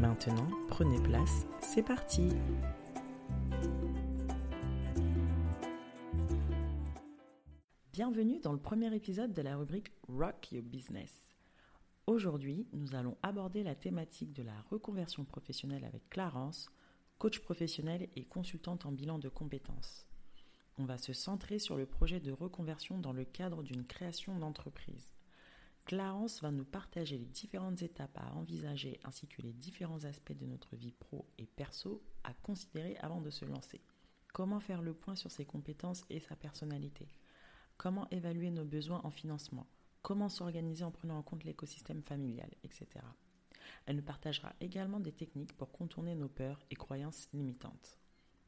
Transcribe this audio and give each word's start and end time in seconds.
Maintenant, 0.00 0.48
prenez 0.68 0.98
place, 0.98 1.46
c'est 1.60 1.82
parti 1.82 2.30
Bienvenue 7.92 8.40
dans 8.40 8.54
le 8.54 8.58
premier 8.58 8.94
épisode 8.96 9.34
de 9.34 9.42
la 9.42 9.58
rubrique 9.58 9.92
Rock 10.08 10.52
Your 10.52 10.64
Business. 10.64 11.36
Aujourd'hui, 12.06 12.66
nous 12.72 12.94
allons 12.94 13.18
aborder 13.22 13.62
la 13.62 13.74
thématique 13.74 14.32
de 14.32 14.42
la 14.42 14.58
reconversion 14.70 15.26
professionnelle 15.26 15.84
avec 15.84 16.08
Clarence, 16.08 16.70
coach 17.18 17.40
professionnel 17.40 18.08
et 18.16 18.24
consultante 18.24 18.86
en 18.86 18.92
bilan 18.92 19.18
de 19.18 19.28
compétences. 19.28 20.06
On 20.78 20.86
va 20.86 20.96
se 20.96 21.12
centrer 21.12 21.58
sur 21.58 21.76
le 21.76 21.84
projet 21.84 22.20
de 22.20 22.32
reconversion 22.32 22.98
dans 22.98 23.12
le 23.12 23.26
cadre 23.26 23.62
d'une 23.62 23.84
création 23.84 24.38
d'entreprise. 24.38 25.19
Clarence 25.90 26.40
va 26.40 26.52
nous 26.52 26.64
partager 26.64 27.18
les 27.18 27.26
différentes 27.26 27.82
étapes 27.82 28.16
à 28.16 28.32
envisager 28.36 29.00
ainsi 29.02 29.26
que 29.26 29.42
les 29.42 29.52
différents 29.52 30.04
aspects 30.04 30.38
de 30.38 30.46
notre 30.46 30.76
vie 30.76 30.92
pro 30.92 31.26
et 31.36 31.46
perso 31.46 32.00
à 32.22 32.32
considérer 32.32 32.96
avant 32.98 33.20
de 33.20 33.28
se 33.30 33.44
lancer. 33.44 33.80
Comment 34.32 34.60
faire 34.60 34.82
le 34.82 34.94
point 34.94 35.16
sur 35.16 35.32
ses 35.32 35.44
compétences 35.44 36.04
et 36.08 36.20
sa 36.20 36.36
personnalité? 36.36 37.08
Comment 37.76 38.08
évaluer 38.10 38.52
nos 38.52 38.64
besoins 38.64 39.00
en 39.02 39.10
financement? 39.10 39.66
Comment 40.00 40.28
s'organiser 40.28 40.84
en 40.84 40.92
prenant 40.92 41.18
en 41.18 41.22
compte 41.22 41.42
l'écosystème 41.42 42.02
familial, 42.04 42.50
etc. 42.62 42.86
Elle 43.84 43.96
nous 43.96 44.02
partagera 44.02 44.52
également 44.60 45.00
des 45.00 45.10
techniques 45.10 45.56
pour 45.56 45.72
contourner 45.72 46.14
nos 46.14 46.28
peurs 46.28 46.60
et 46.70 46.76
croyances 46.76 47.28
limitantes. 47.32 47.98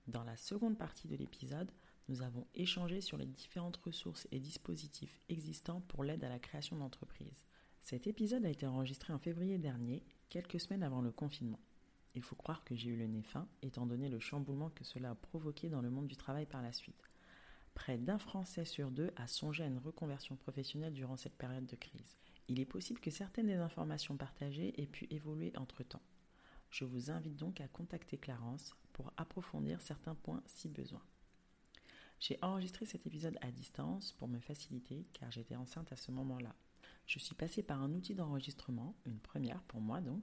Dans 0.06 0.22
la 0.22 0.36
seconde 0.36 0.78
partie 0.78 1.08
de 1.08 1.16
l'épisode, 1.16 1.72
nous 2.08 2.22
avons 2.22 2.46
échangé 2.54 3.00
sur 3.00 3.16
les 3.16 3.26
différentes 3.26 3.76
ressources 3.78 4.26
et 4.32 4.40
dispositifs 4.40 5.20
existants 5.28 5.82
pour 5.88 6.04
l'aide 6.04 6.24
à 6.24 6.28
la 6.28 6.38
création 6.38 6.76
d'entreprise. 6.76 7.44
Cet 7.82 8.06
épisode 8.06 8.44
a 8.44 8.50
été 8.50 8.66
enregistré 8.66 9.12
en 9.12 9.18
février 9.18 9.58
dernier, 9.58 10.04
quelques 10.28 10.60
semaines 10.60 10.82
avant 10.82 11.00
le 11.00 11.10
confinement. 11.10 11.60
Il 12.14 12.22
faut 12.22 12.36
croire 12.36 12.64
que 12.64 12.76
j'ai 12.76 12.90
eu 12.90 12.96
le 12.96 13.06
nez 13.06 13.22
fin, 13.22 13.48
étant 13.62 13.86
donné 13.86 14.08
le 14.08 14.20
chamboulement 14.20 14.70
que 14.70 14.84
cela 14.84 15.10
a 15.10 15.14
provoqué 15.14 15.68
dans 15.68 15.80
le 15.80 15.90
monde 15.90 16.06
du 16.06 16.16
travail 16.16 16.46
par 16.46 16.62
la 16.62 16.72
suite. 16.72 17.02
Près 17.74 17.96
d'un 17.96 18.18
Français 18.18 18.66
sur 18.66 18.90
deux 18.90 19.10
a 19.16 19.26
songé 19.26 19.64
à 19.64 19.66
une 19.66 19.78
reconversion 19.78 20.36
professionnelle 20.36 20.92
durant 20.92 21.16
cette 21.16 21.36
période 21.36 21.66
de 21.66 21.76
crise. 21.76 22.18
Il 22.48 22.60
est 22.60 22.66
possible 22.66 23.00
que 23.00 23.10
certaines 23.10 23.46
des 23.46 23.54
informations 23.54 24.16
partagées 24.16 24.80
aient 24.80 24.86
pu 24.86 25.06
évoluer 25.10 25.52
entre-temps. 25.56 26.02
Je 26.70 26.84
vous 26.84 27.10
invite 27.10 27.36
donc 27.36 27.60
à 27.60 27.68
contacter 27.68 28.18
Clarence 28.18 28.74
pour 28.92 29.12
approfondir 29.16 29.80
certains 29.80 30.14
points 30.14 30.42
si 30.46 30.68
besoin. 30.68 31.02
J'ai 32.22 32.38
enregistré 32.40 32.86
cet 32.86 33.04
épisode 33.04 33.36
à 33.40 33.50
distance 33.50 34.12
pour 34.12 34.28
me 34.28 34.38
faciliter 34.38 35.04
car 35.12 35.28
j'étais 35.32 35.56
enceinte 35.56 35.90
à 35.90 35.96
ce 35.96 36.12
moment-là. 36.12 36.54
Je 37.04 37.18
suis 37.18 37.34
passée 37.34 37.64
par 37.64 37.82
un 37.82 37.92
outil 37.92 38.14
d'enregistrement, 38.14 38.94
une 39.06 39.18
première 39.18 39.60
pour 39.62 39.80
moi 39.80 40.00
donc, 40.00 40.22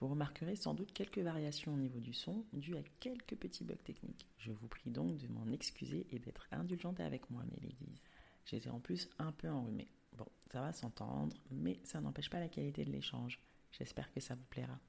vous 0.00 0.08
remarquerez 0.08 0.56
sans 0.56 0.74
doute 0.74 0.92
quelques 0.92 1.20
variations 1.20 1.72
au 1.72 1.76
niveau 1.76 2.00
du 2.00 2.12
son 2.12 2.44
dues 2.52 2.76
à 2.76 2.82
quelques 2.98 3.36
petits 3.36 3.62
bugs 3.62 3.76
techniques. 3.76 4.26
Je 4.38 4.50
vous 4.50 4.66
prie 4.66 4.90
donc 4.90 5.18
de 5.18 5.28
m'en 5.28 5.46
excuser 5.52 6.04
et 6.10 6.18
d'être 6.18 6.48
indulgente 6.50 6.98
avec 6.98 7.30
moi, 7.30 7.44
mes 7.44 7.60
ladies. 7.60 8.02
J'étais 8.44 8.68
en 8.68 8.80
plus 8.80 9.08
un 9.20 9.30
peu 9.30 9.48
enrhumée. 9.48 9.86
Bon, 10.18 10.26
ça 10.50 10.60
va 10.60 10.72
s'entendre, 10.72 11.36
mais 11.52 11.78
ça 11.84 12.00
n'empêche 12.00 12.28
pas 12.28 12.40
la 12.40 12.48
qualité 12.48 12.84
de 12.84 12.90
l'échange. 12.90 13.40
J'espère 13.70 14.12
que 14.12 14.18
ça 14.18 14.34
vous 14.34 14.44
plaira. 14.50 14.80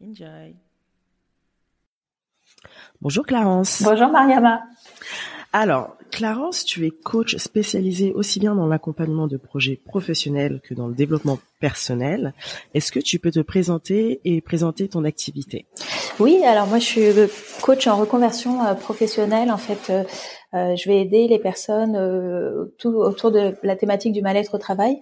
Enjoy 0.00 0.54
Bonjour 3.00 3.26
Clarence. 3.26 3.82
Bonjour 3.82 4.08
Mariama. 4.08 4.62
Alors, 5.52 5.96
Clarence, 6.10 6.64
tu 6.64 6.86
es 6.86 6.90
coach 6.90 7.36
spécialisé 7.36 8.12
aussi 8.12 8.40
bien 8.40 8.54
dans 8.54 8.66
l'accompagnement 8.66 9.26
de 9.26 9.36
projets 9.36 9.80
professionnels 9.86 10.60
que 10.62 10.74
dans 10.74 10.88
le 10.88 10.94
développement 10.94 11.38
personnel. 11.60 12.34
Est-ce 12.74 12.92
que 12.92 13.00
tu 13.00 13.18
peux 13.18 13.30
te 13.30 13.40
présenter 13.40 14.20
et 14.24 14.40
présenter 14.40 14.88
ton 14.88 15.04
activité? 15.04 15.66
Oui, 16.18 16.42
alors 16.44 16.66
moi 16.66 16.78
je 16.78 16.84
suis 16.84 17.10
coach 17.62 17.86
en 17.86 17.96
reconversion 17.96 18.64
euh, 18.64 18.74
professionnelle. 18.74 19.50
En 19.50 19.58
fait, 19.58 19.90
euh, 19.90 20.04
euh, 20.54 20.76
je 20.76 20.88
vais 20.88 21.00
aider 21.00 21.28
les 21.28 21.38
personnes 21.38 21.98
tout 22.78 22.94
autour 22.94 23.30
de 23.30 23.54
la 23.62 23.76
thématique 23.76 24.12
du 24.12 24.22
mal-être 24.22 24.54
au 24.54 24.58
travail. 24.58 25.00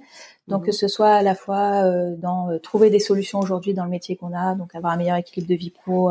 Donc 0.49 0.63
mhm. 0.63 0.67
que 0.67 0.73
ce 0.73 0.89
soit 0.89 1.13
à 1.13 1.23
la 1.23 1.35
fois 1.35 1.83
dans 2.19 2.59
trouver 2.63 2.91
des 2.91 2.99
solutions 2.99 3.41
aujourd'hui 3.41 3.75
dans 3.75 3.85
le 3.85 3.91
métier 3.91 4.17
qu'on 4.17 4.35
a, 4.35 4.55
donc 4.55 4.75
avoir 4.75 4.93
un 4.93 4.97
meilleur 4.97 5.17
équilibre 5.17 5.49
de 5.49 5.57
vie 5.57 5.71
pro, 5.71 6.11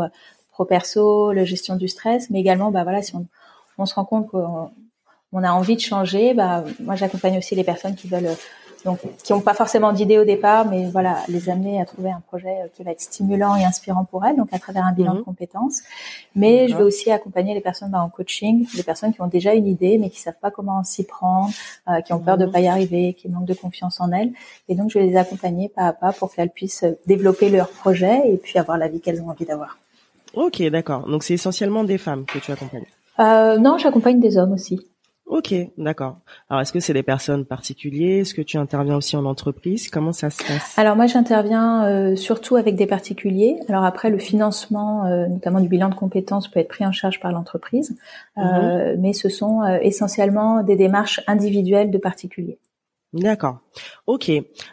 pro 0.51 0.65
perso, 0.65 1.31
la 1.31 1.45
gestion 1.45 1.75
du 1.75 1.87
stress, 1.87 2.29
mais 2.29 2.39
également 2.39 2.71
bah 2.71 2.83
voilà 2.83 3.01
si 3.01 3.15
on 3.15 3.27
on 3.77 3.85
se 3.85 3.95
rend 3.95 4.05
compte 4.05 4.27
qu'on 4.29 5.43
a 5.43 5.51
envie 5.51 5.75
de 5.75 5.81
changer, 5.81 6.33
bah, 6.33 6.63
moi 6.79 6.95
j'accompagne 6.95 7.37
aussi 7.37 7.55
les 7.55 7.63
personnes 7.63 7.95
qui 7.95 8.07
veulent 8.07 8.35
donc 8.85 8.99
qui 9.23 9.31
n'ont 9.31 9.41
pas 9.41 9.53
forcément 9.53 9.93
d'idée 9.93 10.17
au 10.17 10.25
départ, 10.25 10.65
mais 10.65 10.89
voilà, 10.89 11.19
les 11.29 11.49
amener 11.49 11.79
à 11.79 11.85
trouver 11.85 12.11
un 12.11 12.19
projet 12.19 12.63
euh, 12.63 12.67
qui 12.75 12.83
va 12.83 12.91
être 12.91 13.01
stimulant 13.01 13.55
et 13.55 13.63
inspirant 13.63 14.03
pour 14.03 14.25
elles, 14.25 14.35
donc 14.35 14.49
à 14.51 14.59
travers 14.59 14.85
un 14.85 14.91
bilan 14.91 15.13
de 15.13 15.19
mhm. 15.19 15.23
compétences. 15.23 15.81
Mais 16.35 16.67
je 16.67 16.75
vais 16.75 16.83
aussi 16.83 17.09
accompagner 17.09 17.53
les 17.53 17.61
personnes 17.61 17.91
bah, 17.91 18.01
en 18.01 18.09
coaching, 18.09 18.67
les 18.75 18.83
personnes 18.83 19.13
qui 19.13 19.21
ont 19.21 19.27
déjà 19.27 19.53
une 19.53 19.67
idée, 19.67 19.97
mais 19.97 20.09
qui 20.09 20.19
savent 20.19 20.39
pas 20.41 20.51
comment 20.51 20.83
s'y 20.83 21.05
prendre, 21.05 21.49
euh, 21.87 22.01
qui 22.01 22.11
ont 22.13 22.19
peur 22.19 22.37
de 22.37 22.45
mhm. 22.45 22.51
pas 22.51 22.59
y 22.59 22.67
arriver, 22.67 23.13
qui 23.13 23.29
manquent 23.29 23.45
de 23.45 23.53
confiance 23.53 24.01
en 24.01 24.11
elles. 24.11 24.31
Et 24.67 24.75
donc 24.75 24.91
je 24.91 24.99
vais 24.99 25.05
les 25.05 25.15
accompagner 25.15 25.69
pas 25.69 25.87
à 25.87 25.93
pas 25.93 26.11
pour 26.11 26.33
qu'elles 26.33 26.51
puissent 26.51 26.85
développer 27.05 27.49
leur 27.49 27.69
projet 27.69 28.21
et 28.25 28.37
puis 28.37 28.59
avoir 28.59 28.77
la 28.77 28.89
vie 28.89 28.99
qu'elles 28.99 29.21
ont 29.21 29.29
envie 29.29 29.45
d'avoir. 29.45 29.77
Ok, 30.33 30.61
d'accord. 30.63 31.07
Donc 31.07 31.23
c'est 31.23 31.35
essentiellement 31.35 31.83
des 31.83 31.97
femmes 31.97 32.25
que 32.25 32.39
tu 32.39 32.51
accompagnes. 32.51 32.85
Euh, 33.19 33.57
non, 33.57 33.77
j'accompagne 33.77 34.19
des 34.19 34.37
hommes 34.37 34.53
aussi. 34.53 34.79
Ok, 35.25 35.53
d'accord. 35.77 36.17
Alors, 36.49 36.61
est-ce 36.61 36.73
que 36.73 36.81
c'est 36.81 36.93
des 36.93 37.01
personnes 37.01 37.45
particulières? 37.45 38.21
Est-ce 38.21 38.33
que 38.33 38.41
tu 38.41 38.57
interviens 38.57 38.97
aussi 38.97 39.15
en 39.15 39.25
entreprise? 39.25 39.89
Comment 39.89 40.11
ça 40.11 40.29
se 40.29 40.43
passe? 40.45 40.77
Alors 40.77 40.97
moi, 40.97 41.07
j'interviens 41.07 41.85
euh, 41.85 42.15
surtout 42.15 42.57
avec 42.57 42.75
des 42.75 42.85
particuliers. 42.85 43.57
Alors 43.69 43.85
après, 43.85 44.09
le 44.09 44.17
financement, 44.17 45.05
euh, 45.05 45.27
notamment 45.27 45.61
du 45.61 45.69
bilan 45.69 45.89
de 45.89 45.95
compétences, 45.95 46.49
peut 46.49 46.59
être 46.59 46.67
pris 46.67 46.85
en 46.85 46.91
charge 46.91 47.21
par 47.21 47.31
l'entreprise, 47.31 47.95
euh, 48.37 48.93
mhm. 48.93 49.01
mais 49.01 49.13
ce 49.13 49.29
sont 49.29 49.63
euh, 49.63 49.79
essentiellement 49.81 50.61
des 50.61 50.75
démarches 50.75 51.21
individuelles 51.25 51.89
de 51.89 51.97
particuliers. 51.97 52.59
D'accord. 53.13 53.59
Ok. 54.07 54.31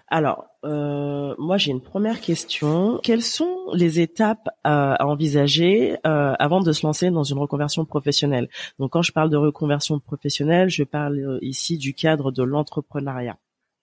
Alors, 0.08 0.46
euh, 0.64 1.34
moi 1.38 1.58
j'ai 1.58 1.72
une 1.72 1.82
première 1.82 2.22
question. 2.22 2.98
Quelles 3.02 3.22
sont 3.22 3.54
les 3.74 4.00
étapes 4.00 4.48
à, 4.64 5.06
envisager 5.06 5.98
euh, 6.06 6.34
avant 6.38 6.60
de 6.60 6.72
se 6.72 6.86
lancer 6.86 7.10
dans 7.10 7.22
une 7.22 7.38
reconversion 7.38 7.84
professionnelle? 7.84 8.48
Donc, 8.78 8.92
quand 8.92 9.02
je 9.02 9.12
parle 9.12 9.28
de 9.28 9.36
reconversion 9.36 10.00
professionnelle, 10.00 10.70
je 10.70 10.84
parle 10.84 11.18
euh, 11.18 11.38
ici 11.42 11.76
du 11.76 11.92
cadre 11.92 12.32
de 12.32 12.42
l'entrepreneuriat. 12.42 13.36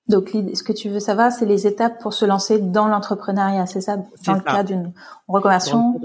Donc, 0.07 0.29
ce 0.53 0.63
que 0.63 0.71
tu 0.71 0.87
veux 0.89 1.01
savoir, 1.01 1.31
c'est 1.31 1.45
les 1.45 1.67
étapes 1.67 2.01
pour 2.01 2.13
se 2.13 2.23
lancer 2.25 2.59
dans 2.59 2.87
l'entrepreneuriat, 2.87 3.65
c'est 3.65 3.81
ça? 3.81 3.97
Dans 4.25 4.33
le 4.33 4.39
cas 4.39 4.63
d'une 4.63 4.93
reconversion? 5.27 5.99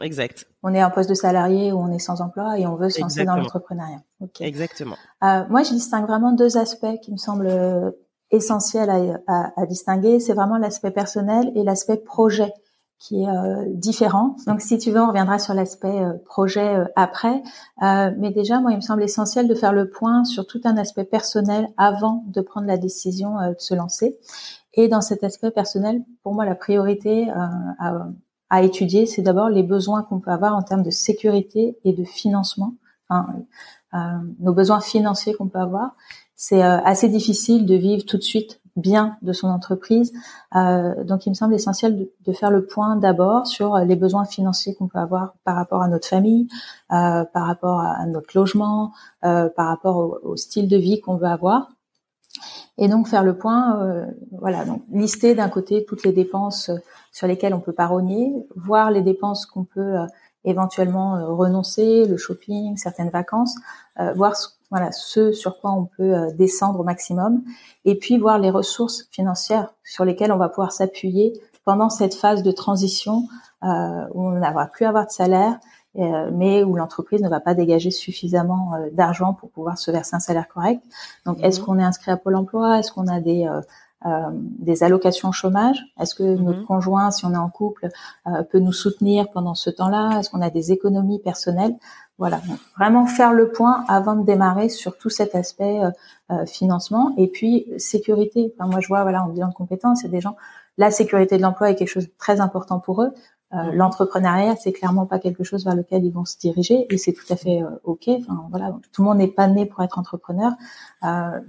exact. 0.00 0.48
On 0.62 0.74
est 0.74 0.82
en 0.82 0.90
poste 0.90 1.08
de 1.08 1.14
salarié 1.14 1.72
ou 1.72 1.78
on 1.78 1.92
est 1.92 2.00
sans 2.00 2.20
emploi 2.20 2.58
et 2.58 2.66
on 2.66 2.74
veut 2.74 2.90
se 2.90 3.00
lancer 3.00 3.24
dans 3.24 3.36
l'entrepreneuriat. 3.36 4.02
Exactement. 4.40 4.96
Euh, 5.22 5.44
moi, 5.50 5.62
je 5.62 5.70
distingue 5.70 6.06
vraiment 6.06 6.32
deux 6.32 6.56
aspects 6.56 6.98
qui 7.00 7.12
me 7.12 7.16
semblent 7.16 7.46
euh, 7.46 7.90
essentiels 8.30 8.90
à, 8.90 9.20
à, 9.28 9.62
à 9.62 9.66
distinguer. 9.66 10.18
C'est 10.18 10.34
vraiment 10.34 10.58
l'aspect 10.58 10.90
personnel 10.90 11.52
et 11.54 11.62
l'aspect 11.62 11.96
projet 11.96 12.52
qui 12.98 13.22
est 13.22 13.28
euh, 13.28 13.64
différent. 13.68 14.36
Donc, 14.46 14.60
si 14.60 14.78
tu 14.78 14.90
veux, 14.90 15.00
on 15.00 15.08
reviendra 15.08 15.38
sur 15.38 15.52
l'aspect 15.52 16.02
euh, 16.02 16.14
projet 16.24 16.76
euh, 16.76 16.84
après. 16.96 17.42
mais 17.80 18.30
déjà, 18.30 18.60
moi, 18.60 18.72
il 18.72 18.76
me 18.76 18.80
semble 18.80 19.02
essentiel 19.02 19.48
de 19.48 19.54
faire 19.54 19.72
le 19.72 19.88
point 19.88 20.24
sur 20.24 20.46
tout 20.46 20.60
un 20.64 20.76
aspect 20.76 21.04
personnel 21.04 21.68
avant 21.76 22.24
de 22.28 22.40
prendre 22.40 22.66
la 22.66 22.78
décision 22.78 23.36
de 23.36 23.56
se 23.58 23.74
lancer. 23.74 24.18
Et 24.74 24.88
dans 24.88 25.00
cet 25.00 25.22
aspect 25.22 25.50
personnel, 25.50 26.02
pour 26.22 26.34
moi, 26.34 26.44
la 26.44 26.54
priorité 26.54 27.30
à, 27.30 28.06
à 28.50 28.62
étudier, 28.62 29.06
c'est 29.06 29.22
d'abord 29.22 29.48
les 29.48 29.62
besoins 29.62 30.02
qu'on 30.02 30.20
peut 30.20 30.30
avoir 30.30 30.54
en 30.54 30.62
termes 30.62 30.82
de 30.82 30.90
sécurité 30.90 31.78
et 31.84 31.92
de 31.92 32.04
financement, 32.04 32.74
enfin, 33.08 33.26
euh, 33.94 33.98
nos 34.40 34.52
besoins 34.52 34.80
financiers 34.80 35.34
qu'on 35.34 35.48
peut 35.48 35.58
avoir. 35.58 35.94
C'est 36.34 36.62
euh, 36.62 36.80
assez 36.84 37.08
difficile 37.08 37.64
de 37.64 37.74
vivre 37.74 38.04
tout 38.04 38.16
de 38.16 38.22
suite 38.22 38.60
bien 38.76 39.16
de 39.22 39.32
son 39.32 39.48
entreprise. 39.48 40.12
Euh, 40.56 41.04
donc, 41.04 41.26
il 41.26 41.30
me 41.30 41.34
semble 41.34 41.54
essentiel 41.54 41.96
de, 41.96 42.10
de 42.24 42.32
faire 42.32 42.50
le 42.50 42.66
point 42.66 42.96
d'abord 42.96 43.46
sur 43.46 43.78
les 43.78 43.96
besoins 43.96 44.24
financiers 44.24 44.74
qu'on 44.74 44.88
peut 44.88 44.98
avoir 44.98 45.34
par 45.44 45.56
rapport 45.56 45.82
à 45.82 45.88
notre 45.88 46.08
famille, 46.08 46.48
euh, 46.92 47.24
par 47.24 47.46
rapport 47.46 47.80
à 47.80 48.04
notre 48.06 48.36
logement, 48.36 48.92
euh, 49.24 49.48
par 49.48 49.68
rapport 49.68 49.96
au, 49.96 50.18
au, 50.22 50.36
style 50.36 50.68
de 50.68 50.76
vie 50.76 51.00
qu'on 51.00 51.16
veut 51.16 51.26
avoir. 51.26 51.70
Et 52.76 52.88
donc 52.88 53.06
faire 53.06 53.22
le 53.22 53.36
point, 53.38 53.80
euh, 53.80 54.06
voilà, 54.32 54.64
donc 54.64 54.82
lister 54.90 55.34
d'un 55.34 55.48
côté 55.48 55.84
toutes 55.84 56.02
les 56.02 56.12
dépenses 56.12 56.70
sur 57.12 57.28
lesquelles 57.28 57.54
on 57.54 57.60
peut 57.60 57.72
pas 57.72 57.90
voir 58.56 58.90
les 58.90 59.02
dépenses 59.02 59.46
qu'on 59.46 59.64
peut 59.64 59.98
euh, 59.98 60.06
éventuellement 60.44 61.34
renoncer, 61.36 62.06
le 62.06 62.16
shopping, 62.16 62.76
certaines 62.76 63.08
vacances, 63.08 63.56
voir 64.14 64.36
voilà 64.74 64.90
ce 64.90 65.30
sur 65.30 65.60
quoi 65.60 65.70
on 65.70 65.84
peut 65.84 66.16
euh, 66.16 66.32
descendre 66.32 66.80
au 66.80 66.82
maximum, 66.82 67.44
et 67.84 67.94
puis 67.94 68.18
voir 68.18 68.40
les 68.40 68.50
ressources 68.50 69.06
financières 69.12 69.72
sur 69.84 70.04
lesquelles 70.04 70.32
on 70.32 70.36
va 70.36 70.48
pouvoir 70.48 70.72
s'appuyer 70.72 71.32
pendant 71.64 71.90
cette 71.90 72.16
phase 72.16 72.42
de 72.42 72.50
transition 72.50 73.22
euh, 73.62 74.04
où 74.14 74.26
on 74.26 74.40
va 74.40 74.66
plus 74.66 74.84
avoir 74.84 75.06
de 75.06 75.12
salaire, 75.12 75.60
euh, 75.96 76.28
mais 76.32 76.64
où 76.64 76.74
l'entreprise 76.74 77.22
ne 77.22 77.28
va 77.28 77.38
pas 77.38 77.54
dégager 77.54 77.92
suffisamment 77.92 78.72
d'argent 78.90 79.32
pour 79.32 79.48
pouvoir 79.50 79.78
se 79.78 79.92
verser 79.92 80.16
un 80.16 80.20
salaire 80.20 80.48
correct. 80.48 80.82
Donc, 81.24 81.38
est-ce 81.40 81.60
mhm. 81.60 81.66
qu'on 81.66 81.78
est 81.78 81.84
inscrit 81.84 82.10
à 82.10 82.16
Pôle 82.16 82.34
Emploi? 82.34 82.80
Est-ce 82.80 82.90
qu'on 82.90 83.06
a 83.06 83.20
des 83.20 83.48
des 84.04 84.82
allocations 84.82 85.32
chômage? 85.32 85.82
Est-ce 85.98 86.14
que 86.14 86.22
notre 86.22 86.60
mhm. 86.60 86.66
conjoint, 86.66 87.10
si 87.10 87.24
on 87.24 87.32
est 87.32 87.38
en 87.38 87.48
couple, 87.48 87.88
peut 88.50 88.58
nous 88.58 88.72
soutenir 88.72 89.30
pendant 89.30 89.54
ce 89.54 89.70
temps-là? 89.70 90.18
Est-ce 90.18 90.30
qu'on 90.30 90.42
a 90.42 90.50
des 90.50 90.72
économies 90.72 91.20
personnelles? 91.20 91.74
Voilà, 92.16 92.40
vraiment 92.78 93.06
faire 93.06 93.32
le 93.32 93.50
point 93.50 93.84
avant 93.88 94.14
de 94.14 94.24
démarrer 94.24 94.68
sur 94.68 94.96
tout 94.96 95.10
cet 95.10 95.34
aspect 95.34 95.80
euh, 95.82 95.90
euh, 96.30 96.46
financement 96.46 97.12
et 97.16 97.26
puis 97.26 97.66
sécurité. 97.76 98.54
Enfin, 98.54 98.70
moi, 98.70 98.78
je 98.78 98.86
vois, 98.86 99.02
voilà, 99.02 99.24
en 99.24 99.28
bilan 99.28 99.48
de 99.48 99.54
compétences, 99.54 100.02
c'est 100.02 100.08
des 100.08 100.20
gens. 100.20 100.36
La 100.78 100.92
sécurité 100.92 101.36
de 101.36 101.42
l'emploi 101.42 101.70
est 101.70 101.74
quelque 101.74 101.88
chose 101.88 102.06
de 102.06 102.12
très 102.16 102.40
important 102.40 102.78
pour 102.78 103.02
eux. 103.02 103.12
Euh. 103.54 103.72
L'entrepreneuriat, 103.72 104.56
c'est 104.56 104.72
clairement 104.72 105.06
pas 105.06 105.18
quelque 105.18 105.44
chose 105.44 105.64
vers 105.64 105.74
lequel 105.74 106.04
ils 106.04 106.12
vont 106.12 106.24
se 106.24 106.36
diriger 106.38 106.86
et 106.92 106.98
c'est 106.98 107.12
tout 107.12 107.30
à 107.30 107.36
fait 107.36 107.62
ok. 107.84 108.08
Enfin, 108.08 108.46
voilà, 108.50 108.74
tout 108.92 109.02
le 109.02 109.08
monde 109.08 109.18
n'est 109.18 109.28
pas 109.28 109.46
né 109.46 109.66
pour 109.66 109.82
être 109.82 109.98
entrepreneur, 109.98 110.52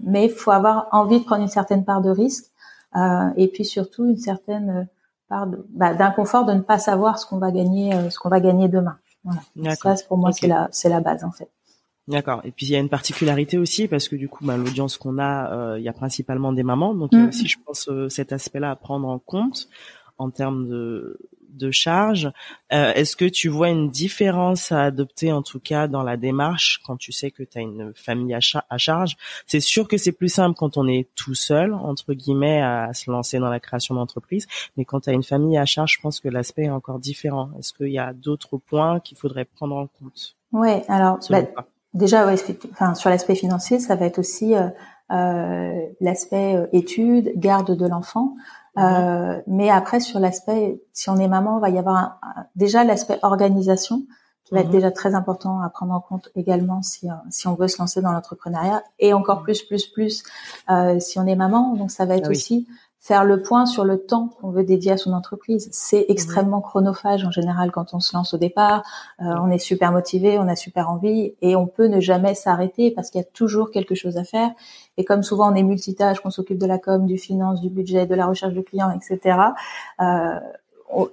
mais 0.03 0.25
il 0.25 0.31
faut 0.31 0.51
avoir 0.51 0.87
envie 0.91 1.19
de 1.19 1.25
prendre 1.25 1.41
une 1.41 1.47
certaine 1.47 1.83
part 1.83 2.01
de 2.01 2.09
risque 2.09 2.45
et 3.37 3.47
puis 3.47 3.65
surtout 3.65 4.05
une 4.05 4.17
certaine 4.17 4.87
part 5.29 5.47
bah, 5.69 5.93
d'inconfort 5.93 6.45
de 6.45 6.53
ne 6.53 6.61
pas 6.61 6.77
savoir 6.77 7.17
ce 7.17 7.25
qu'on 7.25 7.39
va 7.39 7.51
gagner, 7.51 7.91
ce 8.09 8.19
qu'on 8.19 8.29
va 8.29 8.39
gagner 8.39 8.67
demain. 8.67 8.97
Voilà. 9.23 9.75
Ça, 9.75 9.95
pour 10.07 10.17
moi, 10.17 10.31
c'est 10.31 10.47
la, 10.47 10.67
c'est 10.71 10.89
la 10.89 10.99
base 10.99 11.23
en 11.23 11.31
fait. 11.31 11.49
D'accord. 12.07 12.41
Et 12.43 12.51
puis 12.51 12.67
il 12.67 12.71
y 12.71 12.75
a 12.75 12.79
une 12.79 12.89
particularité 12.89 13.57
aussi 13.57 13.87
parce 13.87 14.07
que 14.07 14.15
du 14.15 14.29
coup, 14.29 14.45
bah, 14.45 14.57
l'audience 14.57 14.97
qu'on 14.97 15.17
a, 15.17 15.51
euh, 15.53 15.79
il 15.79 15.83
y 15.83 15.89
a 15.89 15.93
principalement 15.93 16.53
des 16.53 16.63
mamans, 16.63 16.93
donc 16.93 17.09
il 17.13 17.19
y 17.19 17.21
a 17.21 17.25
mm. 17.25 17.29
aussi, 17.29 17.47
je 17.47 17.57
pense, 17.65 17.89
euh, 17.89 18.09
cet 18.09 18.31
aspect-là 18.31 18.71
à 18.71 18.75
prendre 18.75 19.07
en 19.07 19.17
compte 19.17 19.67
en 20.17 20.29
termes 20.29 20.67
de 20.67 21.17
de 21.55 21.71
charge. 21.71 22.31
Euh, 22.73 22.93
Est-ce 22.93 23.15
que 23.15 23.25
tu 23.25 23.49
vois 23.49 23.69
une 23.69 23.89
différence 23.89 24.71
à 24.71 24.83
adopter, 24.83 25.31
en 25.31 25.41
tout 25.41 25.59
cas 25.59 25.87
dans 25.87 26.03
la 26.03 26.17
démarche, 26.17 26.81
quand 26.85 26.97
tu 26.97 27.11
sais 27.11 27.31
que 27.31 27.43
tu 27.43 27.57
as 27.57 27.61
une 27.61 27.93
famille 27.95 28.33
à, 28.33 28.39
à 28.69 28.77
charge? 28.77 29.17
C'est 29.47 29.59
sûr 29.59 29.87
que 29.87 29.97
c'est 29.97 30.11
plus 30.11 30.29
simple 30.29 30.55
quand 30.57 30.77
on 30.77 30.87
est 30.87 31.07
tout 31.15 31.35
seul, 31.35 31.73
entre 31.73 32.13
guillemets, 32.13 32.61
à 32.61 32.93
se 32.93 33.09
lancer 33.09 33.39
dans 33.39 33.49
la 33.49 33.59
création 33.59 33.95
d'entreprise. 33.95 34.47
Mais 34.77 34.85
quand 34.85 35.01
tu 35.01 35.09
as 35.09 35.13
une 35.13 35.23
famille 35.23 35.57
à 35.57 35.65
charge, 35.65 35.93
je 35.93 36.01
pense 36.01 36.19
que 36.19 36.29
l'aspect 36.29 36.63
est 36.63 36.69
encore 36.69 36.99
différent. 36.99 37.49
Est-ce 37.59 37.73
qu'il 37.73 37.91
y 37.91 37.99
a 37.99 38.13
d'autres 38.13 38.57
points 38.57 38.99
qu'il 38.99 39.17
faudrait 39.17 39.45
prendre 39.45 39.75
en 39.75 39.87
compte? 39.87 40.35
Ouais, 40.51 40.83
alors 40.87 41.19
bah, 41.29 41.43
déjà, 41.93 42.25
ouais, 42.25 42.35
enfin, 42.71 42.95
sur 42.95 43.09
l'aspect 43.09 43.35
financier, 43.35 43.79
ça 43.79 43.95
va 43.95 44.05
être 44.05 44.19
aussi 44.19 44.55
euh 44.55 44.69
l'aspect 45.09 46.55
euh, 46.55 46.67
études, 46.73 47.33
garde 47.35 47.75
de 47.75 47.87
l'enfant. 47.87 48.35
Euh, 48.77 49.41
mais 49.47 49.69
après, 49.69 49.99
sur 49.99 50.19
l'aspect, 50.19 50.81
si 50.91 51.09
on 51.09 51.17
est 51.17 51.27
maman, 51.27 51.59
il 51.59 51.61
va 51.61 51.69
y 51.69 51.77
avoir 51.77 52.19
déjà 52.55 52.83
l'aspect 52.83 53.19
organisation 53.21 54.03
qui 54.45 54.53
va 54.53 54.59
être 54.59 54.67
mhm. 54.67 54.73
déjà 54.73 54.91
très 54.91 55.15
important 55.15 55.61
à 55.61 55.69
prendre 55.69 55.93
en 55.93 55.99
compte 55.99 56.29
également 56.35 56.83
si, 56.83 57.09
euh, 57.09 57.13
si 57.31 57.47
on 57.47 57.55
veut 57.55 57.67
se 57.67 57.79
lancer 57.79 58.01
dans 58.01 58.11
l'entrepreneuriat 58.11 58.83
et 58.99 59.11
encore 59.13 59.41
plus, 59.41 59.63
plus, 59.63 59.87
plus 59.87 60.23
euh, 60.69 60.99
si 60.99 61.17
on 61.19 61.25
est 61.25 61.35
maman. 61.35 61.73
Donc, 61.73 61.89
ça 61.89 62.05
va 62.05 62.15
être 62.15 62.27
ah 62.27 62.31
aussi 62.31 62.67
faire 63.05 63.23
le 63.23 63.43
point 63.43 63.67
sur 63.67 63.85
le 63.85 63.99
temps 63.99 64.29
qu'on 64.41 64.49
veut 64.49 64.63
dédier 64.63 64.93
à 64.93 64.97
son 64.97 65.13
entreprise. 65.13 65.69
C'est 65.71 65.99
mhm. 65.99 66.05
extrêmement 66.07 66.59
chronophage 66.59 67.23
en 67.23 67.29
général 67.29 67.71
quand 67.71 67.93
on 67.93 67.99
se 67.99 68.15
lance 68.15 68.33
au 68.33 68.39
départ. 68.39 68.81
Euh, 69.21 69.25
on 69.43 69.51
est 69.51 69.59
super 69.59 69.91
motivé, 69.91 70.39
on 70.39 70.47
a 70.47 70.55
super 70.55 70.89
envie 70.89 71.35
et 71.43 71.55
on 71.55 71.67
peut 71.67 71.85
ne 71.85 71.99
jamais 71.99 72.33
s'arrêter 72.33 72.89
parce 72.89 73.11
qu'il 73.11 73.21
y 73.21 73.23
a 73.23 73.27
toujours 73.27 73.69
quelque 73.69 73.93
chose 73.93 74.17
à 74.17 74.23
faire. 74.23 74.49
Et 74.97 75.05
comme 75.05 75.21
souvent 75.21 75.51
on 75.51 75.55
est 75.55 75.61
multitâche, 75.61 76.19
qu'on 76.19 76.31
s'occupe 76.31 76.57
de 76.57 76.65
la 76.65 76.79
com, 76.79 77.05
du 77.05 77.19
finance, 77.19 77.61
du 77.61 77.69
budget, 77.69 78.07
de 78.07 78.15
la 78.15 78.25
recherche 78.25 78.55
de 78.55 78.61
clients, 78.61 78.89
etc. 78.89 79.37
Euh, 80.01 80.39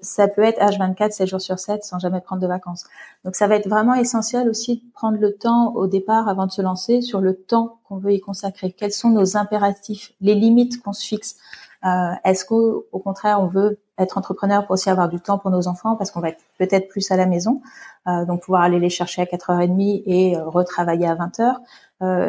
ça 0.00 0.28
peut 0.28 0.42
être 0.42 0.60
H24, 0.60 1.10
7 1.10 1.28
jours 1.28 1.40
sur 1.40 1.58
7, 1.58 1.84
sans 1.84 1.98
jamais 1.98 2.20
prendre 2.20 2.40
de 2.40 2.46
vacances. 2.46 2.84
Donc 3.24 3.34
ça 3.34 3.46
va 3.46 3.56
être 3.56 3.68
vraiment 3.68 3.94
essentiel 3.94 4.48
aussi 4.48 4.76
de 4.76 4.92
prendre 4.94 5.18
le 5.18 5.34
temps 5.34 5.74
au 5.74 5.86
départ, 5.86 6.28
avant 6.28 6.46
de 6.46 6.52
se 6.52 6.62
lancer, 6.62 7.02
sur 7.02 7.20
le 7.20 7.34
temps 7.34 7.80
qu'on 7.84 7.96
veut 7.96 8.12
y 8.12 8.20
consacrer. 8.20 8.72
Quels 8.72 8.92
sont 8.92 9.10
nos 9.10 9.36
impératifs, 9.36 10.12
les 10.20 10.34
limites 10.34 10.82
qu'on 10.82 10.92
se 10.92 11.06
fixe. 11.06 11.36
Euh, 11.84 12.12
est-ce 12.24 12.44
qu'au 12.44 12.86
au 12.92 12.98
contraire, 12.98 13.40
on 13.40 13.46
veut 13.46 13.80
être 13.98 14.16
entrepreneur 14.18 14.64
pour 14.64 14.74
aussi 14.74 14.88
avoir 14.88 15.08
du 15.08 15.20
temps 15.20 15.38
pour 15.38 15.50
nos 15.50 15.66
enfants 15.68 15.96
parce 15.96 16.10
qu'on 16.10 16.20
va 16.20 16.30
être 16.30 16.42
peut-être 16.58 16.88
plus 16.88 17.10
à 17.10 17.16
la 17.16 17.26
maison, 17.26 17.60
euh, 18.06 18.24
donc 18.24 18.42
pouvoir 18.42 18.62
aller 18.62 18.78
les 18.78 18.88
chercher 18.88 19.22
à 19.22 19.24
4h30 19.24 20.02
et 20.06 20.36
euh, 20.36 20.44
retravailler 20.44 21.06
à 21.06 21.14
20h. 21.14 21.56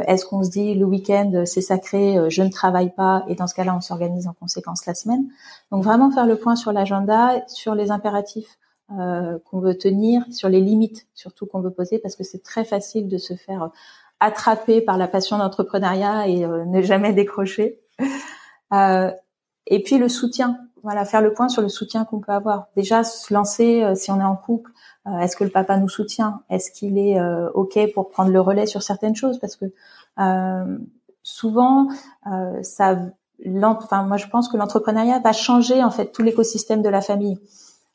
Est-ce 0.05 0.27
qu'on 0.27 0.44
se 0.44 0.51
dit 0.51 0.75
le 0.75 0.85
week-end 0.85 1.45
c'est 1.47 1.61
sacré, 1.61 2.19
je 2.29 2.44
ne 2.44 2.50
travaille 2.50 2.91
pas 2.91 3.25
et 3.27 3.33
dans 3.33 3.47
ce 3.47 3.55
cas-là 3.55 3.75
on 3.75 3.81
s'organise 3.81 4.27
en 4.27 4.33
conséquence 4.33 4.85
la 4.85 4.94
semaine. 4.94 5.25
Donc 5.71 5.83
vraiment 5.83 6.11
faire 6.11 6.27
le 6.27 6.35
point 6.35 6.55
sur 6.55 6.71
l'agenda, 6.71 7.41
sur 7.47 7.73
les 7.73 7.89
impératifs 7.89 8.59
qu'on 8.89 9.59
veut 9.59 9.75
tenir, 9.75 10.23
sur 10.29 10.47
les 10.47 10.61
limites 10.61 11.07
surtout 11.15 11.47
qu'on 11.47 11.59
veut 11.59 11.71
poser 11.71 11.97
parce 11.97 12.15
que 12.15 12.23
c'est 12.23 12.44
très 12.44 12.65
facile 12.65 13.07
de 13.07 13.17
se 13.17 13.33
faire 13.33 13.71
attraper 14.19 14.79
par 14.79 15.00
la 15.00 15.07
passion 15.07 15.39
d'entrepreneuriat 15.39 16.27
et 16.27 16.45
ne 16.45 16.81
jamais 16.83 17.11
décrocher. 17.11 17.79
Euh, 19.71 19.75
et 19.75 19.83
puis 19.83 19.98
le 19.98 20.10
soutien, 20.10 20.57
voilà, 20.83 21.06
faire 21.06 21.21
le 21.21 21.33
point 21.33 21.48
sur 21.48 21.62
le 21.62 21.69
soutien 21.69 22.06
qu'on 22.06 22.19
peut 22.19 22.31
avoir. 22.31 22.68
Déjà 22.75 23.04
se 23.04 23.33
lancer 23.33 23.83
euh, 23.83 23.95
si 23.95 24.12
on 24.12 24.19
est 24.19 24.24
en 24.24 24.36
couple. 24.36 24.71
Euh, 25.07 25.18
est-ce 25.19 25.36
que 25.36 25.44
le 25.44 25.50
papa 25.50 25.77
nous 25.77 25.89
soutient? 25.89 26.44
Est-ce 26.50 26.71
qu'il 26.71 26.98
est, 26.98 27.19
euh, 27.19 27.50
ok 27.54 27.80
pour 27.94 28.10
prendre 28.10 28.31
le 28.31 28.42
relais 28.42 28.65
sur 28.65 28.84
certaines 28.84 29.15
choses? 29.15 29.39
Parce 29.39 29.55
que 29.55 29.65
souvent, 31.24 31.88
ça, 32.62 32.98
enfin 33.62 34.03
moi 34.03 34.17
je 34.17 34.27
pense 34.27 34.50
que 34.50 34.58
l'entrepreneuriat 34.58 35.20
va 35.20 35.32
changer 35.32 35.82
en 35.84 35.89
fait 35.89 36.12
tout 36.12 36.22
l'écosystème 36.22 36.82
de 36.82 36.89
la 36.89 37.01
famille. 37.01 37.39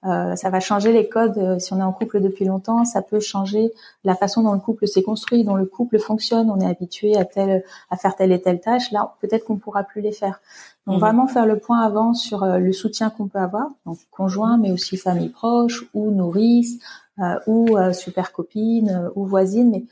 Euh, 0.05 0.37
ça 0.37 0.51
va 0.51 0.61
changer 0.61 0.93
les 0.93 1.09
codes. 1.09 1.39
Euh, 1.39 1.59
si 1.59 1.73
on 1.73 1.79
est 1.79 1.83
en 1.83 1.93
couple 1.93 2.21
depuis 2.21 2.45
longtemps, 2.45 2.85
ça 2.85 3.03
peut 3.03 3.19
changer 3.19 3.73
la 4.05 4.15
façon 4.15 4.43
dont 4.43 4.53
le 4.53 4.61
couple 4.61 4.87
s'est 4.87 5.03
construit, 5.03 5.43
dont 5.45 5.57
le 5.57 5.67
couple 5.67 5.99
fonctionne. 5.99 6.51
On 6.51 6.61
est 6.61 6.67
habitué 6.67 7.17
à 7.17 7.25
tel, 7.25 7.65
à 7.91 7.97
faire 7.97 8.15
telle 8.15 8.31
et 8.31 8.41
telle 8.41 8.61
tâche. 8.61 8.93
Là, 8.93 9.17
peut-être 9.21 9.45
qu'on 9.45 9.57
pourra 9.57 9.83
plus 9.83 10.01
les 10.01 10.13
faire. 10.13 10.41
Donc 10.89 10.97
mmh. 10.97 11.01
vraiment 11.01 11.27
faire 11.29 11.47
le 11.47 11.59
point 11.59 11.81
avant 11.81 12.15
sur 12.15 12.43
euh, 12.43 12.59
le 12.59 12.73
soutien 12.73 13.11
qu'on 13.11 13.29
peut 13.29 13.39
avoir, 13.39 13.69
donc 13.87 13.99
conjoint, 14.11 14.57
mais 14.57 14.73
aussi 14.73 14.97
famille 14.97 15.29
proche 15.29 15.85
ou 15.95 16.11
nourrice 16.11 16.79
ou 17.49 17.77
super 17.93 18.31
copine 18.31 19.11
ou 19.17 19.27
voisine, 19.27 19.73
mais 19.73 19.85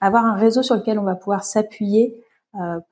avoir 0.00 0.24
un 0.24 0.34
réseau 0.34 0.62
sur 0.62 0.76
lequel 0.76 1.00
on 1.00 1.02
va 1.02 1.16
pouvoir 1.16 1.42
s'appuyer 1.42 2.24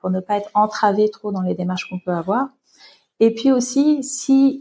pour 0.01 0.09
ne 0.09 0.19
pas 0.19 0.35
être 0.35 0.49
entravé 0.53 1.09
trop 1.09 1.31
dans 1.31 1.39
les 1.39 1.55
démarches 1.55 1.89
qu'on 1.89 1.97
peut 1.97 2.11
avoir. 2.11 2.49
Et 3.21 3.33
puis 3.33 3.53
aussi, 3.53 4.03
si 4.03 4.59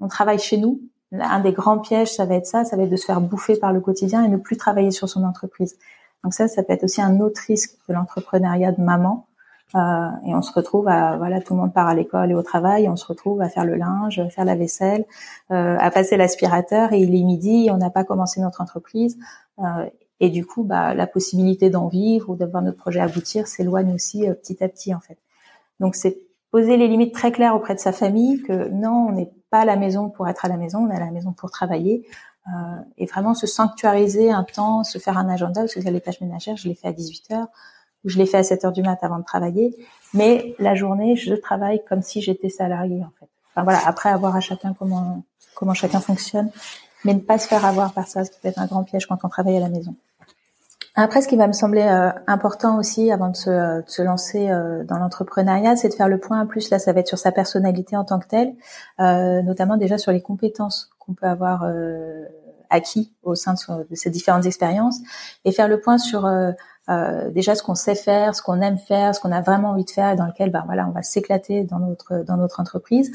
on 0.00 0.08
travaille 0.08 0.38
chez 0.38 0.56
nous, 0.56 0.80
un 1.12 1.40
des 1.40 1.52
grands 1.52 1.78
pièges, 1.78 2.14
ça 2.14 2.24
va 2.24 2.36
être 2.36 2.46
ça, 2.46 2.64
ça 2.64 2.76
va 2.76 2.84
être 2.84 2.90
de 2.90 2.96
se 2.96 3.04
faire 3.04 3.20
bouffer 3.20 3.56
par 3.56 3.74
le 3.74 3.80
quotidien 3.80 4.24
et 4.24 4.28
ne 4.28 4.38
plus 4.38 4.56
travailler 4.56 4.90
sur 4.90 5.08
son 5.08 5.22
entreprise. 5.24 5.76
Donc 6.24 6.34
ça, 6.34 6.48
ça 6.48 6.62
peut 6.62 6.72
être 6.72 6.84
aussi 6.84 7.00
un 7.00 7.20
autre 7.20 7.40
risque 7.46 7.76
de 7.88 7.94
l'entrepreneuriat 7.94 8.72
de 8.72 8.82
maman. 8.82 9.26
Euh, 9.74 10.08
et 10.24 10.34
on 10.34 10.42
se 10.42 10.52
retrouve 10.52 10.86
à 10.88 11.16
voilà, 11.16 11.40
tout 11.40 11.54
le 11.54 11.60
monde 11.60 11.72
part 11.72 11.88
à 11.88 11.94
l'école 11.94 12.30
et 12.30 12.34
au 12.34 12.42
travail, 12.42 12.88
on 12.88 12.96
se 12.96 13.04
retrouve 13.04 13.40
à 13.40 13.48
faire 13.48 13.64
le 13.64 13.74
linge, 13.74 14.18
à 14.20 14.28
faire 14.28 14.44
la 14.44 14.54
vaisselle, 14.54 15.04
euh, 15.50 15.76
à 15.78 15.90
passer 15.90 16.16
l'aspirateur 16.16 16.92
et 16.92 17.00
il 17.00 17.14
est 17.14 17.22
midi, 17.24 17.68
on 17.72 17.76
n'a 17.76 17.90
pas 17.90 18.04
commencé 18.04 18.40
notre 18.40 18.60
entreprise. 18.60 19.18
Euh, 19.58 19.88
et 20.20 20.30
du 20.30 20.46
coup, 20.46 20.62
bah, 20.62 20.94
la 20.94 21.06
possibilité 21.06 21.68
d'en 21.68 21.88
vivre 21.88 22.30
ou 22.30 22.36
d'avoir 22.36 22.62
notre 22.62 22.78
projet 22.78 23.00
aboutir 23.00 23.48
s'éloigne 23.48 23.92
aussi 23.92 24.26
petit 24.42 24.62
à 24.62 24.68
petit 24.68 24.94
en 24.94 25.00
fait. 25.00 25.18
Donc 25.80 25.94
c'est 25.94 26.18
poser 26.50 26.76
les 26.76 26.88
limites 26.88 27.12
très 27.12 27.32
claires 27.32 27.54
auprès 27.54 27.74
de 27.74 27.80
sa 27.80 27.92
famille 27.92 28.42
que 28.42 28.68
non, 28.68 29.08
on 29.08 29.12
n'est 29.12 29.30
pas 29.50 29.60
à 29.60 29.64
la 29.64 29.76
maison 29.76 30.08
pour 30.08 30.28
être 30.28 30.44
à 30.44 30.48
la 30.48 30.56
maison, 30.56 30.86
on 30.86 30.90
est 30.90 30.96
à 30.96 31.00
la 31.00 31.10
maison 31.10 31.32
pour 31.32 31.50
travailler. 31.50 32.06
Euh, 32.48 32.80
et 32.96 33.06
vraiment 33.06 33.34
se 33.34 33.46
sanctuariser 33.46 34.30
un 34.30 34.44
temps, 34.44 34.84
se 34.84 34.98
faire 34.98 35.18
un 35.18 35.28
agenda, 35.28 35.62
parce 35.62 35.74
que 35.74 35.80
les 35.80 36.00
tâches 36.00 36.20
ménagères, 36.20 36.56
je 36.56 36.68
les 36.68 36.74
fais 36.74 36.88
à 36.88 36.92
18h, 36.92 37.42
ou 37.42 37.46
je 38.06 38.18
les 38.18 38.26
fais 38.26 38.38
à 38.38 38.42
7h 38.42 38.72
du 38.72 38.82
mat 38.82 38.98
avant 39.02 39.18
de 39.18 39.24
travailler. 39.24 39.76
Mais 40.14 40.54
la 40.58 40.74
journée, 40.74 41.16
je 41.16 41.34
travaille 41.34 41.82
comme 41.88 42.02
si 42.02 42.22
j'étais 42.22 42.48
salarié, 42.48 43.02
en 43.02 43.12
fait. 43.20 43.28
Enfin 43.52 43.64
voilà, 43.64 43.80
après 43.86 44.10
avoir 44.10 44.36
à 44.36 44.40
chacun 44.40 44.74
comment, 44.78 45.22
comment 45.54 45.74
chacun 45.74 46.00
fonctionne. 46.00 46.50
mais 47.04 47.14
ne 47.14 47.20
pas 47.20 47.38
se 47.38 47.48
faire 47.48 47.64
avoir 47.64 47.92
par 47.92 48.06
ça, 48.06 48.24
ce 48.24 48.30
qui 48.30 48.40
peut 48.40 48.48
être 48.48 48.58
un 48.58 48.66
grand 48.66 48.84
piège 48.84 49.06
quand 49.06 49.18
on 49.24 49.28
travaille 49.28 49.56
à 49.56 49.60
la 49.60 49.68
maison. 49.68 49.94
Après, 50.98 51.20
ce 51.20 51.28
qui 51.28 51.36
va 51.36 51.46
me 51.46 51.52
sembler 51.52 51.82
euh, 51.82 52.10
important 52.26 52.78
aussi 52.78 53.12
avant 53.12 53.28
de 53.28 53.36
se, 53.36 53.82
de 53.82 53.88
se 53.88 54.00
lancer 54.00 54.48
euh, 54.50 54.82
dans 54.84 54.96
l'entrepreneuriat, 54.96 55.76
c'est 55.76 55.90
de 55.90 55.94
faire 55.94 56.08
le 56.08 56.18
point. 56.18 56.46
Plus 56.46 56.70
là, 56.70 56.78
ça 56.78 56.94
va 56.94 57.00
être 57.00 57.08
sur 57.08 57.18
sa 57.18 57.32
personnalité 57.32 57.96
en 57.96 58.04
tant 58.04 58.18
que 58.18 58.26
telle, 58.26 58.54
euh, 59.00 59.42
notamment 59.42 59.76
déjà 59.76 59.98
sur 59.98 60.10
les 60.10 60.22
compétences 60.22 60.90
qu'on 60.98 61.12
peut 61.12 61.26
avoir 61.26 61.64
acquis 62.70 63.12
au 63.22 63.34
sein 63.34 63.54
de, 63.54 63.94
ces 63.94 64.10
différentes 64.10 64.46
expériences, 64.46 64.98
et 65.44 65.52
faire 65.52 65.68
le 65.68 65.80
point 65.80 65.98
sur 65.98 66.28
euh, 66.88 67.30
déjà 67.30 67.54
ce 67.54 67.62
qu'on 67.62 67.74
sait 67.74 67.94
faire, 67.94 68.34
ce 68.34 68.42
qu'on 68.42 68.60
aime 68.60 68.78
faire, 68.78 69.14
ce 69.14 69.20
qu'on 69.20 69.32
a 69.32 69.40
vraiment 69.40 69.70
envie 69.70 69.84
de 69.84 69.90
faire 69.90 70.12
et 70.12 70.16
dans 70.16 70.26
lequel 70.26 70.50
bah 70.50 70.62
voilà 70.66 70.86
on 70.86 70.92
va 70.92 71.02
s'éclater 71.02 71.64
dans 71.64 71.80
notre 71.80 72.24
dans 72.24 72.36
notre 72.36 72.60
entreprise. 72.60 73.10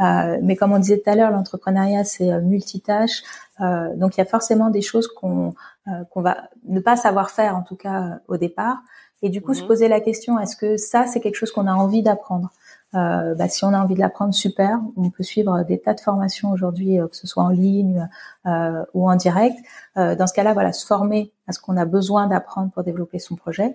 Euh, 0.00 0.38
mais 0.42 0.56
comme 0.56 0.72
on 0.72 0.78
disait 0.78 0.98
tout 0.98 1.10
à 1.10 1.16
l'heure, 1.16 1.30
l'entrepreneuriat 1.30 2.04
c'est 2.04 2.32
euh, 2.32 2.40
multitâche, 2.40 3.22
euh, 3.60 3.94
donc 3.96 4.16
il 4.16 4.20
y 4.20 4.22
a 4.22 4.26
forcément 4.26 4.70
des 4.70 4.82
choses 4.82 5.08
qu'on 5.08 5.54
euh, 5.88 6.04
qu'on 6.10 6.22
va 6.22 6.48
ne 6.68 6.80
pas 6.80 6.96
savoir 6.96 7.30
faire 7.30 7.56
en 7.56 7.62
tout 7.62 7.76
cas 7.76 8.20
au 8.28 8.36
départ. 8.36 8.78
Et 9.22 9.30
du 9.30 9.40
coup 9.40 9.54
se 9.54 9.62
mhm. 9.62 9.68
poser 9.68 9.88
la 9.88 10.00
question 10.00 10.38
est-ce 10.38 10.56
que 10.56 10.76
ça 10.76 11.06
c'est 11.06 11.20
quelque 11.20 11.36
chose 11.36 11.50
qu'on 11.50 11.66
a 11.66 11.72
envie 11.72 12.02
d'apprendre? 12.02 12.50
Euh, 12.96 13.34
bah, 13.34 13.48
si 13.48 13.64
on 13.64 13.72
a 13.74 13.78
envie 13.78 13.94
de 13.94 14.00
l'apprendre, 14.00 14.34
super. 14.34 14.80
On 14.96 15.10
peut 15.10 15.22
suivre 15.22 15.62
des 15.64 15.80
tas 15.80 15.94
de 15.94 16.00
formations 16.00 16.50
aujourd'hui, 16.50 16.98
que 17.10 17.16
ce 17.16 17.26
soit 17.26 17.42
en 17.42 17.50
ligne 17.50 18.08
euh, 18.46 18.84
ou 18.94 19.08
en 19.08 19.16
direct. 19.16 19.56
Euh, 19.96 20.16
dans 20.16 20.26
ce 20.26 20.32
cas-là, 20.34 20.54
voilà, 20.54 20.72
se 20.72 20.86
former 20.86 21.32
à 21.46 21.52
ce 21.52 21.60
qu'on 21.60 21.76
a 21.76 21.84
besoin 21.84 22.26
d'apprendre 22.26 22.70
pour 22.72 22.82
développer 22.82 23.18
son 23.18 23.36
projet, 23.36 23.74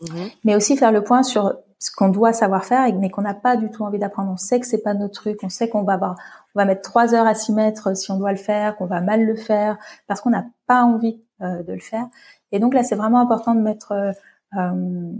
mhm. 0.00 0.28
mais 0.44 0.56
aussi 0.56 0.76
faire 0.76 0.92
le 0.92 1.04
point 1.04 1.22
sur 1.22 1.54
ce 1.78 1.90
qu'on 1.94 2.08
doit 2.08 2.32
savoir 2.32 2.64
faire, 2.64 2.86
mais 2.94 3.10
qu'on 3.10 3.22
n'a 3.22 3.34
pas 3.34 3.56
du 3.56 3.70
tout 3.70 3.82
envie 3.84 3.98
d'apprendre. 3.98 4.30
On 4.32 4.38
sait 4.38 4.58
que 4.58 4.66
c'est 4.66 4.82
pas 4.82 4.94
notre 4.94 5.12
truc, 5.12 5.40
on 5.42 5.50
sait 5.50 5.68
qu'on 5.68 5.82
va 5.82 5.94
avoir, 5.94 6.16
on 6.54 6.60
va 6.60 6.64
mettre 6.64 6.80
trois 6.80 7.14
heures 7.14 7.26
à 7.26 7.34
s'y 7.34 7.52
mettre 7.52 7.94
si 7.94 8.10
on 8.10 8.16
doit 8.16 8.32
le 8.32 8.38
faire, 8.38 8.76
qu'on 8.76 8.86
va 8.86 9.02
mal 9.02 9.24
le 9.24 9.36
faire 9.36 9.76
parce 10.06 10.22
qu'on 10.22 10.30
n'a 10.30 10.46
pas 10.66 10.82
envie 10.84 11.20
euh, 11.42 11.62
de 11.62 11.72
le 11.74 11.80
faire. 11.80 12.06
Et 12.52 12.58
donc 12.58 12.72
là, 12.72 12.82
c'est 12.82 12.94
vraiment 12.94 13.20
important 13.20 13.54
de 13.54 13.60
mettre 13.60 13.92
euh, 13.92 14.12
euh 14.56 15.12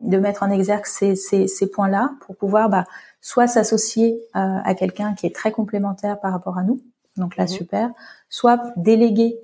de 0.00 0.18
mettre 0.18 0.42
en 0.42 0.50
exergue 0.50 0.86
ces, 0.86 1.16
ces, 1.16 1.46
ces 1.46 1.70
points-là 1.70 2.12
pour 2.20 2.36
pouvoir 2.36 2.68
bah, 2.68 2.84
soit 3.20 3.46
s'associer 3.46 4.20
euh, 4.36 4.58
à 4.64 4.74
quelqu'un 4.74 5.14
qui 5.14 5.26
est 5.26 5.34
très 5.34 5.52
complémentaire 5.52 6.20
par 6.20 6.32
rapport 6.32 6.58
à 6.58 6.62
nous, 6.62 6.80
donc 7.16 7.36
là 7.36 7.44
mhm. 7.44 7.48
super, 7.48 7.90
soit 8.28 8.60
déléguer 8.76 9.40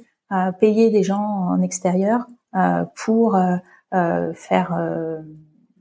payer 0.58 0.90
des 0.90 1.02
gens 1.02 1.20
en 1.20 1.60
extérieur 1.60 2.26
euh, 2.54 2.84
pour 2.94 3.36
euh, 3.36 3.56
euh, 3.94 4.32
faire 4.34 4.78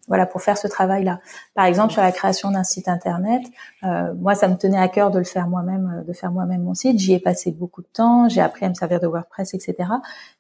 voilà 0.08 0.26
pour 0.26 0.42
faire 0.42 0.58
ce 0.58 0.68
travail 0.68 1.06
là 1.06 1.20
par 1.54 1.66
exemple 1.66 1.94
sur 1.94 2.02
la 2.02 2.12
création 2.12 2.52
d'un 2.52 2.64
site 2.66 2.90
internet 2.90 3.44
moi 3.82 4.36
ça 4.36 4.50
me 4.50 4.56
tenait 4.56 4.80
à 4.80 4.90
cœur 4.90 5.12
de 5.12 5.20
le 5.20 5.24
faire 5.24 5.48
moi-même 5.48 6.04
de 6.06 6.12
faire 6.12 6.32
moi-même 6.32 6.64
mon 6.64 6.74
site. 6.74 7.00
J'y 7.00 7.14
ai 7.14 7.20
passé 7.20 7.52
beaucoup 7.52 7.82
de 7.82 7.88
temps 7.88 8.28
j'ai 8.28 8.42
appris 8.42 8.66
à 8.66 8.70
me 8.70 8.74
servir 8.74 9.00
de 9.00 9.08
WordPress 9.08 9.54
etc 9.54 9.76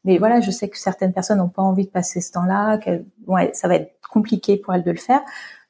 mais 0.03 0.17
voilà 0.17 0.41
je 0.41 0.51
sais 0.51 0.67
que 0.67 0.77
certaines 0.77 1.13
personnes 1.13 1.37
n'ont 1.37 1.47
pas 1.47 1.61
envie 1.61 1.85
de 1.85 1.89
passer 1.91 2.19
ce 2.19 2.31
temps-là 2.33 2.77
que 2.79 3.03
ouais 3.27 3.51
ça 3.53 3.69
va 3.69 3.75
être 3.75 3.93
compliqué 4.11 4.57
pour 4.57 4.73
elles 4.73 4.83
de 4.83 4.91
le 4.91 4.97
faire. 4.97 5.21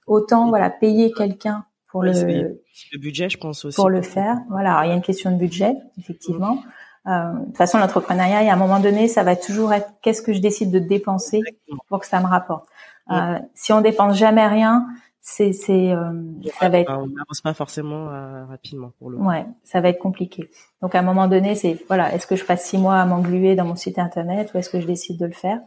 Autant 0.07 0.49
voilà 0.49 0.69
payer 0.69 1.11
quelqu'un 1.11 1.65
pour 1.87 2.03
le, 2.03 2.11
le 2.11 2.99
budget 2.99 3.29
je 3.29 3.37
pense 3.37 3.65
aussi. 3.65 3.75
pour 3.75 3.89
le 3.89 4.01
faire. 4.01 4.37
Voilà 4.49 4.81
il 4.83 4.89
y 4.89 4.91
a 4.91 4.95
une 4.95 5.01
question 5.01 5.31
de 5.31 5.37
budget 5.37 5.75
effectivement. 5.97 6.63
Euh, 7.07 7.33
de 7.33 7.45
toute 7.45 7.57
façon, 7.57 7.79
l'entrepreneuriat, 7.79 8.39
a 8.39 8.53
un 8.53 8.55
moment 8.55 8.79
donné, 8.79 9.07
ça 9.07 9.23
va 9.23 9.35
toujours 9.35 9.73
être 9.73 9.89
qu'est-ce 10.03 10.21
que 10.21 10.33
je 10.33 10.39
décide 10.39 10.69
de 10.69 10.77
dépenser 10.77 11.41
pour 11.87 11.99
que 11.99 12.05
ça 12.05 12.19
me 12.19 12.27
rapporte. 12.27 12.67
Euh, 13.09 13.39
si 13.55 13.73
on 13.73 13.81
dépense 13.81 14.17
jamais 14.17 14.45
rien, 14.45 14.85
c'est 15.21 15.53
c'est 15.53 15.91
euh, 15.91 16.11
ça 16.59 16.69
va 16.69 16.79
être 16.79 16.91
on 16.91 17.07
n'avance 17.07 17.41
pas 17.43 17.53
forcément 17.53 18.09
euh, 18.09 18.45
rapidement 18.45 18.91
pour 18.97 19.11
le 19.11 19.17
ouais 19.17 19.45
ça 19.63 19.79
va 19.79 19.89
être 19.89 19.99
compliqué. 19.99 20.49
Donc 20.81 20.95
à 20.95 20.99
un 20.99 21.03
moment 21.03 21.27
donné 21.27 21.53
c'est 21.53 21.77
voilà 21.87 22.13
est-ce 22.13 22.25
que 22.25 22.35
je 22.35 22.43
passe 22.43 22.65
six 22.65 22.77
mois 22.77 22.95
à 22.95 23.05
m'engluer 23.05 23.55
dans 23.55 23.65
mon 23.65 23.75
site 23.75 23.99
internet 23.99 24.51
ou 24.53 24.57
est-ce 24.57 24.69
que 24.69 24.81
je 24.81 24.87
décide 24.87 25.19
de 25.19 25.25
le 25.25 25.33
faire? 25.33 25.59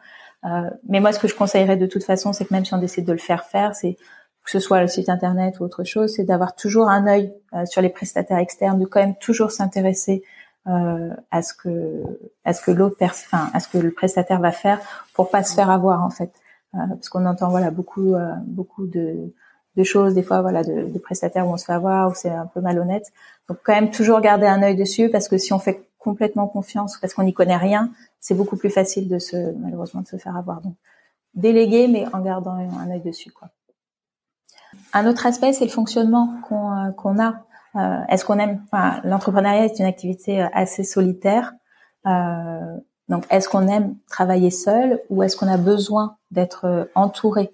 Euh, 0.44 0.70
mais 0.88 1.00
moi 1.00 1.12
ce 1.12 1.18
que 1.18 1.28
je 1.28 1.34
conseillerais 1.34 1.76
de 1.76 1.86
toute 1.86 2.04
façon 2.04 2.32
c'est 2.32 2.44
que 2.44 2.54
même 2.54 2.64
si 2.64 2.74
on 2.74 2.78
décide 2.78 3.04
de 3.04 3.12
le 3.12 3.18
faire 3.18 3.44
faire 3.44 3.74
c'est 3.74 3.96
que 4.44 4.50
ce 4.50 4.58
soit 4.58 4.80
le 4.80 4.88
site 4.88 5.08
internet 5.08 5.60
ou 5.60 5.64
autre 5.64 5.84
chose 5.84 6.14
c'est 6.14 6.24
d'avoir 6.24 6.54
toujours 6.54 6.88
un 6.88 7.06
œil 7.06 7.32
sur 7.64 7.80
les 7.80 7.88
prestataires 7.88 8.38
externes 8.38 8.78
de 8.78 8.84
quand 8.84 9.00
même 9.00 9.16
toujours 9.16 9.52
s'intéresser 9.52 10.22
euh, 10.66 11.10
à 11.30 11.42
ce 11.42 11.52
que 11.52 12.02
à 12.46 12.54
ce 12.54 12.62
que 12.62 12.70
l'autre 12.70 12.96
enfin 13.02 13.50
à 13.52 13.60
ce 13.60 13.68
que 13.68 13.76
le 13.76 13.90
prestataire 13.90 14.40
va 14.40 14.50
faire 14.50 14.80
pour 15.12 15.28
pas 15.28 15.42
se 15.42 15.54
faire 15.54 15.68
avoir 15.68 16.02
en 16.02 16.08
fait. 16.08 16.32
Euh, 16.74 16.78
parce 16.88 17.10
qu'on 17.10 17.26
entend 17.26 17.50
voilà 17.50 17.70
beaucoup 17.70 18.14
euh, 18.14 18.32
beaucoup 18.46 18.86
de 18.86 19.34
de 19.76 19.82
choses 19.84 20.14
des 20.14 20.22
fois 20.22 20.40
voilà 20.40 20.64
de, 20.64 20.86
de 20.86 20.98
prestataires 20.98 21.46
où 21.46 21.52
on 21.52 21.58
se 21.58 21.66
fait 21.66 21.74
avoir 21.74 22.10
où 22.10 22.14
c'est 22.14 22.30
un 22.30 22.46
peu 22.46 22.62
malhonnête. 22.62 23.12
Donc 23.46 23.58
quand 23.62 23.74
même 23.74 23.90
toujours 23.90 24.22
garder 24.22 24.46
un 24.46 24.62
œil 24.62 24.74
dessus 24.74 25.10
parce 25.10 25.28
que 25.28 25.36
si 25.36 25.52
on 25.52 25.58
fait 25.58 25.86
complètement 25.98 26.46
confiance 26.48 26.96
parce 26.98 27.12
qu'on 27.12 27.24
n'y 27.24 27.34
connaît 27.34 27.58
rien 27.58 27.90
c'est 28.24 28.34
beaucoup 28.34 28.56
plus 28.56 28.70
facile 28.70 29.08
de 29.08 29.18
se 29.18 29.36
malheureusement 29.58 30.00
de 30.00 30.06
se 30.06 30.16
faire 30.16 30.36
avoir 30.36 30.60
donc 30.60 30.76
déléguer 31.34 31.88
mais 31.88 32.06
en 32.14 32.20
gardant 32.20 32.54
un 32.54 32.90
œil 32.90 33.00
dessus 33.00 33.32
un 34.92 35.06
autre 35.06 35.26
aspect 35.26 35.52
c'est 35.52 35.66
le 35.66 35.70
fonctionnement 35.70 36.40
qu'on 36.48 36.92
qu'on 36.92 37.20
a 37.20 37.44
euh, 37.76 38.00
est-ce 38.08 38.24
qu'on 38.24 38.38
aime 38.38 38.62
enfin, 38.70 39.00
L'entrepreneuriat 39.04 39.64
est 39.64 39.78
une 39.78 39.86
activité 39.86 40.42
euh, 40.42 40.48
assez 40.52 40.84
solitaire. 40.84 41.52
Euh, 42.06 42.76
donc, 43.08 43.24
est-ce 43.30 43.48
qu'on 43.48 43.66
aime 43.68 43.96
travailler 44.08 44.50
seul 44.50 45.00
ou 45.10 45.22
est-ce 45.22 45.36
qu'on 45.36 45.48
a 45.48 45.56
besoin 45.56 46.16
d'être 46.30 46.88
entouré 46.94 47.50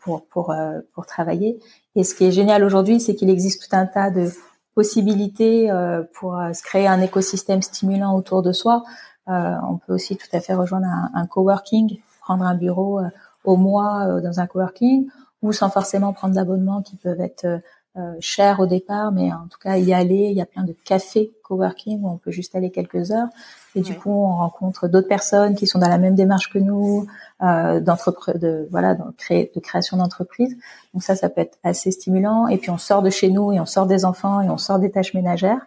pour 0.00 0.26
pour 0.26 1.06
travailler? 1.06 1.60
Et 1.94 2.02
ce 2.02 2.16
qui 2.16 2.24
est 2.24 2.32
génial 2.32 2.64
aujourd'hui, 2.64 2.98
c'est 2.98 3.14
qu'il 3.14 3.30
existe 3.30 3.68
tout 3.68 3.76
un 3.76 3.86
tas 3.86 4.10
de 4.10 4.28
possibilités 4.74 5.70
pour 6.14 6.32
se 6.52 6.62
créer 6.64 6.88
un 6.88 7.00
écosystème 7.00 7.62
stimulant 7.62 8.16
autour 8.16 8.42
de 8.42 8.50
soi. 8.50 8.82
On 9.26 9.78
peut 9.78 9.94
aussi 9.94 10.16
tout 10.16 10.28
à 10.32 10.40
fait 10.40 10.54
rejoindre 10.54 10.86
un, 10.86 11.10
un 11.14 11.26
coworking, 11.26 11.98
prendre 12.20 12.44
un 12.44 12.54
bureau 12.54 13.00
au 13.44 13.56
mois 13.56 14.20
dans 14.20 14.40
un 14.40 14.46
coworking, 14.46 15.08
ou 15.42 15.52
sans 15.52 15.70
forcément 15.70 16.12
prendre 16.12 16.34
d'abonnements 16.34 16.82
qui 16.82 16.96
peuvent 16.96 17.20
être 17.20 17.60
euh, 17.96 18.16
cher 18.18 18.58
au 18.58 18.66
départ, 18.66 19.12
mais 19.12 19.32
en 19.32 19.46
tout 19.48 19.58
cas 19.60 19.76
y 19.76 19.94
aller. 19.94 20.28
Il 20.32 20.36
y 20.36 20.40
a 20.40 20.46
plein 20.46 20.64
de 20.64 20.74
cafés 20.84 21.32
coworking 21.44 22.02
où 22.02 22.08
on 22.08 22.16
peut 22.16 22.32
juste 22.32 22.56
aller 22.56 22.72
quelques 22.72 23.12
heures. 23.12 23.28
Et 23.76 23.82
du 23.82 23.96
coup, 23.96 24.10
on 24.10 24.34
rencontre 24.34 24.88
d'autres 24.88 25.06
personnes 25.06 25.54
qui 25.54 25.68
sont 25.68 25.78
dans 25.78 25.88
la 25.88 25.98
même 25.98 26.16
démarche 26.16 26.52
que 26.52 26.58
nous, 26.58 27.06
euh, 27.40 27.78
de 27.78 28.68
voilà, 28.72 28.96
de 28.96 29.60
création 29.60 29.96
d'entreprise. 29.96 30.56
Donc 30.92 31.04
ça, 31.04 31.14
ça 31.14 31.28
peut 31.28 31.40
être 31.40 31.56
assez 31.62 31.92
stimulant. 31.92 32.48
Et 32.48 32.58
puis 32.58 32.70
on 32.70 32.78
sort 32.78 33.00
de 33.00 33.10
chez 33.10 33.30
nous 33.30 33.52
et 33.52 33.60
on 33.60 33.66
sort 33.66 33.86
des 33.86 34.04
enfants 34.04 34.40
et 34.40 34.50
on 34.50 34.58
sort 34.58 34.80
des 34.80 34.90
tâches 34.90 35.14
ménagères. 35.14 35.64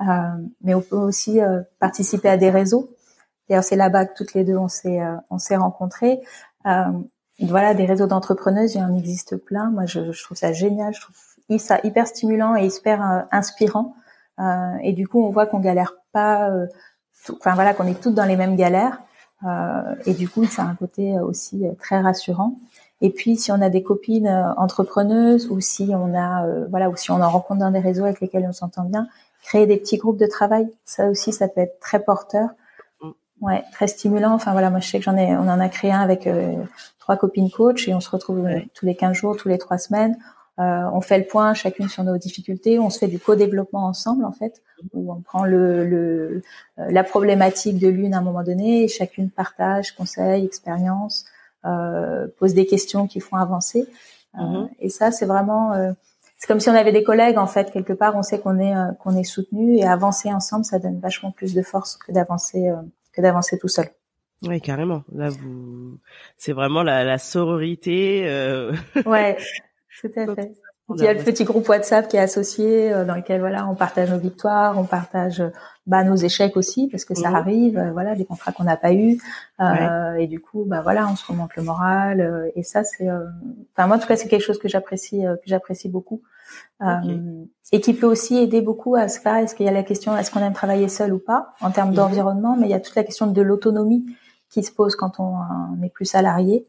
Euh, 0.00 0.04
mais 0.64 0.74
on 0.74 0.80
peut 0.80 0.96
aussi 0.96 1.40
euh, 1.40 1.60
participer 1.78 2.28
à 2.28 2.36
des 2.36 2.50
réseaux. 2.50 2.90
D'ailleurs, 3.48 3.64
c'est 3.64 3.76
là-bas 3.76 4.06
que 4.06 4.14
toutes 4.14 4.34
les 4.34 4.44
deux 4.44 4.56
on 4.56 4.68
s'est 4.68 5.00
euh, 5.00 5.16
on 5.30 5.38
s'est 5.38 5.56
rencontrés. 5.56 6.20
voilà, 7.40 7.72
des 7.74 7.86
réseaux 7.86 8.06
d'entrepreneuses, 8.06 8.74
il 8.74 8.78
y 8.78 8.84
en 8.84 8.96
existe 8.96 9.36
plein. 9.36 9.70
Moi, 9.70 9.86
je, 9.86 10.12
je 10.12 10.24
trouve 10.24 10.36
ça 10.36 10.52
génial. 10.52 10.92
Je 10.92 11.00
trouve 11.00 11.16
ça 11.56 11.80
hyper 11.82 12.06
stimulant 12.06 12.54
et 12.54 12.66
hyper 12.66 13.02
euh, 13.02 13.20
inspirant. 13.32 13.94
Euh, 14.38 14.76
et 14.82 14.92
du 14.92 15.08
coup, 15.08 15.24
on 15.24 15.30
voit 15.30 15.46
qu'on 15.46 15.60
galère 15.60 15.94
pas. 16.12 16.50
Euh, 16.50 16.66
enfin 17.32 17.54
voilà, 17.54 17.72
qu'on 17.72 17.86
est 17.86 18.00
toutes 18.00 18.14
dans 18.14 18.26
les 18.26 18.36
mêmes 18.36 18.56
galères. 18.56 19.00
et 20.04 20.14
du 20.14 20.28
coup, 20.28 20.44
ça 20.44 20.62
a 20.62 20.66
un 20.66 20.74
côté 20.74 21.18
aussi 21.20 21.64
très 21.78 22.00
rassurant. 22.00 22.56
Et 23.00 23.10
puis, 23.10 23.36
si 23.36 23.52
on 23.52 23.60
a 23.62 23.70
des 23.70 23.82
copines 23.82 24.28
entrepreneuses 24.56 25.48
ou 25.48 25.60
si 25.60 25.90
on 25.94 26.14
a, 26.14 26.44
voilà, 26.68 26.90
ou 26.90 26.96
si 26.96 27.10
on 27.12 27.20
en 27.20 27.30
rencontre 27.30 27.60
dans 27.60 27.70
des 27.70 27.78
réseaux 27.78 28.04
avec 28.04 28.20
lesquels 28.20 28.46
on 28.48 28.52
s'entend 28.52 28.84
bien, 28.84 29.06
créer 29.42 29.66
des 29.66 29.76
petits 29.76 29.96
groupes 29.96 30.18
de 30.18 30.26
travail, 30.26 30.68
ça 30.84 31.08
aussi, 31.08 31.32
ça 31.32 31.46
peut 31.48 31.60
être 31.60 31.78
très 31.80 32.00
porteur. 32.00 32.50
Mm. 33.40 33.44
Ouais, 33.44 33.64
très 33.72 33.86
stimulant. 33.86 34.32
Enfin 34.32 34.52
voilà, 34.52 34.70
moi 34.70 34.80
je 34.80 34.88
sais 34.88 34.98
que 34.98 35.04
j'en 35.04 35.16
ai, 35.16 35.36
on 35.36 35.48
en 35.48 35.60
a 35.60 35.68
créé 35.68 35.92
un 35.92 36.00
avec 36.00 36.28
trois 36.98 37.16
copines 37.16 37.50
coach 37.50 37.88
et 37.88 37.94
on 37.94 38.00
se 38.00 38.10
retrouve 38.10 38.46
tous 38.74 38.86
les 38.86 38.94
15 38.94 39.16
jours, 39.16 39.36
tous 39.36 39.48
les 39.48 39.58
trois 39.58 39.78
semaines. 39.78 40.16
Euh, 40.58 40.90
on 40.92 41.00
fait 41.00 41.18
le 41.18 41.24
point 41.24 41.54
chacune 41.54 41.88
sur 41.88 42.02
nos 42.02 42.18
difficultés, 42.18 42.80
on 42.80 42.90
se 42.90 42.98
fait 42.98 43.06
du 43.06 43.20
co-développement 43.20 43.86
ensemble 43.86 44.24
en 44.24 44.32
fait, 44.32 44.60
où 44.92 45.12
on 45.12 45.20
prend 45.20 45.44
le, 45.44 45.84
le 45.86 46.42
euh, 46.80 46.90
la 46.90 47.04
problématique 47.04 47.78
de 47.78 47.86
l'une 47.86 48.12
à 48.12 48.18
un 48.18 48.22
moment 48.22 48.42
donné, 48.42 48.82
et 48.82 48.88
chacune 48.88 49.30
partage 49.30 49.92
conseils, 49.92 50.44
expériences, 50.44 51.26
euh, 51.64 52.26
pose 52.40 52.54
des 52.54 52.66
questions 52.66 53.06
qui 53.06 53.20
font 53.20 53.36
avancer. 53.36 53.86
Euh, 54.34 54.40
mm-hmm. 54.40 54.68
Et 54.80 54.88
ça, 54.88 55.12
c'est 55.12 55.26
vraiment, 55.26 55.74
c'est 56.38 56.48
comme 56.48 56.58
si 56.58 56.68
on 56.68 56.74
avait 56.74 56.92
des 56.92 57.04
collègues 57.04 57.38
en 57.38 57.46
fait 57.46 57.70
quelque 57.70 57.92
part. 57.92 58.16
On 58.16 58.24
sait 58.24 58.40
qu'on 58.40 58.58
est 58.58 58.74
qu'on 58.98 59.16
est 59.16 59.24
soutenu 59.24 59.76
et 59.76 59.86
avancer 59.86 60.32
ensemble, 60.32 60.64
ça 60.64 60.80
donne 60.80 60.98
vachement 60.98 61.30
plus 61.30 61.54
de 61.54 61.62
force 61.62 61.96
que 61.96 62.10
d'avancer 62.10 62.68
que 63.18 63.22
d'avancer 63.22 63.58
tout 63.58 63.68
seul. 63.68 63.88
Oui, 64.42 64.60
carrément. 64.60 65.02
Là, 65.12 65.30
vous, 65.30 65.98
c'est 66.36 66.52
vraiment 66.52 66.82
la, 66.82 67.02
la 67.04 67.18
sororité. 67.18 68.22
Ouais, 69.04 69.36
tout 70.00 70.10
à 70.16 70.34
fait. 70.34 70.52
Il 70.96 71.02
y 71.02 71.06
a 71.06 71.12
le 71.12 71.22
petit 71.22 71.44
groupe 71.44 71.68
WhatsApp 71.68 72.08
qui 72.08 72.16
est 72.16 72.20
associé, 72.20 72.90
dans 73.04 73.14
lequel 73.14 73.40
voilà, 73.40 73.68
on 73.68 73.74
partage 73.74 74.10
nos 74.10 74.18
victoires, 74.18 74.78
on 74.78 74.84
partage 74.84 75.42
bah, 75.88 76.04
nos 76.04 76.14
échecs 76.14 76.56
aussi, 76.56 76.86
parce 76.88 77.04
que 77.04 77.14
ça 77.14 77.30
mhm. 77.30 77.34
arrive, 77.34 77.90
voilà, 77.92 78.14
des 78.14 78.24
contrats 78.24 78.52
qu'on 78.52 78.64
n'a 78.64 78.76
pas 78.76 78.92
eu, 78.92 79.18
et 80.18 80.26
du 80.28 80.40
coup, 80.40 80.64
bah 80.64 80.82
voilà, 80.82 81.08
on 81.08 81.16
se 81.16 81.26
remonte 81.26 81.56
le 81.56 81.62
moral, 81.64 82.50
et 82.54 82.62
ça 82.62 82.84
c'est, 82.84 83.08
enfin 83.72 83.86
moi 83.86 83.96
en 83.96 83.98
tout 83.98 84.06
cas 84.06 84.16
c'est 84.16 84.28
quelque 84.28 84.44
chose 84.44 84.58
que 84.58 84.68
j'apprécie, 84.68 85.22
que 85.22 85.46
j'apprécie 85.46 85.88
beaucoup. 85.88 86.22
Euh, 86.80 87.44
et 87.72 87.80
qui 87.80 87.92
peut 87.92 88.06
aussi 88.06 88.36
aider 88.36 88.60
beaucoup 88.60 88.94
à 88.94 89.08
se 89.08 89.20
faire. 89.20 89.36
Est-ce 89.36 89.54
qu'il 89.54 89.66
y 89.66 89.68
a 89.68 89.72
la 89.72 89.82
question 89.82 90.16
est-ce 90.16 90.30
qu'on 90.30 90.40
aime 90.40 90.52
travailler 90.52 90.88
seul 90.88 91.12
ou 91.12 91.18
pas 91.18 91.54
en 91.60 91.70
termes 91.70 91.90
mhm. 91.90 91.96
d'environnement, 91.96 92.56
mais 92.56 92.66
il 92.66 92.70
y 92.70 92.74
a 92.74 92.80
toute 92.80 92.94
la 92.94 93.04
question 93.04 93.26
de 93.26 93.42
l'autonomie 93.42 94.06
qui 94.48 94.62
se 94.62 94.72
pose 94.72 94.96
quand 94.96 95.20
on 95.20 95.36
n'est 95.78 95.90
plus 95.90 96.06
salarié. 96.06 96.66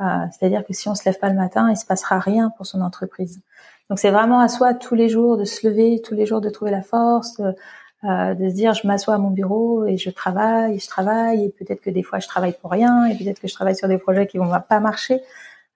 Euh, 0.00 0.04
c'est-à-dire 0.30 0.64
que 0.64 0.72
si 0.72 0.88
on 0.88 0.94
se 0.94 1.04
lève 1.04 1.18
pas 1.18 1.28
le 1.28 1.36
matin, 1.36 1.70
il 1.70 1.76
se 1.76 1.86
passera 1.86 2.18
rien 2.18 2.50
pour 2.56 2.66
son 2.66 2.80
entreprise. 2.80 3.40
Donc 3.88 3.98
c'est 3.98 4.10
vraiment 4.10 4.40
à 4.40 4.48
soi 4.48 4.74
tous 4.74 4.94
les 4.94 5.08
jours 5.08 5.36
de 5.36 5.44
se 5.44 5.66
lever, 5.66 6.02
tous 6.04 6.14
les 6.14 6.26
jours 6.26 6.40
de 6.40 6.50
trouver 6.50 6.70
la 6.70 6.82
force, 6.82 7.36
de, 7.36 7.54
euh, 8.04 8.34
de 8.34 8.48
se 8.48 8.54
dire 8.54 8.74
je 8.74 8.86
m'assois 8.86 9.14
à 9.14 9.18
mon 9.18 9.30
bureau 9.30 9.86
et 9.86 9.96
je 9.96 10.10
travaille, 10.10 10.78
je 10.78 10.88
travaille, 10.88 11.44
et 11.44 11.48
peut-être 11.50 11.80
que 11.80 11.90
des 11.90 12.02
fois 12.02 12.18
je 12.18 12.28
travaille 12.28 12.54
pour 12.60 12.70
rien, 12.70 13.06
et 13.06 13.16
peut-être 13.16 13.40
que 13.40 13.48
je 13.48 13.54
travaille 13.54 13.76
sur 13.76 13.88
des 13.88 13.98
projets 13.98 14.26
qui 14.26 14.38
vont 14.38 14.50
pas 14.68 14.80
marcher. 14.80 15.20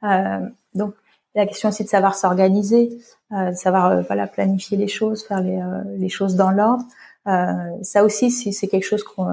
Euh, 0.02 0.40
donc 0.74 0.94
la 1.36 1.46
question 1.46 1.68
aussi 1.68 1.84
de 1.84 1.88
savoir 1.88 2.14
s'organiser, 2.16 2.98
euh, 3.32 3.52
savoir 3.52 3.86
euh, 3.86 4.02
voilà 4.02 4.26
planifier 4.26 4.76
les 4.76 4.88
choses, 4.88 5.22
faire 5.24 5.40
les, 5.40 5.60
euh, 5.60 5.82
les 5.98 6.08
choses 6.08 6.34
dans 6.34 6.50
l'ordre. 6.50 6.84
Euh, 7.28 7.52
ça 7.82 8.02
aussi, 8.04 8.30
si 8.30 8.52
c'est 8.52 8.68
quelque 8.68 8.86
chose 8.86 9.04
pour 9.04 9.26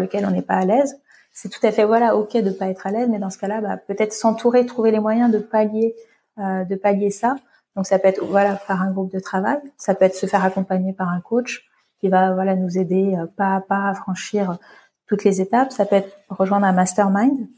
lequel 0.00 0.26
on 0.26 0.30
n'est 0.30 0.42
pas 0.42 0.56
à 0.56 0.64
l'aise, 0.64 0.98
c'est 1.30 1.48
tout 1.48 1.64
à 1.64 1.72
fait 1.72 1.84
voilà 1.84 2.16
ok 2.16 2.36
de 2.36 2.50
pas 2.50 2.66
être 2.66 2.86
à 2.86 2.90
l'aise, 2.90 3.08
mais 3.08 3.18
dans 3.18 3.30
ce 3.30 3.38
cas-là, 3.38 3.60
bah, 3.60 3.76
peut-être 3.76 4.12
s'entourer, 4.12 4.66
trouver 4.66 4.90
les 4.90 5.00
moyens 5.00 5.30
de 5.30 5.38
pallier 5.38 5.94
de 6.38 6.74
pallier 6.76 7.10
ça. 7.10 7.36
Donc 7.76 7.86
ça 7.86 7.98
peut 7.98 8.08
être 8.08 8.24
voilà 8.24 8.56
faire 8.56 8.80
un 8.80 8.90
groupe 8.90 9.12
de 9.12 9.20
travail, 9.20 9.58
ça 9.76 9.94
peut 9.94 10.06
être 10.06 10.14
se 10.14 10.26
faire 10.26 10.44
accompagner 10.44 10.94
par 10.94 11.08
un 11.10 11.20
coach 11.20 11.70
qui 12.02 12.08
va 12.08 12.34
voilà 12.34 12.56
nous 12.56 12.76
aider 12.76 13.16
pas 13.36 13.54
à 13.54 13.60
pas 13.60 13.88
à 13.88 13.94
franchir 13.94 14.58
toutes 15.06 15.24
les 15.24 15.40
étapes. 15.40 15.72
Ça 15.72 15.86
peut 15.86 15.96
être 15.96 16.18
rejoindre 16.28 16.66
un 16.66 16.72
mastermind. 16.72 17.48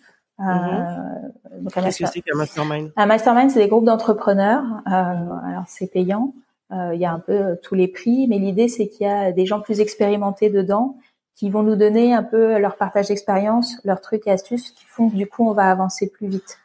Euh, 0.40 0.44
Qu'est-ce 1.72 2.02
que 2.02 2.06
c'est 2.06 2.20
qu'un 2.20 2.36
mastermind? 2.36 2.92
Un 2.96 3.06
mastermind, 3.06 3.50
c'est 3.50 3.60
des 3.60 3.68
groupes 3.68 3.84
d'entrepreneurs. 3.84 4.64
Euh, 4.86 4.90
alors 4.90 5.64
c'est 5.66 5.86
payant. 5.86 6.34
Euh, 6.72 6.94
il 6.94 7.00
y 7.00 7.04
a 7.04 7.12
un 7.12 7.20
peu 7.20 7.32
euh, 7.32 7.54
tous 7.62 7.74
les 7.74 7.88
prix, 7.88 8.26
mais 8.28 8.38
l'idée 8.38 8.68
c'est 8.68 8.88
qu'il 8.88 9.06
y 9.06 9.10
a 9.10 9.32
des 9.32 9.46
gens 9.46 9.60
plus 9.60 9.80
expérimentés 9.80 10.50
dedans 10.50 10.96
qui 11.34 11.50
vont 11.50 11.62
nous 11.62 11.76
donner 11.76 12.14
un 12.14 12.22
peu 12.22 12.58
leur 12.58 12.76
partage 12.76 13.08
d'expérience, 13.08 13.76
leurs 13.84 14.00
trucs 14.00 14.26
et 14.26 14.30
astuces 14.30 14.70
qui 14.70 14.84
font 14.86 15.10
que 15.10 15.16
du 15.16 15.26
coup 15.26 15.48
on 15.48 15.52
va 15.52 15.70
avancer 15.70 16.10
plus 16.10 16.28
vite. 16.28 16.58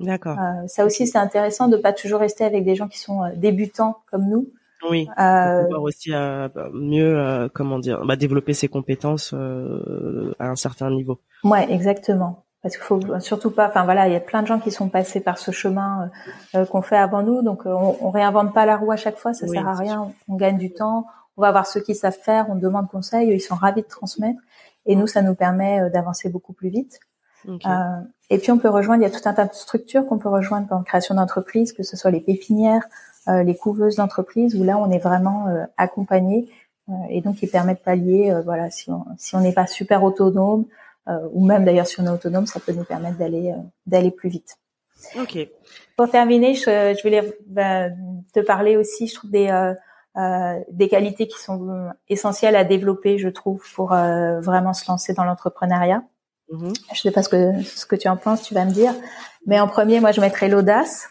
D'accord. 0.00 0.38
Euh, 0.38 0.66
ça 0.66 0.84
aussi 0.84 1.06
c'est 1.06 1.18
intéressant 1.18 1.68
de 1.68 1.76
pas 1.76 1.92
toujours 1.92 2.20
rester 2.20 2.44
avec 2.44 2.64
des 2.64 2.74
gens 2.74 2.88
qui 2.88 2.98
sont 2.98 3.22
euh, 3.22 3.30
débutants 3.36 3.98
comme 4.10 4.28
nous. 4.28 4.48
Oui. 4.90 5.08
Euh, 5.18 5.64
pouvoir 5.64 5.82
aussi 5.82 6.12
euh, 6.12 6.48
mieux 6.72 7.48
comment 7.54 7.78
dire, 7.78 8.04
bah, 8.04 8.16
développer 8.16 8.54
ses 8.54 8.68
compétences 8.68 9.32
à 9.32 10.46
un 10.48 10.56
certain 10.56 10.90
niveau. 10.90 11.20
Ouais, 11.42 11.70
exactement 11.72 12.44
parce 12.64 12.78
qu'il 12.78 12.84
faut 12.84 13.20
surtout 13.20 13.50
pas. 13.50 13.68
Enfin 13.68 13.84
voilà, 13.84 14.08
il 14.08 14.14
y 14.14 14.16
a 14.16 14.20
plein 14.20 14.40
de 14.40 14.46
gens 14.46 14.58
qui 14.58 14.70
sont 14.70 14.88
passés 14.88 15.20
par 15.20 15.36
ce 15.36 15.50
chemin 15.50 16.10
euh, 16.54 16.60
euh, 16.60 16.64
qu'on 16.64 16.80
fait 16.80 16.96
avant 16.96 17.22
nous, 17.22 17.42
donc 17.42 17.66
euh, 17.66 17.70
on, 17.70 17.98
on, 18.00 18.10
réinvente 18.10 18.54
pas 18.54 18.64
la 18.64 18.78
roue 18.78 18.90
à 18.90 18.96
chaque 18.96 19.18
fois, 19.18 19.34
ça 19.34 19.46
sert 19.46 19.68
à 19.68 19.74
rien. 19.74 20.10
On, 20.28 20.36
gagne 20.36 20.56
du 20.56 20.72
temps. 20.72 21.06
On 21.36 21.42
va 21.42 21.52
voir 21.52 21.66
ceux 21.66 21.80
qui 21.80 21.94
savent 21.94 22.18
faire, 22.18 22.46
on 22.48 22.54
demande 22.54 22.88
conseil, 22.88 23.28
ils 23.28 23.40
sont 23.40 23.54
ravis 23.54 23.82
de 23.82 23.86
transmettre, 23.86 24.40
et 24.86 24.96
nous 24.96 25.06
ça 25.06 25.20
nous 25.20 25.34
permet 25.34 25.90
d'avancer 25.90 26.30
beaucoup 26.30 26.54
plus 26.54 26.70
vite. 26.70 27.00
et 28.30 28.38
puis 28.38 28.50
on 28.50 28.58
peut 28.58 28.70
rejoindre, 28.70 29.02
il 29.02 29.12
y 29.12 29.14
a 29.14 29.14
tout 29.14 29.28
un 29.28 29.34
tas 29.34 29.44
de 29.44 29.52
structures 29.52 30.06
qu'on 30.06 30.18
peut 30.18 30.30
rejoindre 30.30 30.66
dans 30.66 30.78
la 30.78 30.84
création 30.84 31.16
d'entreprise, 31.16 31.74
que 31.74 31.82
ce 31.82 31.98
soit 31.98 32.12
les 32.12 32.22
pépinières, 32.22 32.84
les 33.26 33.56
couveuses 33.56 33.96
d'entreprise, 33.96 34.54
où 34.54 34.64
là 34.64 34.78
on 34.78 34.90
est 34.90 34.98
vraiment 34.98 35.46
accompagné 35.76 36.48
et 37.08 37.22
donc 37.22 37.36
qui 37.36 37.46
permettent 37.46 37.78
de 37.78 37.84
pallier, 37.84 38.34
voilà, 38.44 38.70
si 38.70 38.90
on 38.90 39.04
si 39.16 39.34
on 39.34 39.40
n'est 39.40 39.52
pas 39.52 39.66
super 39.66 40.02
autonome, 40.02 40.66
euh, 41.08 41.28
ou 41.32 41.44
même 41.44 41.64
d'ailleurs 41.64 41.86
si 41.86 42.00
on 42.00 42.06
est 42.06 42.10
autonome, 42.10 42.46
ça 42.46 42.60
peut 42.60 42.72
nous 42.72 42.84
permettre 42.84 43.18
d'aller 43.18 43.50
euh, 43.50 43.60
d'aller 43.86 44.10
plus 44.10 44.30
vite. 44.30 44.56
Ok. 45.20 45.36
Pour 45.96 46.10
terminer, 46.10 46.54
je, 46.54 46.94
je 46.96 47.02
voulais 47.02 47.36
ben, 47.46 47.94
te 48.32 48.40
parler 48.40 48.76
aussi, 48.76 49.06
je 49.06 49.14
trouve 49.14 49.30
des 49.30 49.48
euh, 49.48 50.60
des 50.70 50.88
qualités 50.88 51.26
qui 51.26 51.38
sont 51.38 51.90
essentielles 52.08 52.56
à 52.56 52.64
développer, 52.64 53.18
je 53.18 53.28
trouve, 53.28 53.62
pour 53.74 53.88
vraiment 53.88 54.72
se 54.72 54.88
lancer 54.88 55.12
dans 55.12 55.24
l'entrepreneuriat. 55.24 56.04
Mm-hmm. 56.52 56.74
Je 56.94 57.00
sais 57.00 57.10
pas 57.10 57.22
ce 57.22 57.28
que 57.28 57.62
ce 57.62 57.84
que 57.84 57.96
tu 57.96 58.08
en 58.08 58.16
penses, 58.16 58.42
tu 58.42 58.54
vas 58.54 58.64
me 58.64 58.70
dire. 58.70 58.94
Mais 59.46 59.58
en 59.58 59.66
premier, 59.66 60.00
moi, 60.00 60.12
je 60.12 60.20
mettrais 60.20 60.48
l'audace. 60.48 61.08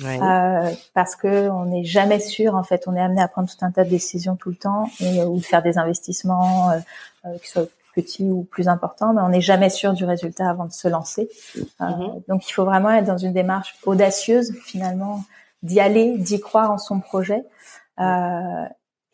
Ouais. 0.00 0.20
Euh, 0.20 0.70
parce 0.94 1.16
que 1.16 1.48
on 1.48 1.64
n'est 1.66 1.84
jamais 1.84 2.20
sûr 2.20 2.54
en 2.54 2.62
fait 2.62 2.84
on 2.86 2.94
est 2.94 3.00
amené 3.00 3.22
à 3.22 3.28
prendre 3.28 3.48
tout 3.48 3.64
un 3.64 3.70
tas 3.70 3.84
de 3.84 3.88
décisions 3.88 4.36
tout 4.36 4.50
le 4.50 4.56
temps 4.56 4.90
et 5.00 5.22
ou 5.22 5.38
de 5.38 5.44
faire 5.44 5.62
des 5.62 5.78
investissements 5.78 6.70
euh, 6.70 7.38
qui 7.42 7.48
soient 7.48 7.66
petit 7.96 8.30
ou 8.30 8.44
plus 8.44 8.68
important, 8.68 9.14
mais 9.14 9.22
on 9.22 9.30
n'est 9.30 9.40
jamais 9.40 9.70
sûr 9.70 9.94
du 9.94 10.04
résultat 10.04 10.48
avant 10.48 10.66
de 10.66 10.72
se 10.72 10.86
lancer. 10.86 11.28
Euh, 11.80 11.84
mhm. 11.84 12.22
Donc 12.28 12.48
il 12.48 12.52
faut 12.52 12.64
vraiment 12.64 12.90
être 12.90 13.06
dans 13.06 13.16
une 13.16 13.32
démarche 13.32 13.74
audacieuse 13.84 14.52
finalement, 14.64 15.24
d'y 15.62 15.80
aller, 15.80 16.18
d'y 16.18 16.38
croire 16.38 16.70
en 16.70 16.78
son 16.78 17.00
projet. 17.00 17.44
Euh, 17.98 18.64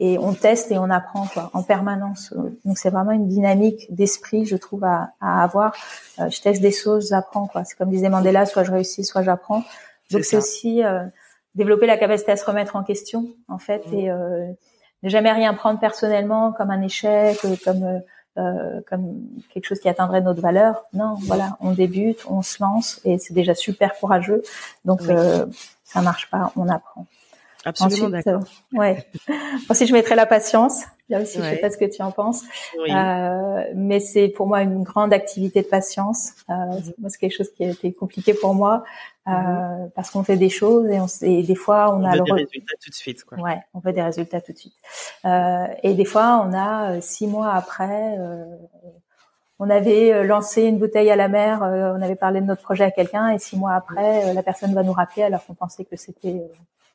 et 0.00 0.18
on 0.18 0.34
teste 0.34 0.72
et 0.72 0.78
on 0.78 0.90
apprend 0.90 1.28
quoi, 1.28 1.50
en 1.54 1.62
permanence. 1.62 2.34
Donc 2.64 2.76
c'est 2.76 2.90
vraiment 2.90 3.12
une 3.12 3.28
dynamique 3.28 3.86
d'esprit, 3.94 4.46
je 4.46 4.56
trouve, 4.56 4.82
à, 4.82 5.12
à 5.20 5.44
avoir. 5.44 5.72
Euh, 6.18 6.28
je 6.28 6.40
teste 6.40 6.60
des 6.60 6.72
choses, 6.72 7.10
j'apprends. 7.10 7.46
quoi. 7.46 7.64
C'est 7.64 7.76
comme 7.76 7.90
disait 7.90 8.08
Mandela, 8.08 8.44
soit 8.44 8.64
je 8.64 8.72
réussis, 8.72 9.04
soit 9.04 9.22
j'apprends. 9.22 9.62
Donc 10.12 10.24
c'est 10.24 10.36
aussi 10.36 10.84
euh, 10.84 11.04
développer 11.54 11.86
la 11.86 11.96
capacité 11.96 12.32
à 12.32 12.36
se 12.36 12.44
remettre 12.44 12.76
en 12.76 12.84
question, 12.84 13.28
en 13.48 13.58
fait, 13.58 13.86
mhm. 13.86 13.98
et 13.98 14.10
euh, 14.10 14.46
ne 15.02 15.08
jamais 15.08 15.32
rien 15.32 15.54
prendre 15.54 15.80
personnellement 15.80 16.52
comme 16.52 16.70
un 16.70 16.82
échec, 16.82 17.38
comme 17.64 18.02
euh, 18.38 18.80
comme 18.88 19.20
quelque 19.52 19.66
chose 19.66 19.78
qui 19.78 19.90
atteindrait 19.90 20.22
notre 20.22 20.40
valeur. 20.40 20.84
Non, 20.94 21.16
voilà, 21.20 21.58
on 21.60 21.72
débute, 21.72 22.24
on 22.30 22.40
se 22.40 22.62
lance 22.62 22.98
et 23.04 23.18
c'est 23.18 23.34
déjà 23.34 23.54
super 23.54 23.94
courageux. 23.98 24.42
Donc 24.86 25.02
euh, 25.02 25.44
ça 25.84 26.00
marche 26.00 26.30
pas, 26.30 26.50
on 26.56 26.66
apprend. 26.70 27.06
Absolument 27.64 28.08
d'accord. 28.08 28.42
Euh, 28.74 28.78
ouais. 28.78 29.06
Ensuite, 29.70 29.88
je 29.88 29.92
mettrai 29.92 30.14
la 30.14 30.26
patience. 30.26 30.82
Là 31.12 31.20
aussi, 31.20 31.38
je 31.38 31.42
sais 31.42 31.56
pas 31.56 31.68
ce 31.68 31.76
que 31.76 31.84
tu 31.84 32.00
en 32.00 32.10
penses, 32.10 32.42
euh, 32.88 33.64
mais 33.74 34.00
c'est 34.00 34.28
pour 34.28 34.46
moi 34.46 34.62
une 34.62 34.82
grande 34.82 35.12
activité 35.12 35.60
de 35.60 35.66
patience. 35.66 36.32
Euh, 36.48 36.54
mhm. 36.54 36.92
Moi, 36.98 37.10
c'est 37.10 37.18
quelque 37.18 37.36
chose 37.36 37.50
qui 37.52 37.64
a 37.64 37.68
été 37.68 37.92
compliqué 37.92 38.32
pour 38.32 38.54
moi 38.54 38.82
euh, 39.28 39.30
mhm. 39.30 39.90
parce 39.94 40.10
qu'on 40.10 40.24
fait 40.24 40.38
des 40.38 40.48
choses 40.48 40.88
et, 40.88 41.00
on, 41.00 41.06
et 41.20 41.42
des 41.42 41.54
fois 41.54 41.94
on, 41.94 42.00
on 42.00 42.04
a 42.04 42.12
veut 42.12 42.22
des 42.22 42.32
résultats 42.32 42.74
tout 42.82 42.88
de 42.88 42.94
suite. 42.94 43.24
Quoi. 43.24 43.38
Ouais, 43.38 43.58
on 43.74 43.80
veut 43.80 43.92
des 43.92 44.00
résultats 44.00 44.40
tout 44.40 44.52
de 44.52 44.58
suite. 44.58 44.74
Euh, 45.26 45.66
et 45.82 45.92
des 45.92 46.06
fois, 46.06 46.42
on 46.48 46.54
a 46.54 46.92
euh, 46.92 47.00
six 47.02 47.26
mois 47.26 47.52
après. 47.52 48.16
on 49.58 49.68
avait 49.68 50.24
lancé 50.24 50.62
une 50.62 50.78
bouteille 50.78 51.10
à 51.10 51.16
la 51.16 51.28
mer, 51.28 51.60
on 51.60 52.00
avait 52.00 52.16
parlé 52.16 52.40
de 52.40 52.46
notre 52.46 52.62
projet 52.62 52.84
à 52.84 52.90
quelqu'un 52.90 53.28
et 53.30 53.38
six 53.38 53.58
mois 53.58 53.74
après, 53.74 54.32
la 54.32 54.42
personne 54.42 54.72
va 54.72 54.82
nous 54.82 54.92
rappeler 54.92 55.24
alors 55.24 55.44
qu'on 55.44 55.54
pensait 55.54 55.84
que 55.84 55.96
c'était 55.96 56.42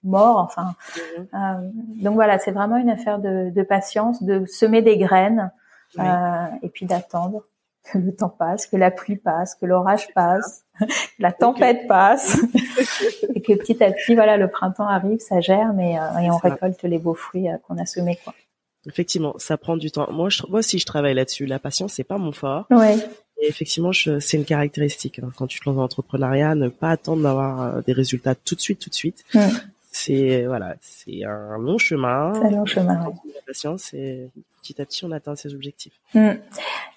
mort. 0.03 0.37
Enfin, 0.37 0.75
mhm. 1.17 1.27
euh, 1.33 1.69
donc 2.03 2.15
voilà, 2.15 2.39
c'est 2.39 2.51
vraiment 2.51 2.77
une 2.77 2.89
affaire 2.89 3.19
de, 3.19 3.49
de, 3.49 3.63
patience, 3.63 4.23
de 4.23 4.45
semer 4.45 4.81
des 4.81 4.97
graines 4.97 5.51
euh, 5.99 6.45
et 6.61 6.69
puis 6.69 6.85
d'attendre 6.85 7.43
que 7.91 7.97
le 7.97 8.13
temps 8.13 8.29
passe, 8.29 8.67
que 8.67 8.75
la 8.75 8.91
pluie 8.91 9.15
passe, 9.15 9.55
que 9.55 9.65
l'orage 9.65 10.13
passe, 10.13 10.65
que 10.79 10.85
la 11.19 11.31
tempête 11.31 11.87
passe, 11.87 12.37
et 13.35 13.41
que 13.41 13.53
petit 13.53 13.81
à 13.81 13.91
petit, 13.91 14.13
voilà, 14.13 14.35
le 14.37 14.49
printemps 14.49 14.87
arrive, 14.87 15.19
ça 15.19 15.39
germe 15.39 15.79
et, 15.79 15.97
euh, 15.97 16.19
et 16.19 16.29
on 16.29 16.37
récolte 16.37 16.83
les 16.83 16.99
beaux 16.99 17.13
fruits 17.13 17.47
qu'on 17.65 17.77
a 17.77 17.85
semés, 17.85 18.19
quoi. 18.23 18.33
Effectivement, 18.85 19.33
ça 19.37 19.57
prend 19.57 19.75
du 19.75 19.91
temps. 19.91 20.09
Moi, 20.13 20.29
je, 20.29 20.43
moi 20.47 20.59
aussi, 20.59 20.79
je 20.79 20.85
travaille 20.85 21.13
là-dessus. 21.13 21.45
La 21.45 21.59
patience, 21.59 21.93
c'est 21.93 22.05
pas 22.05 22.17
mon 22.17 22.31
fort. 22.31 22.67
Ouais. 22.69 22.95
Et 23.41 23.49
effectivement, 23.49 23.91
c'est 23.91 24.37
une 24.37 24.45
caractéristique. 24.45 25.19
Hein. 25.19 25.29
Quand 25.37 25.45
tu 25.45 25.59
te 25.59 25.65
lances 25.67 25.75
dans 25.75 25.81
l'entrepreneuriat, 25.81 26.55
ne 26.55 26.69
pas 26.69 26.91
attendre 26.91 27.23
d'avoir 27.23 27.83
des 27.83 27.91
résultats 27.91 28.33
tout 28.33 28.55
de 28.55 28.61
suite, 28.61 28.79
tout 28.79 28.89
de 28.89 28.95
suite. 28.95 29.25
C'est 29.97 30.45
voilà, 30.45 30.75
c'est 30.81 31.23
un 31.23 31.57
long 31.57 31.77
chemin. 31.77 32.31
C'est 32.35 32.45
un 32.45 32.51
long 32.51 32.65
chemin. 32.65 33.13
La 33.33 33.41
patience 33.45 33.93
et 33.93 34.29
petit 34.61 34.79
à 34.81 34.85
petit 34.85 35.05
on 35.05 35.11
atteint 35.11 35.35
ses 35.35 35.53
objectifs. 35.53 35.93
Mm. 36.13 36.31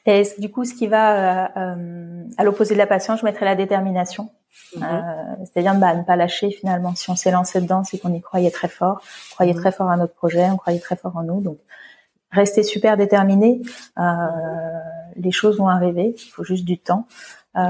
Et 0.07 0.23
du 0.39 0.51
coup, 0.51 0.65
ce 0.65 0.75
qui 0.75 0.87
va 0.87 1.47
euh, 1.47 1.49
euh, 1.57 2.25
à 2.37 2.45
l'opposé 2.45 2.75
de 2.75 2.79
la 2.79 2.87
patience, 2.87 3.21
je 3.21 3.25
mettrais 3.25 3.47
la 3.47 3.55
détermination. 3.55 4.31
Mm-hmm. 4.77 4.85
Euh, 4.85 5.45
c'est-à-dire 5.45 5.75
bah, 5.77 5.95
ne 5.95 6.03
pas 6.03 6.17
lâcher 6.17 6.51
finalement. 6.51 6.95
Si 6.95 7.09
on 7.11 7.17
s'est 7.17 7.31
lancé 7.31 7.61
dedans, 7.61 7.85
c'est 7.85 7.99
qu'on 7.99 8.13
y 8.13 8.21
croyait 8.21 8.51
très 8.51 8.69
fort, 8.69 9.01
on 9.31 9.35
croyait 9.35 9.53
mm-hmm. 9.53 9.61
très 9.61 9.73
fort 9.73 9.91
à 9.91 9.97
notre 9.97 10.15
projet, 10.15 10.51
on 10.51 10.57
croyait 10.57 10.81
très 10.81 10.97
fort 10.97 11.17
en 11.17 11.23
nous. 11.23 11.41
Donc 11.41 11.59
rester 12.31 12.63
super 12.63 12.97
déterminé. 12.97 13.61
les 15.17 15.33
choses 15.33 15.59
vont 15.59 15.69
arriver. 15.69 16.15
Il 16.17 16.31
faut 16.31 16.45
juste 16.45 16.65
du 16.65 16.79
temps. 16.79 17.07
Euh, 17.57 17.61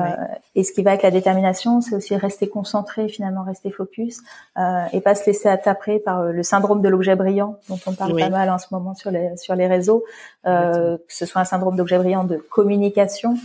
et 0.54 0.62
ce 0.62 0.72
qui 0.72 0.82
va 0.82 0.90
avec 0.90 1.02
la 1.02 1.10
détermination, 1.10 1.80
c'est 1.80 1.94
aussi 1.94 2.14
rester 2.14 2.48
concentré, 2.48 3.08
finalement 3.08 3.42
rester 3.42 3.70
focus, 3.70 4.20
euh, 4.58 4.84
et 4.92 5.00
pas 5.00 5.14
se 5.14 5.24
laisser 5.24 5.48
attaper 5.48 5.98
par 5.98 6.20
euh, 6.20 6.32
le 6.32 6.42
syndrome 6.42 6.82
de 6.82 6.88
l'objet 6.88 7.16
brillant 7.16 7.56
dont 7.68 7.78
on 7.86 7.94
parle 7.94 8.18
pas 8.18 8.28
mal 8.28 8.50
en 8.50 8.58
ce 8.58 8.66
moment 8.72 8.94
sur 8.94 9.10
les 9.10 9.36
sur 9.38 9.54
les 9.54 9.66
réseaux, 9.66 10.04
euh, 10.46 10.98
que 10.98 11.14
ce 11.14 11.24
soit 11.24 11.40
un 11.40 11.46
syndrome 11.46 11.76
d'objet 11.76 11.98
brillant 11.98 12.24
de 12.24 12.36
communication, 12.36 13.36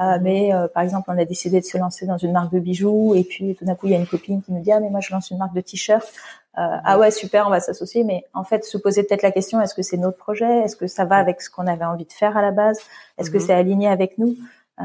Euh, 0.00 0.18
mais 0.22 0.54
euh, 0.54 0.68
par 0.68 0.82
exemple, 0.82 1.10
on 1.12 1.18
a 1.18 1.24
décidé 1.24 1.60
de 1.60 1.66
se 1.66 1.76
lancer 1.76 2.06
dans 2.06 2.16
une 2.16 2.32
marque 2.32 2.52
de 2.52 2.58
bijoux 2.58 3.14
et 3.14 3.24
puis 3.24 3.54
tout 3.54 3.64
d'un 3.66 3.74
coup, 3.74 3.86
il 3.86 3.92
y 3.92 3.94
a 3.94 3.98
une 3.98 4.06
copine 4.06 4.42
qui 4.42 4.52
nous 4.52 4.62
dit 4.62 4.72
ah 4.72 4.80
mais 4.80 4.88
moi 4.88 5.00
je 5.00 5.12
lance 5.12 5.30
une 5.30 5.38
marque 5.38 5.54
de 5.54 5.60
t-shirts. 5.60 6.12
Euh, 6.58 6.76
ah 6.84 6.98
ouais 6.98 7.10
super, 7.10 7.46
on 7.46 7.50
va 7.50 7.60
s'associer. 7.60 8.02
Mais 8.02 8.24
en 8.32 8.44
fait, 8.44 8.64
se 8.64 8.78
poser 8.78 9.02
peut-être 9.02 9.22
la 9.22 9.32
question 9.32 9.60
est-ce 9.60 9.74
que 9.74 9.82
c'est 9.82 9.98
notre 9.98 10.16
projet? 10.16 10.60
Est-ce 10.60 10.76
que 10.76 10.86
ça 10.86 11.04
va 11.04 11.16
avec 11.16 11.42
ce 11.42 11.50
qu'on 11.50 11.66
avait 11.66 11.84
envie 11.84 12.06
de 12.06 12.12
faire 12.12 12.36
à 12.36 12.42
la 12.42 12.52
base? 12.52 12.78
Est-ce 13.18 13.30
que 13.30 13.36
mhm. 13.36 13.44
c'est 13.46 13.52
aligné 13.52 13.88
avec 13.88 14.16
nous? 14.16 14.36
Euh, 14.80 14.84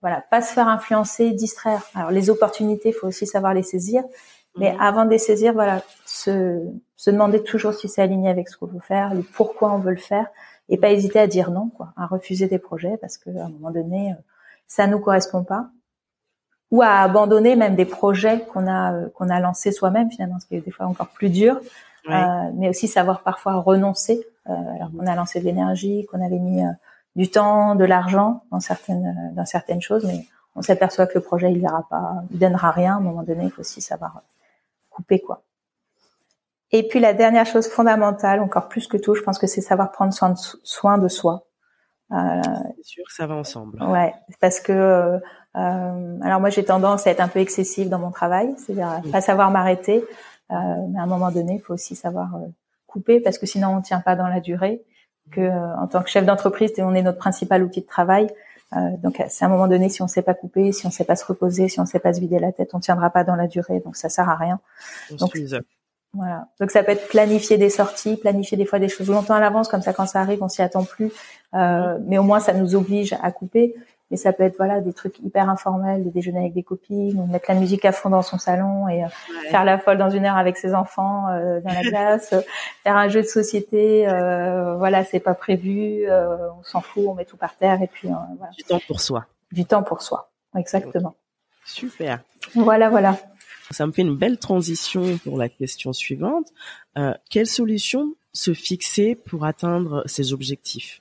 Voilà, 0.00 0.22
pas 0.30 0.42
se 0.42 0.52
faire 0.52 0.68
influencer, 0.68 1.32
distraire. 1.32 1.82
Alors 1.94 2.10
les 2.10 2.30
opportunités, 2.30 2.90
il 2.90 2.94
faut 2.94 3.08
aussi 3.08 3.26
savoir 3.26 3.54
les 3.54 3.62
saisir. 3.62 4.02
Mais 4.56 4.72
mhm. 4.72 4.80
avant 4.80 5.04
de 5.04 5.10
les 5.10 5.18
saisir, 5.18 5.52
voilà, 5.52 5.82
se, 6.04 6.60
se 6.96 7.10
demander 7.10 7.42
toujours 7.42 7.74
si 7.74 7.88
c'est 7.88 8.02
aligné 8.02 8.28
avec 8.28 8.48
ce 8.48 8.56
qu'on 8.56 8.66
veut 8.66 8.80
faire, 8.80 9.14
le 9.14 9.22
pourquoi 9.22 9.72
on 9.72 9.78
veut 9.78 9.92
le 9.92 9.96
faire, 9.96 10.26
et 10.68 10.76
pas 10.76 10.90
hésiter 10.90 11.20
à 11.20 11.26
dire 11.26 11.50
non, 11.50 11.68
quoi, 11.68 11.92
à 11.96 12.06
refuser 12.06 12.48
des 12.48 12.58
projets 12.58 12.96
parce 12.96 13.16
qu'à 13.16 13.30
un 13.30 13.48
moment 13.48 13.70
donné, 13.70 14.14
ça 14.66 14.86
nous 14.86 14.98
correspond 14.98 15.44
pas 15.44 15.70
ou 16.70 16.82
à 16.82 16.98
abandonner 17.00 17.56
même 17.56 17.74
des 17.74 17.84
projets 17.84 18.44
qu'on 18.52 18.68
a 18.68 18.92
euh, 18.92 19.08
qu'on 19.08 19.28
a 19.28 19.40
lancés 19.40 19.72
soi-même 19.72 20.10
finalement, 20.10 20.38
ce 20.38 20.46
qui 20.46 20.54
est 20.54 20.60
des 20.60 20.70
fois 20.70 20.86
encore 20.86 21.08
plus 21.08 21.30
dur. 21.30 21.60
Euh, 22.08 22.50
mais 22.54 22.68
aussi 22.68 22.88
savoir 22.88 23.22
parfois 23.22 23.56
renoncer, 23.56 24.24
euh, 24.48 24.52
alors 24.52 24.90
qu'on 24.90 25.06
a 25.06 25.14
lancé 25.14 25.40
de 25.40 25.44
l'énergie, 25.44 26.06
qu'on 26.10 26.24
avait 26.24 26.38
mis 26.38 26.62
euh, 26.62 26.70
du 27.16 27.30
temps, 27.30 27.74
de 27.74 27.84
l'argent 27.84 28.44
dans 28.50 28.60
certaines 28.60 29.32
dans 29.34 29.44
certaines 29.44 29.82
choses, 29.82 30.04
mais 30.04 30.26
on 30.54 30.62
s'aperçoit 30.62 31.06
que 31.06 31.14
le 31.14 31.20
projet 31.20 31.50
il 31.50 31.58
ira 31.58 31.86
pas, 31.88 32.22
il 32.30 32.38
donnera 32.38 32.70
rien. 32.70 32.94
À 32.94 32.96
un 32.96 33.00
moment 33.00 33.22
donné, 33.22 33.44
il 33.44 33.50
faut 33.50 33.60
aussi 33.60 33.80
savoir 33.80 34.22
couper 34.90 35.20
quoi. 35.20 35.42
Et 36.72 36.86
puis 36.86 37.00
la 37.00 37.14
dernière 37.14 37.46
chose 37.46 37.66
fondamentale, 37.68 38.40
encore 38.40 38.68
plus 38.68 38.86
que 38.86 38.96
tout, 38.96 39.14
je 39.14 39.22
pense 39.22 39.38
que 39.38 39.46
c'est 39.46 39.60
savoir 39.60 39.90
prendre 39.90 40.12
soin 40.12 40.30
de, 40.30 40.38
soin 40.62 40.98
de 40.98 41.08
soi. 41.08 41.46
Euh, 42.12 42.40
c'est 42.76 42.84
sûr, 42.84 43.04
ça 43.10 43.26
va 43.26 43.34
ensemble. 43.34 43.82
Ouais, 43.82 44.14
parce 44.40 44.60
que 44.60 45.20
euh, 45.56 46.18
alors 46.22 46.40
moi 46.40 46.50
j'ai 46.50 46.64
tendance 46.64 47.06
à 47.06 47.10
être 47.10 47.20
un 47.20 47.28
peu 47.28 47.40
excessive 47.40 47.88
dans 47.88 47.98
mon 47.98 48.10
travail, 48.10 48.54
c'est-à-dire 48.56 49.02
pas 49.10 49.20
savoir 49.20 49.50
m'arrêter, 49.50 50.04
euh, 50.52 50.54
mais 50.90 50.98
à 50.98 51.02
un 51.02 51.06
moment 51.06 51.30
donné, 51.30 51.54
il 51.54 51.60
faut 51.60 51.74
aussi 51.74 51.96
savoir 51.96 52.36
euh, 52.36 52.46
couper 52.86 53.20
parce 53.20 53.38
que 53.38 53.46
sinon 53.46 53.76
on 53.76 53.80
tient 53.80 54.00
pas 54.00 54.16
dans 54.16 54.28
la 54.28 54.40
durée. 54.40 54.82
Que 55.30 55.40
euh, 55.40 55.76
en 55.76 55.86
tant 55.86 56.02
que 56.02 56.10
chef 56.10 56.24
d'entreprise, 56.24 56.72
on 56.78 56.94
est 56.94 57.02
notre 57.02 57.18
principal 57.18 57.62
outil 57.62 57.82
de 57.82 57.86
travail. 57.86 58.28
donc 59.02 59.22
c'est 59.28 59.44
à 59.44 59.48
un 59.48 59.50
moment 59.50 59.68
donné, 59.68 59.88
si 59.88 60.02
on 60.02 60.06
sait 60.06 60.22
pas 60.22 60.34
couper, 60.34 60.72
si 60.72 60.86
on 60.86 60.90
sait 60.90 61.04
pas 61.04 61.16
se 61.16 61.24
reposer, 61.24 61.68
si 61.68 61.80
on 61.80 61.86
sait 61.86 61.98
pas 61.98 62.12
se 62.12 62.20
vider 62.20 62.38
la 62.38 62.52
tête, 62.52 62.70
on 62.74 62.80
tiendra 62.80 63.10
pas 63.10 63.24
dans 63.24 63.36
la 63.36 63.46
durée. 63.46 63.80
Donc 63.80 63.96
ça 63.96 64.08
sert 64.08 64.28
à 64.28 64.36
rien. 64.36 64.60
donc, 65.18 65.36
voilà. 66.12 66.48
Donc 66.58 66.70
ça 66.72 66.82
peut 66.82 66.92
être 66.92 67.08
planifier 67.08 67.56
des 67.56 67.70
sorties, 67.70 68.16
planifier 68.16 68.56
des 68.56 68.64
fois 68.64 68.78
des 68.78 68.88
choses 68.88 69.08
longtemps 69.08 69.34
à 69.34 69.40
l'avance, 69.40 69.68
comme 69.68 69.82
ça 69.82 69.92
quand 69.92 70.06
ça 70.06 70.20
arrive, 70.20 70.42
on 70.42 70.48
s'y 70.48 70.62
attend 70.62 70.84
plus. 70.84 71.12
Euh, 71.54 71.98
mais 72.06 72.18
au 72.18 72.24
moins 72.24 72.40
ça 72.40 72.52
nous 72.52 72.74
oblige 72.74 73.16
à 73.22 73.30
couper. 73.30 73.74
Mais 74.10 74.16
ça 74.16 74.32
peut 74.32 74.42
être 74.42 74.56
voilà 74.56 74.80
des 74.80 74.92
trucs 74.92 75.18
hyper 75.20 75.48
informels, 75.48 76.04
des 76.04 76.10
déjeuners 76.10 76.40
avec 76.40 76.54
des 76.54 76.62
copines, 76.62 77.18
ou 77.20 77.26
mettre 77.26 77.46
la 77.48 77.54
musique 77.54 77.84
à 77.84 77.92
fond 77.92 78.10
dans 78.10 78.22
son 78.22 78.38
salon 78.38 78.88
et 78.88 79.04
euh, 79.04 79.08
faire 79.50 79.64
la 79.64 79.78
folle 79.78 79.98
dans 79.98 80.10
une 80.10 80.24
heure 80.24 80.36
avec 80.36 80.56
ses 80.56 80.74
enfants 80.74 81.28
euh, 81.28 81.60
dans 81.60 81.72
la 81.72 81.82
glace, 81.88 82.34
faire 82.82 82.96
un 82.96 83.08
jeu 83.08 83.22
de 83.22 83.26
société. 83.26 84.08
Euh, 84.08 84.76
voilà, 84.76 85.04
c'est 85.04 85.20
pas 85.20 85.34
prévu, 85.34 86.06
on 86.10 86.62
s'en 86.64 86.80
fout, 86.80 87.04
on 87.06 87.14
met 87.14 87.24
tout 87.24 87.36
par 87.36 87.56
terre 87.56 87.82
et 87.82 87.86
puis 87.86 88.08
voilà. 88.08 88.52
Du 88.56 88.64
temps 88.64 88.80
pour 88.86 89.00
soi. 89.00 89.26
Du 89.52 89.64
temps 89.64 89.82
pour 89.82 90.02
soi, 90.02 90.30
exactement. 90.56 91.14
Super. 91.64 92.20
Voilà, 92.54 92.88
voilà. 92.88 93.16
Ça 93.70 93.86
me 93.86 93.92
fait 93.92 94.02
une 94.02 94.16
belle 94.16 94.38
transition 94.38 95.18
pour 95.18 95.38
la 95.38 95.48
question 95.48 95.92
suivante. 95.92 96.48
Euh, 96.98 97.14
quelle 97.30 97.46
solution 97.46 98.14
se 98.32 98.52
fixer 98.52 99.14
pour 99.14 99.44
atteindre 99.44 100.02
ces 100.06 100.32
objectifs? 100.32 101.00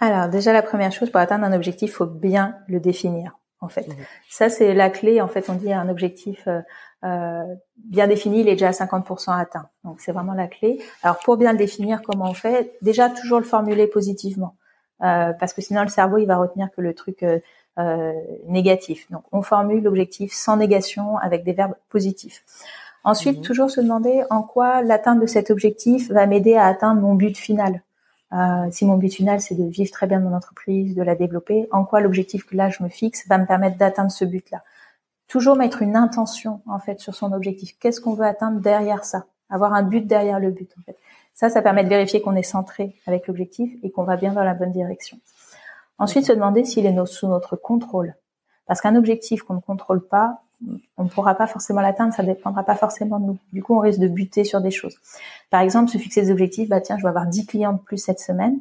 Alors 0.00 0.28
déjà 0.28 0.52
la 0.52 0.62
première 0.62 0.92
chose, 0.92 1.10
pour 1.10 1.20
atteindre 1.20 1.44
un 1.44 1.52
objectif, 1.52 1.90
il 1.90 1.92
faut 1.92 2.06
bien 2.06 2.56
le 2.66 2.80
définir. 2.80 3.36
En 3.60 3.68
fait, 3.68 3.86
mmh. 3.86 3.94
ça 4.30 4.48
c'est 4.48 4.72
la 4.72 4.88
clé. 4.88 5.20
En 5.20 5.28
fait, 5.28 5.50
on 5.50 5.54
dit 5.54 5.72
un 5.72 5.90
objectif 5.90 6.48
euh, 6.48 6.60
euh, 7.04 7.44
bien 7.76 8.06
défini, 8.06 8.40
il 8.40 8.48
est 8.48 8.52
déjà 8.52 8.68
à 8.68 8.72
50% 8.72 9.38
atteint. 9.38 9.68
Donc 9.84 10.00
c'est 10.00 10.12
vraiment 10.12 10.32
la 10.32 10.46
clé. 10.46 10.82
Alors 11.02 11.18
pour 11.18 11.36
bien 11.36 11.52
le 11.52 11.58
définir, 11.58 12.00
comment 12.02 12.30
on 12.30 12.34
fait? 12.34 12.72
Déjà 12.80 13.10
toujours 13.10 13.38
le 13.38 13.44
formuler 13.44 13.86
positivement, 13.86 14.56
euh, 15.02 15.32
parce 15.34 15.52
que 15.52 15.60
sinon 15.60 15.82
le 15.82 15.88
cerveau 15.88 16.16
il 16.16 16.26
va 16.26 16.38
retenir 16.38 16.70
que 16.74 16.80
le 16.80 16.94
truc 16.94 17.22
euh, 17.22 18.12
négatif. 18.46 19.10
Donc 19.10 19.24
on 19.32 19.42
formule 19.42 19.82
l'objectif 19.82 20.32
sans 20.32 20.56
négation 20.56 21.16
avec 21.18 21.44
des 21.44 21.52
verbes 21.52 21.74
positifs. 21.88 22.42
Ensuite, 23.04 23.38
mhm. 23.38 23.44
toujours 23.44 23.70
se 23.70 23.80
demander 23.80 24.22
en 24.28 24.42
quoi 24.42 24.82
l'atteinte 24.82 25.20
de 25.20 25.26
cet 25.26 25.50
objectif 25.50 26.10
va 26.10 26.26
m'aider 26.26 26.56
à 26.56 26.66
atteindre 26.66 27.00
mon 27.00 27.14
but 27.14 27.38
final. 27.38 27.82
Euh, 28.32 28.68
si 28.70 28.84
mon 28.84 28.96
but 28.96 29.12
final 29.12 29.40
c'est 29.40 29.56
de 29.56 29.64
vivre 29.64 29.90
très 29.90 30.06
bien 30.06 30.20
mon 30.20 30.34
entreprise, 30.34 30.94
de 30.94 31.02
la 31.02 31.16
développer, 31.16 31.68
en 31.72 31.84
quoi 31.84 32.00
l'objectif 32.00 32.46
que 32.46 32.56
là 32.56 32.70
je 32.70 32.82
me 32.82 32.88
fixe 32.88 33.26
va 33.28 33.38
me 33.38 33.46
permettre 33.46 33.76
d'atteindre 33.76 34.10
ce 34.10 34.24
but-là? 34.24 34.62
Toujours 35.26 35.56
mettre 35.56 35.82
une 35.82 35.96
intention 35.96 36.60
en 36.66 36.78
fait 36.78 37.00
sur 37.00 37.14
son 37.14 37.32
objectif. 37.32 37.76
Qu'est-ce 37.78 38.00
qu'on 38.00 38.14
veut 38.14 38.26
atteindre 38.26 38.60
derrière 38.60 39.04
ça? 39.04 39.26
Avoir 39.48 39.74
un 39.74 39.82
but 39.82 40.06
derrière 40.06 40.38
le 40.38 40.50
but 40.50 40.70
en 40.78 40.82
fait. 40.82 40.96
Ça, 41.34 41.48
ça 41.48 41.62
permet 41.62 41.84
de 41.84 41.88
vérifier 41.88 42.20
qu'on 42.20 42.34
est 42.34 42.42
centré 42.42 42.96
avec 43.06 43.26
l'objectif 43.26 43.72
et 43.82 43.90
qu'on 43.90 44.04
va 44.04 44.16
bien 44.16 44.32
dans 44.32 44.44
la 44.44 44.54
bonne 44.54 44.72
direction. 44.72 45.18
Ensuite, 45.98 46.26
se 46.26 46.32
demander 46.32 46.64
s'il 46.64 46.86
est 46.86 47.06
sous 47.06 47.28
notre 47.28 47.56
contrôle. 47.56 48.14
Parce 48.66 48.80
qu'un 48.80 48.94
objectif 48.94 49.42
qu'on 49.42 49.54
ne 49.54 49.60
contrôle 49.60 50.06
pas, 50.06 50.42
on 50.96 51.04
ne 51.04 51.08
pourra 51.08 51.34
pas 51.34 51.46
forcément 51.46 51.80
l'atteindre, 51.80 52.12
ça 52.12 52.22
ne 52.22 52.28
dépendra 52.28 52.64
pas 52.64 52.74
forcément 52.74 53.18
de 53.18 53.26
nous. 53.26 53.38
Du 53.52 53.62
coup, 53.62 53.76
on 53.76 53.80
risque 53.80 54.00
de 54.00 54.08
buter 54.08 54.44
sur 54.44 54.60
des 54.60 54.70
choses. 54.70 54.96
Par 55.50 55.60
exemple, 55.60 55.90
se 55.90 55.98
fixer 55.98 56.22
des 56.22 56.30
objectifs, 56.30 56.68
bah 56.68 56.80
tiens, 56.80 56.96
je 56.98 57.02
vais 57.02 57.08
avoir 57.08 57.26
10 57.26 57.46
clients 57.46 57.72
de 57.72 57.78
plus 57.78 57.98
cette 57.98 58.20
semaine. 58.20 58.58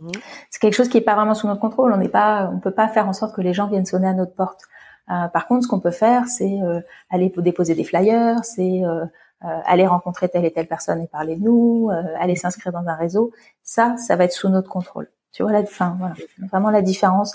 Mhm. 0.00 0.10
C'est 0.50 0.60
quelque 0.60 0.74
chose 0.74 0.88
qui 0.88 0.98
est 0.98 1.02
pas 1.02 1.14
vraiment 1.14 1.34
sous 1.34 1.46
notre 1.46 1.60
contrôle. 1.60 1.92
On 1.92 1.96
n'est 1.96 2.08
pas, 2.08 2.50
on 2.52 2.58
peut 2.58 2.72
pas 2.72 2.88
faire 2.88 3.08
en 3.08 3.12
sorte 3.12 3.34
que 3.34 3.40
les 3.40 3.54
gens 3.54 3.68
viennent 3.68 3.86
sonner 3.86 4.08
à 4.08 4.14
notre 4.14 4.34
porte. 4.34 4.62
Euh, 5.10 5.28
par 5.28 5.46
contre, 5.46 5.64
ce 5.64 5.68
qu'on 5.68 5.80
peut 5.80 5.90
faire, 5.90 6.28
c'est 6.28 6.60
euh, 6.62 6.80
aller 7.10 7.32
déposer 7.38 7.74
des 7.74 7.84
flyers, 7.84 8.44
c'est 8.44 8.82
euh, 8.84 9.04
aller 9.40 9.86
rencontrer 9.86 10.28
telle 10.28 10.44
et 10.44 10.52
telle 10.52 10.66
personne 10.66 11.00
et 11.00 11.06
parler 11.06 11.36
de 11.36 11.42
nous, 11.42 11.90
aller 12.18 12.34
s'inscrire 12.34 12.72
dans 12.72 12.86
un 12.88 12.94
réseau. 12.94 13.30
Ça, 13.62 13.96
ça 13.96 14.16
va 14.16 14.24
être 14.24 14.32
sous 14.32 14.48
notre 14.48 14.68
contrôle. 14.68 15.08
Tu 15.32 15.42
vois 15.42 15.52
la, 15.52 15.60
enfin, 15.60 15.96
voilà, 15.98 16.14
vraiment 16.50 16.70
la 16.70 16.82
différence, 16.82 17.32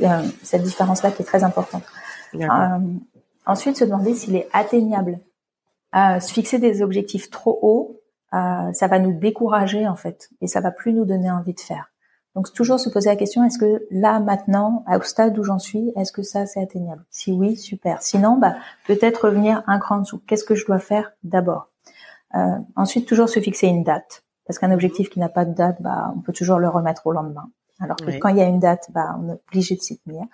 euh, 0.00 0.22
cette 0.42 0.62
différence-là 0.62 1.10
qui 1.10 1.22
est 1.22 1.24
très 1.24 1.44
importante. 1.44 1.84
Euh, 2.34 2.78
ensuite, 3.46 3.76
se 3.76 3.84
demander 3.84 4.14
s'il 4.14 4.36
est 4.36 4.48
atteignable. 4.52 5.18
Se 5.94 6.32
fixer 6.32 6.58
des 6.58 6.80
objectifs 6.80 7.30
trop 7.30 7.58
hauts, 7.60 8.02
euh, 8.34 8.72
ça 8.72 8.86
va 8.86 8.98
nous 8.98 9.12
décourager 9.12 9.86
en 9.86 9.96
fait, 9.96 10.30
et 10.40 10.46
ça 10.46 10.60
va 10.60 10.70
plus 10.70 10.94
nous 10.94 11.04
donner 11.04 11.30
envie 11.30 11.52
de 11.52 11.60
faire. 11.60 11.90
Donc 12.34 12.50
toujours 12.54 12.80
se 12.80 12.88
poser 12.88 13.10
la 13.10 13.16
question 13.16 13.44
est-ce 13.44 13.58
que 13.58 13.86
là 13.90 14.20
maintenant, 14.20 14.86
au 14.88 15.02
stade 15.02 15.38
où 15.38 15.44
j'en 15.44 15.58
suis, 15.58 15.92
est-ce 15.96 16.12
que 16.12 16.22
ça 16.22 16.46
c'est 16.46 16.62
atteignable? 16.62 17.04
Si 17.10 17.30
oui, 17.30 17.58
super. 17.58 18.00
Sinon, 18.00 18.38
bah 18.38 18.54
peut-être 18.86 19.26
revenir 19.26 19.62
un 19.66 19.78
cran 19.78 19.96
en 19.96 20.00
dessous. 20.00 20.22
Qu'est-ce 20.26 20.44
que 20.44 20.54
je 20.54 20.64
dois 20.64 20.78
faire 20.78 21.12
d'abord? 21.24 21.68
Euh, 22.34 22.56
Ensuite, 22.74 23.06
toujours 23.06 23.28
se 23.28 23.38
fixer 23.38 23.66
une 23.66 23.84
date. 23.84 24.24
Parce 24.46 24.58
qu'un 24.58 24.72
objectif 24.72 25.10
qui 25.10 25.20
n'a 25.20 25.28
pas 25.28 25.44
de 25.44 25.54
date, 25.54 25.76
bah, 25.80 26.12
on 26.16 26.20
peut 26.20 26.32
toujours 26.32 26.58
le 26.58 26.68
remettre 26.68 27.06
au 27.06 27.12
lendemain. 27.12 27.50
Alors 27.80 27.96
que 27.96 28.16
quand 28.18 28.28
il 28.28 28.36
y 28.36 28.40
a 28.40 28.46
une 28.46 28.60
date, 28.60 28.90
bah, 28.92 29.16
on 29.20 29.28
est 29.28 29.40
obligé 29.48 29.74
de 29.74 29.80
s'y 29.80 29.98
tenir. 29.98 30.24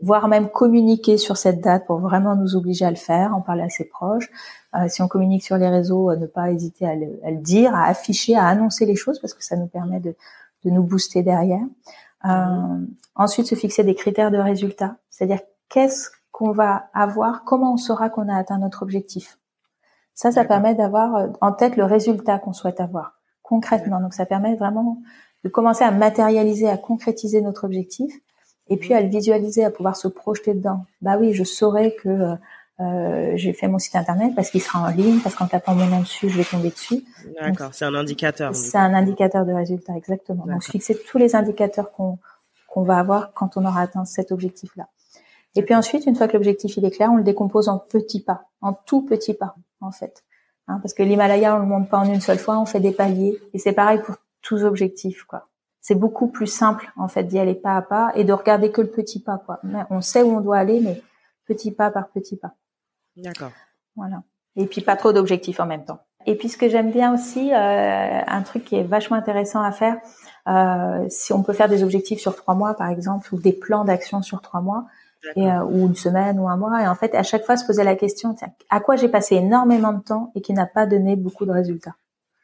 Voire 0.00 0.28
même 0.28 0.48
communiquer 0.48 1.18
sur 1.18 1.36
cette 1.36 1.60
date 1.60 1.86
pour 1.86 1.98
vraiment 1.98 2.34
nous 2.34 2.56
obliger 2.56 2.84
à 2.84 2.90
le 2.90 2.96
faire, 2.96 3.34
en 3.34 3.40
parler 3.40 3.62
à 3.62 3.68
ses 3.68 3.84
proches. 3.84 4.30
Euh, 4.74 4.88
si 4.88 5.02
on 5.02 5.08
communique 5.08 5.44
sur 5.44 5.56
les 5.56 5.68
réseaux, 5.68 6.10
euh, 6.10 6.16
ne 6.16 6.26
pas 6.26 6.50
hésiter 6.50 6.86
à 6.86 6.94
le, 6.94 7.20
à 7.24 7.30
le, 7.30 7.38
dire, 7.38 7.74
à 7.74 7.86
afficher, 7.86 8.36
à 8.36 8.46
annoncer 8.46 8.86
les 8.86 8.96
choses 8.96 9.18
parce 9.18 9.34
que 9.34 9.44
ça 9.44 9.56
nous 9.56 9.66
permet 9.66 10.00
de, 10.00 10.14
de 10.64 10.70
nous 10.70 10.82
booster 10.82 11.22
derrière. 11.22 11.64
Euh, 12.24 12.28
mhm. 12.28 12.88
ensuite, 13.16 13.46
se 13.46 13.54
fixer 13.54 13.84
des 13.84 13.94
critères 13.94 14.30
de 14.30 14.38
résultat. 14.38 14.96
C'est-à-dire 15.10 15.40
qu'est-ce 15.68 16.10
qu'on 16.32 16.52
va 16.52 16.86
avoir, 16.94 17.44
comment 17.44 17.74
on 17.74 17.76
saura 17.76 18.08
qu'on 18.08 18.28
a 18.28 18.36
atteint 18.36 18.58
notre 18.58 18.82
objectif? 18.82 19.38
Ça, 20.14 20.32
ça 20.32 20.44
permet 20.44 20.74
d'avoir 20.74 21.28
en 21.40 21.52
tête 21.52 21.76
le 21.76 21.84
résultat 21.84 22.38
qu'on 22.38 22.52
souhaite 22.52 22.80
avoir 22.80 23.14
concrètement. 23.44 24.00
Donc 24.00 24.14
ça 24.14 24.26
permet 24.26 24.56
vraiment 24.56 24.98
de 25.44 25.48
commencer 25.48 25.84
à 25.84 25.90
matérialiser, 25.90 26.68
à 26.68 26.76
concrétiser 26.78 27.40
notre 27.42 27.64
objectif, 27.64 28.12
et 28.68 28.76
puis 28.76 28.94
à 28.94 29.02
le 29.02 29.08
visualiser, 29.08 29.64
à 29.64 29.70
pouvoir 29.70 29.94
se 29.94 30.08
projeter 30.08 30.54
dedans. 30.54 30.86
Bah 31.02 31.16
oui, 31.20 31.34
je 31.34 31.44
saurais 31.44 31.94
que 31.94 32.08
euh, 32.08 32.34
euh 32.80 33.32
j'ai 33.36 33.52
fait 33.52 33.68
mon 33.68 33.78
site 33.78 33.94
internet 33.94 34.34
parce 34.34 34.50
qu'il 34.50 34.62
sera 34.62 34.80
en 34.80 34.88
ligne, 34.88 35.20
parce 35.20 35.34
qu'en 35.34 35.46
tapant 35.46 35.74
mon 35.74 35.86
nom 35.86 36.00
dessus, 36.00 36.30
je 36.30 36.38
vais 36.38 36.44
tomber 36.44 36.70
dessus. 36.70 37.04
D'accord, 37.40 37.70
c'est 37.72 37.84
un 37.84 37.94
indicateur. 37.94 38.54
C'est 38.54 38.78
un 38.78 38.94
indicateur 38.94 39.44
de 39.44 39.52
résultat, 39.52 39.92
exactement. 39.96 40.46
Donc 40.46 40.62
fixer 40.64 40.96
tous 41.06 41.18
les 41.18 41.36
indicateurs 41.36 41.92
qu'on 41.92 42.18
qu'on 42.68 42.82
va 42.82 42.98
avoir 42.98 43.32
quand 43.34 43.56
on 43.56 43.64
aura 43.64 43.82
atteint 43.82 44.04
cet 44.04 44.32
objectif-là. 44.32 44.88
Et 45.54 45.62
puis 45.62 45.76
ensuite, 45.76 46.06
une 46.06 46.16
fois 46.16 46.26
que 46.26 46.32
l'objectif 46.32 46.76
il 46.76 46.84
est 46.84 46.90
clair, 46.90 47.10
on 47.12 47.16
le 47.16 47.22
décompose 47.22 47.68
en 47.68 47.78
petits 47.78 48.20
pas, 48.20 48.46
en 48.60 48.72
tout 48.72 49.02
petits 49.02 49.34
pas, 49.34 49.54
en 49.80 49.92
fait. 49.92 50.24
Hein, 50.66 50.80
parce 50.82 50.94
que 50.94 51.02
l'Himalaya, 51.02 51.54
on 51.54 51.60
le 51.60 51.66
monte 51.66 51.88
pas 51.88 51.98
en 51.98 52.12
une 52.12 52.20
seule 52.20 52.38
fois, 52.38 52.58
on 52.58 52.66
fait 52.66 52.80
des 52.80 52.90
paliers. 52.90 53.38
Et 53.52 53.58
c'est 53.58 53.72
pareil 53.72 54.00
pour 54.04 54.16
tous 54.44 54.62
objectifs, 54.62 55.24
quoi. 55.24 55.48
C'est 55.80 55.96
beaucoup 55.96 56.28
plus 56.28 56.46
simple, 56.46 56.90
en 56.96 57.08
fait, 57.08 57.24
d'y 57.24 57.38
aller 57.38 57.54
pas 57.54 57.76
à 57.76 57.82
pas 57.82 58.12
et 58.14 58.24
de 58.24 58.32
regarder 58.32 58.70
que 58.70 58.80
le 58.80 58.88
petit 58.88 59.20
pas, 59.20 59.38
quoi. 59.44 59.60
On 59.90 60.00
sait 60.00 60.22
où 60.22 60.34
on 60.36 60.40
doit 60.40 60.56
aller, 60.56 60.80
mais 60.80 61.02
petit 61.46 61.72
pas 61.72 61.90
par 61.90 62.08
petit 62.08 62.36
pas. 62.36 62.54
D'accord. 63.16 63.50
Voilà. 63.96 64.22
Et 64.56 64.66
puis 64.66 64.80
pas 64.80 64.96
trop 64.96 65.12
d'objectifs 65.12 65.60
en 65.60 65.66
même 65.66 65.84
temps. 65.84 66.00
Et 66.26 66.36
puis 66.36 66.48
ce 66.48 66.56
que 66.56 66.68
j'aime 66.68 66.90
bien 66.90 67.12
aussi, 67.12 67.52
euh, 67.52 68.20
un 68.26 68.42
truc 68.42 68.64
qui 68.64 68.76
est 68.76 68.82
vachement 68.82 69.16
intéressant 69.16 69.62
à 69.62 69.72
faire, 69.72 69.98
euh, 70.48 71.04
si 71.10 71.32
on 71.32 71.42
peut 71.42 71.52
faire 71.52 71.68
des 71.68 71.82
objectifs 71.82 72.20
sur 72.20 72.34
trois 72.34 72.54
mois 72.54 72.74
par 72.74 72.88
exemple, 72.88 73.34
ou 73.34 73.38
des 73.38 73.52
plans 73.52 73.84
d'action 73.84 74.22
sur 74.22 74.40
trois 74.40 74.60
mois, 74.60 74.86
et, 75.36 75.50
euh, 75.50 75.64
ou 75.64 75.86
une 75.86 75.94
semaine 75.94 76.38
ou 76.38 76.48
un 76.48 76.56
mois, 76.56 76.82
et 76.82 76.88
en 76.88 76.94
fait 76.94 77.14
à 77.14 77.22
chaque 77.22 77.44
fois 77.44 77.56
se 77.56 77.66
poser 77.66 77.84
la 77.84 77.96
question, 77.96 78.34
à 78.70 78.80
quoi 78.80 78.96
j'ai 78.96 79.08
passé 79.08 79.36
énormément 79.36 79.92
de 79.92 80.02
temps 80.02 80.32
et 80.34 80.40
qui 80.40 80.52
n'a 80.52 80.66
pas 80.66 80.86
donné 80.86 81.16
beaucoup 81.16 81.44
de 81.44 81.52
résultats. 81.52 81.94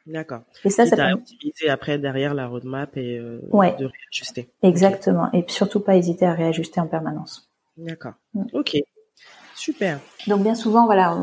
D'accord. 0.07 0.41
Et 0.65 0.69
ça, 0.69 0.85
ça 0.85 0.95
peut 0.95 1.19
utiliser 1.19 1.69
après 1.69 1.97
derrière 1.97 2.33
la 2.33 2.47
roadmap 2.47 2.97
et 2.97 3.17
euh, 3.17 3.39
de 3.41 3.85
réajuster. 3.85 4.49
Exactement. 4.63 5.29
Et 5.33 5.45
surtout 5.47 5.79
pas 5.79 5.95
hésiter 5.95 6.25
à 6.25 6.33
réajuster 6.33 6.79
en 6.79 6.87
permanence. 6.87 7.51
D'accord. 7.77 8.13
Mm. 8.33 8.45
Ok. 8.53 8.77
Super. 9.55 9.99
Donc 10.27 10.41
bien 10.41 10.55
souvent, 10.55 10.85
voilà, 10.87 11.15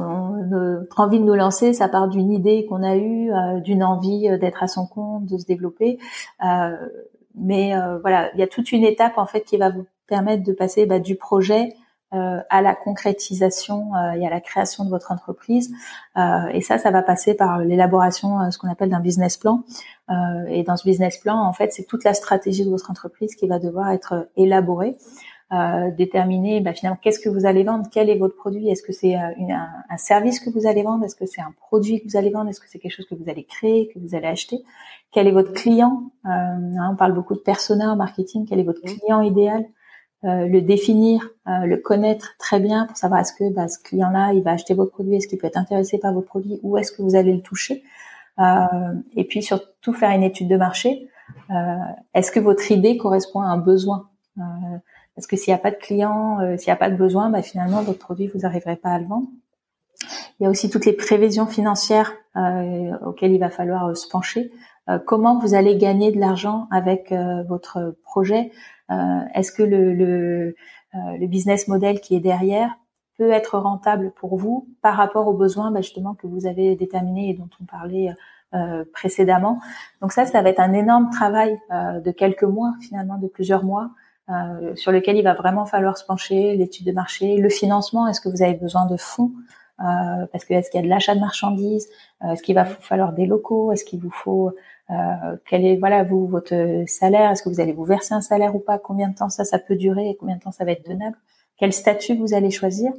notre 0.48 1.00
envie 1.00 1.18
de 1.18 1.24
nous 1.24 1.34
lancer, 1.34 1.72
ça 1.72 1.88
part 1.88 2.06
d'une 2.06 2.30
idée 2.30 2.66
qu'on 2.66 2.84
a 2.84 2.94
eue, 2.94 3.32
euh, 3.32 3.58
d'une 3.58 3.82
envie 3.82 4.28
euh, 4.28 4.38
d'être 4.38 4.62
à 4.62 4.68
son 4.68 4.86
compte, 4.86 5.26
de 5.26 5.36
se 5.38 5.44
développer. 5.44 5.98
Euh, 6.44 6.76
mais 7.34 7.72
voilà, 8.00 8.30
il 8.34 8.40
y 8.40 8.42
a 8.42 8.48
toute 8.48 8.72
une 8.72 8.84
étape 8.84 9.16
en 9.16 9.26
fait 9.26 9.42
qui 9.42 9.56
va 9.58 9.70
vous 9.70 9.86
permettre 10.08 10.42
de 10.42 10.52
passer 10.52 10.86
bah, 10.86 10.98
du 10.98 11.14
projet 11.14 11.74
à 12.12 12.62
la 12.62 12.74
concrétisation 12.74 13.92
et 14.16 14.26
à 14.26 14.30
la 14.30 14.40
création 14.40 14.84
de 14.84 14.90
votre 14.90 15.12
entreprise. 15.12 15.72
et 16.16 16.60
ça, 16.62 16.78
ça 16.78 16.90
va 16.90 17.02
passer 17.02 17.34
par 17.34 17.58
l'élaboration, 17.58 18.50
ce 18.50 18.56
qu'on 18.58 18.70
appelle 18.70 18.88
d'un 18.88 19.00
business 19.00 19.36
plan. 19.36 19.62
et 20.48 20.62
dans 20.62 20.76
ce 20.76 20.88
business 20.88 21.18
plan, 21.18 21.36
en 21.36 21.52
fait, 21.52 21.72
c'est 21.72 21.84
toute 21.84 22.04
la 22.04 22.14
stratégie 22.14 22.64
de 22.64 22.70
votre 22.70 22.90
entreprise 22.90 23.34
qui 23.34 23.46
va 23.46 23.58
devoir 23.58 23.90
être 23.90 24.28
élaborée. 24.36 24.96
Euh, 25.50 25.90
déterminer 25.90 26.60
bah, 26.60 26.74
finalement 26.74 26.98
qu'est-ce 27.00 27.20
que 27.20 27.30
vous 27.30 27.46
allez 27.46 27.64
vendre, 27.64 27.86
quel 27.90 28.10
est 28.10 28.18
votre 28.18 28.36
produit, 28.36 28.68
est-ce 28.68 28.82
que 28.82 28.92
c'est 28.92 29.16
euh, 29.16 29.30
un, 29.48 29.68
un, 29.88 29.96
service 29.96 30.40
que 30.40 30.50
vous 30.50 30.66
allez 30.66 30.82
vendre, 30.82 31.06
est-ce 31.06 31.16
que 31.16 31.24
c'est 31.24 31.40
un 31.40 31.54
produit 31.58 32.02
que 32.02 32.04
vous 32.06 32.18
allez 32.18 32.28
vendre, 32.28 32.50
est-ce 32.50 32.60
que 32.60 32.68
c'est 32.68 32.78
quelque 32.78 32.94
chose 32.94 33.06
que 33.06 33.14
vous 33.14 33.30
allez 33.30 33.44
créer, 33.44 33.88
que 33.88 33.98
vous 33.98 34.14
allez 34.14 34.26
acheter, 34.26 34.58
quel 35.10 35.26
est 35.26 35.32
votre 35.32 35.54
client, 35.54 36.02
euh, 36.26 36.28
hein, 36.28 36.90
on 36.92 36.96
parle 36.96 37.14
beaucoup 37.14 37.34
de 37.34 37.40
persona 37.40 37.90
en 37.90 37.96
marketing, 37.96 38.44
quel 38.46 38.60
est 38.60 38.64
votre 38.64 38.82
client 38.82 39.22
idéal, 39.22 39.62
euh, 39.62 39.64
le 40.22 40.60
définir, 40.60 41.30
euh, 41.46 41.66
le 41.66 41.76
connaître 41.76 42.34
très 42.38 42.60
bien 42.60 42.86
pour 42.86 42.96
savoir 42.96 43.20
est-ce 43.20 43.32
que 43.32 43.52
bah, 43.52 43.68
ce 43.68 43.78
client-là 43.78 44.32
il 44.32 44.42
va 44.42 44.52
acheter 44.52 44.74
votre 44.74 44.90
produit, 44.90 45.16
est-ce 45.16 45.28
qu'il 45.28 45.38
peut 45.38 45.46
être 45.46 45.56
intéressé 45.56 45.98
par 45.98 46.12
votre 46.12 46.26
produit, 46.26 46.58
ou 46.62 46.76
est-ce 46.76 46.92
que 46.92 47.02
vous 47.02 47.14
allez 47.14 47.32
le 47.32 47.40
toucher, 47.40 47.82
et 49.16 49.24
puis 49.24 49.42
surtout 49.42 49.92
faire 49.92 50.10
une 50.10 50.22
étude 50.22 50.48
de 50.48 50.56
marché. 50.56 51.08
est-ce 52.14 52.30
que 52.30 52.40
votre 52.40 52.70
idée 52.70 52.96
correspond 52.96 53.40
à 53.40 53.46
un 53.46 53.58
besoin 53.58 54.08
parce 55.18 55.26
que 55.26 55.34
s'il 55.34 55.52
n'y 55.52 55.56
a 55.56 55.60
pas 55.60 55.72
de 55.72 55.76
clients, 55.76 56.38
euh, 56.40 56.56
s'il 56.56 56.68
n'y 56.68 56.74
a 56.74 56.76
pas 56.76 56.90
de 56.90 56.94
besoin, 56.94 57.28
bah, 57.28 57.42
finalement, 57.42 57.82
votre 57.82 57.98
produit, 57.98 58.28
vous 58.28 58.38
n'arriverez 58.38 58.76
pas 58.76 58.90
à 58.90 59.00
le 59.00 59.06
vendre. 59.06 59.26
Il 60.38 60.44
y 60.44 60.46
a 60.46 60.48
aussi 60.48 60.70
toutes 60.70 60.86
les 60.86 60.92
prévisions 60.92 61.46
financières 61.46 62.12
euh, 62.36 62.96
auxquelles 63.04 63.32
il 63.32 63.40
va 63.40 63.50
falloir 63.50 63.88
euh, 63.88 63.94
se 63.94 64.06
pencher. 64.06 64.52
comment 65.06 65.40
vous 65.40 65.54
allez 65.54 65.76
gagner 65.76 66.12
de 66.12 66.20
l'argent 66.20 66.68
avec 66.70 67.12
votre 67.48 67.96
projet 68.04 68.52
Est-ce 69.34 69.52
que 69.52 69.62
le, 69.62 69.92
le, 69.92 70.54
le, 70.94 71.26
business 71.26 71.68
model 71.68 72.00
qui 72.00 72.16
est 72.16 72.20
derrière 72.20 72.78
peut 73.18 73.30
être 73.30 73.58
rentable 73.58 74.12
pour 74.12 74.36
vous 74.36 74.68
par 74.80 74.94
rapport 74.96 75.28
aux 75.28 75.34
besoins 75.34 75.70
bah, 75.70 75.82
justement 75.82 76.14
que 76.14 76.26
vous 76.26 76.46
avez 76.46 76.74
déterminés 76.74 77.30
et 77.30 77.34
dont 77.34 77.50
on 77.60 77.64
parlait 77.64 78.14
précédemment? 78.92 79.60
Donc 80.00 80.12
ça, 80.12 80.24
ça 80.24 80.40
va 80.40 80.48
être 80.48 80.60
un 80.60 80.72
énorme 80.72 81.10
travail 81.10 81.58
de 81.70 82.10
quelques 82.10 82.44
mois, 82.44 82.74
finalement 82.80 83.18
de 83.18 83.28
plusieurs 83.28 83.64
mois, 83.64 83.90
euh, 84.30 84.76
sur 84.76 84.92
lequel 84.92 85.16
il 85.16 85.22
va 85.22 85.32
vraiment 85.32 85.64
falloir 85.64 85.96
se 85.96 86.04
pencher, 86.04 86.54
l'étude 86.54 86.86
de 86.86 86.92
marché, 86.92 87.38
le 87.38 87.48
financement, 87.48 88.06
est-ce 88.08 88.20
que 88.20 88.28
vous 88.28 88.42
avez 88.42 88.54
besoin 88.54 88.84
de 88.84 88.96
fonds? 88.98 89.32
Euh, 89.80 90.26
parce 90.32 90.44
que 90.44 90.52
est-ce 90.52 90.70
qu'il 90.70 90.78
y 90.80 90.82
a 90.82 90.84
de 90.84 90.90
l'achat 90.90 91.14
de 91.14 91.20
marchandises, 91.20 91.88
euh, 92.22 92.32
est-ce 92.32 92.42
qu'il 92.42 92.54
va 92.54 92.66
falloir 92.66 93.12
des 93.14 93.24
locaux, 93.26 93.72
est-ce 93.72 93.84
qu'il 93.84 94.00
vous 94.00 94.10
faut 94.10 94.52
quel 95.46 95.66
est 95.66 95.76
voilà 95.76 96.02
vous 96.02 96.26
votre 96.26 96.84
salaire, 96.86 97.30
est-ce 97.30 97.42
que 97.42 97.48
vous 97.48 97.60
allez 97.60 97.72
vous 97.72 97.84
verser 97.84 98.14
un 98.14 98.20
salaire 98.20 98.56
ou 98.56 98.58
pas, 98.58 98.78
combien 98.78 99.08
de 99.08 99.14
temps 99.14 99.28
ça 99.28 99.44
ça 99.44 99.58
peut 99.58 99.76
durer, 99.76 100.10
et 100.10 100.16
combien 100.16 100.36
de 100.36 100.40
temps 100.40 100.52
ça 100.52 100.64
va 100.64 100.72
être 100.72 100.84
tenable, 100.84 101.16
quel 101.58 101.72
statut 101.72 102.16
vous 102.16 102.32
allez 102.34 102.50
choisir? 102.50 102.92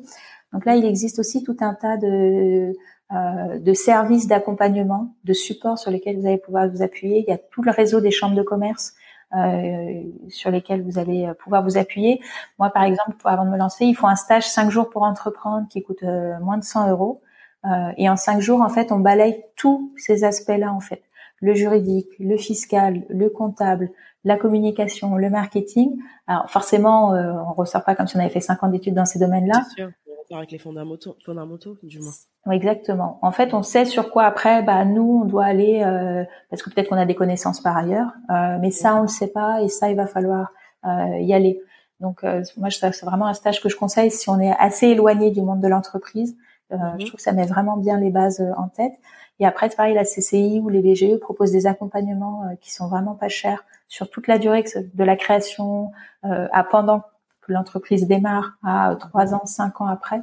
Donc 0.53 0.65
là, 0.65 0.75
il 0.75 0.85
existe 0.85 1.19
aussi 1.19 1.43
tout 1.43 1.57
un 1.61 1.73
tas 1.73 1.97
de 1.97 2.73
de 3.11 3.73
services 3.73 4.27
d'accompagnement, 4.27 5.15
de 5.23 5.33
support 5.33 5.79
sur 5.79 5.89
lesquels 5.89 6.19
vous 6.19 6.27
allez 6.27 6.37
pouvoir 6.37 6.69
vous 6.69 6.83
appuyer. 6.83 7.23
Il 7.27 7.29
y 7.29 7.33
a 7.33 7.39
tout 7.39 7.63
le 7.63 7.71
réseau 7.71 8.01
des 8.01 8.11
chambres 8.11 8.35
de 8.35 8.43
commerce 8.43 8.93
euh, 9.35 10.01
sur 10.29 10.49
lesquels 10.49 10.81
vous 10.81 10.97
allez 10.97 11.27
euh, 11.27 11.35
pouvoir 11.35 11.63
vous 11.63 11.77
appuyer. 11.77 12.19
Moi, 12.57 12.71
par 12.71 12.81
exemple, 12.81 13.15
avant 13.25 13.45
de 13.45 13.51
me 13.51 13.57
lancer, 13.57 13.85
il 13.85 13.93
faut 13.93 14.07
un 14.07 14.15
stage 14.15 14.49
5 14.49 14.71
jours 14.71 14.89
pour 14.89 15.03
entreprendre 15.03 15.67
qui 15.69 15.83
coûte 15.83 16.01
euh, 16.01 16.39
moins 16.39 16.57
de 16.57 16.63
100 16.63 16.89
euros. 16.89 17.21
et 17.97 18.09
en 18.09 18.15
5 18.15 18.39
jours, 18.41 18.61
en 18.61 18.69
fait, 18.69 18.91
on 18.91 18.97
balaye 18.99 19.43
tous 19.55 19.93
ces 19.97 20.23
aspects-là, 20.23 20.73
en 20.73 20.79
fait. 20.79 21.03
Le 21.41 21.53
juridique, 21.53 22.09
le 22.19 22.37
fiscal, 22.37 23.05
le 23.09 23.29
comptable, 23.29 23.91
la 24.23 24.37
communication, 24.37 25.15
le 25.15 25.29
marketing. 25.29 25.97
Alors 26.27 26.49
forcément, 26.49 27.13
euh, 27.13 27.33
on 27.47 27.53
ressort 27.53 27.83
pas 27.83 27.95
comme 27.95 28.07
si 28.07 28.17
on 28.17 28.19
avait 28.19 28.29
fait 28.29 28.41
5 28.41 28.63
ans 28.63 28.69
d'études 28.69 28.95
dans 28.95 29.05
ces 29.05 29.19
domaines-là 29.19 29.63
avec 30.37 30.51
les 30.51 30.59
fondamentaux, 30.59 31.15
fondamentaux 31.25 31.77
du 31.83 31.99
moins. 31.99 32.13
exactement. 32.51 33.19
En 33.21 33.31
fait, 33.31 33.53
on 33.53 33.63
sait 33.63 33.85
sur 33.85 34.11
quoi 34.11 34.25
après, 34.25 34.61
bah 34.63 34.85
nous, 34.85 35.21
on 35.23 35.25
doit 35.25 35.45
aller 35.45 35.81
euh, 35.83 36.23
parce 36.49 36.61
que 36.61 36.69
peut-être 36.69 36.89
qu'on 36.89 36.97
a 36.97 37.05
des 37.05 37.15
connaissances 37.15 37.61
par 37.61 37.75
ailleurs, 37.75 38.11
euh, 38.29 38.57
mais 38.61 38.71
ça, 38.71 38.95
on 38.95 39.03
le 39.03 39.07
sait 39.07 39.31
pas 39.31 39.61
et 39.61 39.69
ça, 39.69 39.89
il 39.89 39.95
va 39.95 40.07
falloir 40.07 40.51
euh, 40.85 41.17
y 41.19 41.33
aller. 41.33 41.61
Donc, 41.99 42.23
euh, 42.23 42.43
moi, 42.57 42.69
c'est 42.69 43.05
vraiment 43.05 43.27
un 43.27 43.33
stage 43.33 43.61
que 43.61 43.69
je 43.69 43.75
conseille 43.75 44.11
si 44.11 44.29
on 44.29 44.39
est 44.39 44.53
assez 44.57 44.87
éloigné 44.87 45.31
du 45.31 45.41
monde 45.41 45.61
de 45.61 45.67
l'entreprise. 45.67 46.37
Euh, 46.71 46.77
mhm. 46.77 46.99
Je 46.99 47.05
trouve 47.05 47.17
que 47.17 47.21
ça 47.21 47.33
met 47.33 47.45
vraiment 47.45 47.77
bien 47.77 47.99
les 47.99 48.11
bases 48.11 48.43
en 48.57 48.67
tête. 48.67 48.93
Et 49.39 49.45
après, 49.45 49.69
c'est 49.69 49.77
pareil, 49.77 49.95
la 49.95 50.03
CCI 50.03 50.59
ou 50.61 50.69
les 50.69 50.81
BGE 50.81 51.17
proposent 51.19 51.51
des 51.51 51.65
accompagnements 51.65 52.43
qui 52.59 52.73
sont 52.73 52.89
vraiment 52.89 53.15
pas 53.15 53.29
chers 53.29 53.63
sur 53.87 54.09
toute 54.09 54.27
la 54.27 54.37
durée 54.37 54.65
de 54.75 55.03
la 55.03 55.15
création 55.15 55.91
à 56.23 56.63
pendant 56.65 57.03
l'entreprise 57.49 58.07
démarre 58.07 58.57
à 58.63 58.95
trois 58.99 59.33
ans, 59.33 59.45
cinq 59.45 59.81
ans 59.81 59.87
après. 59.87 60.21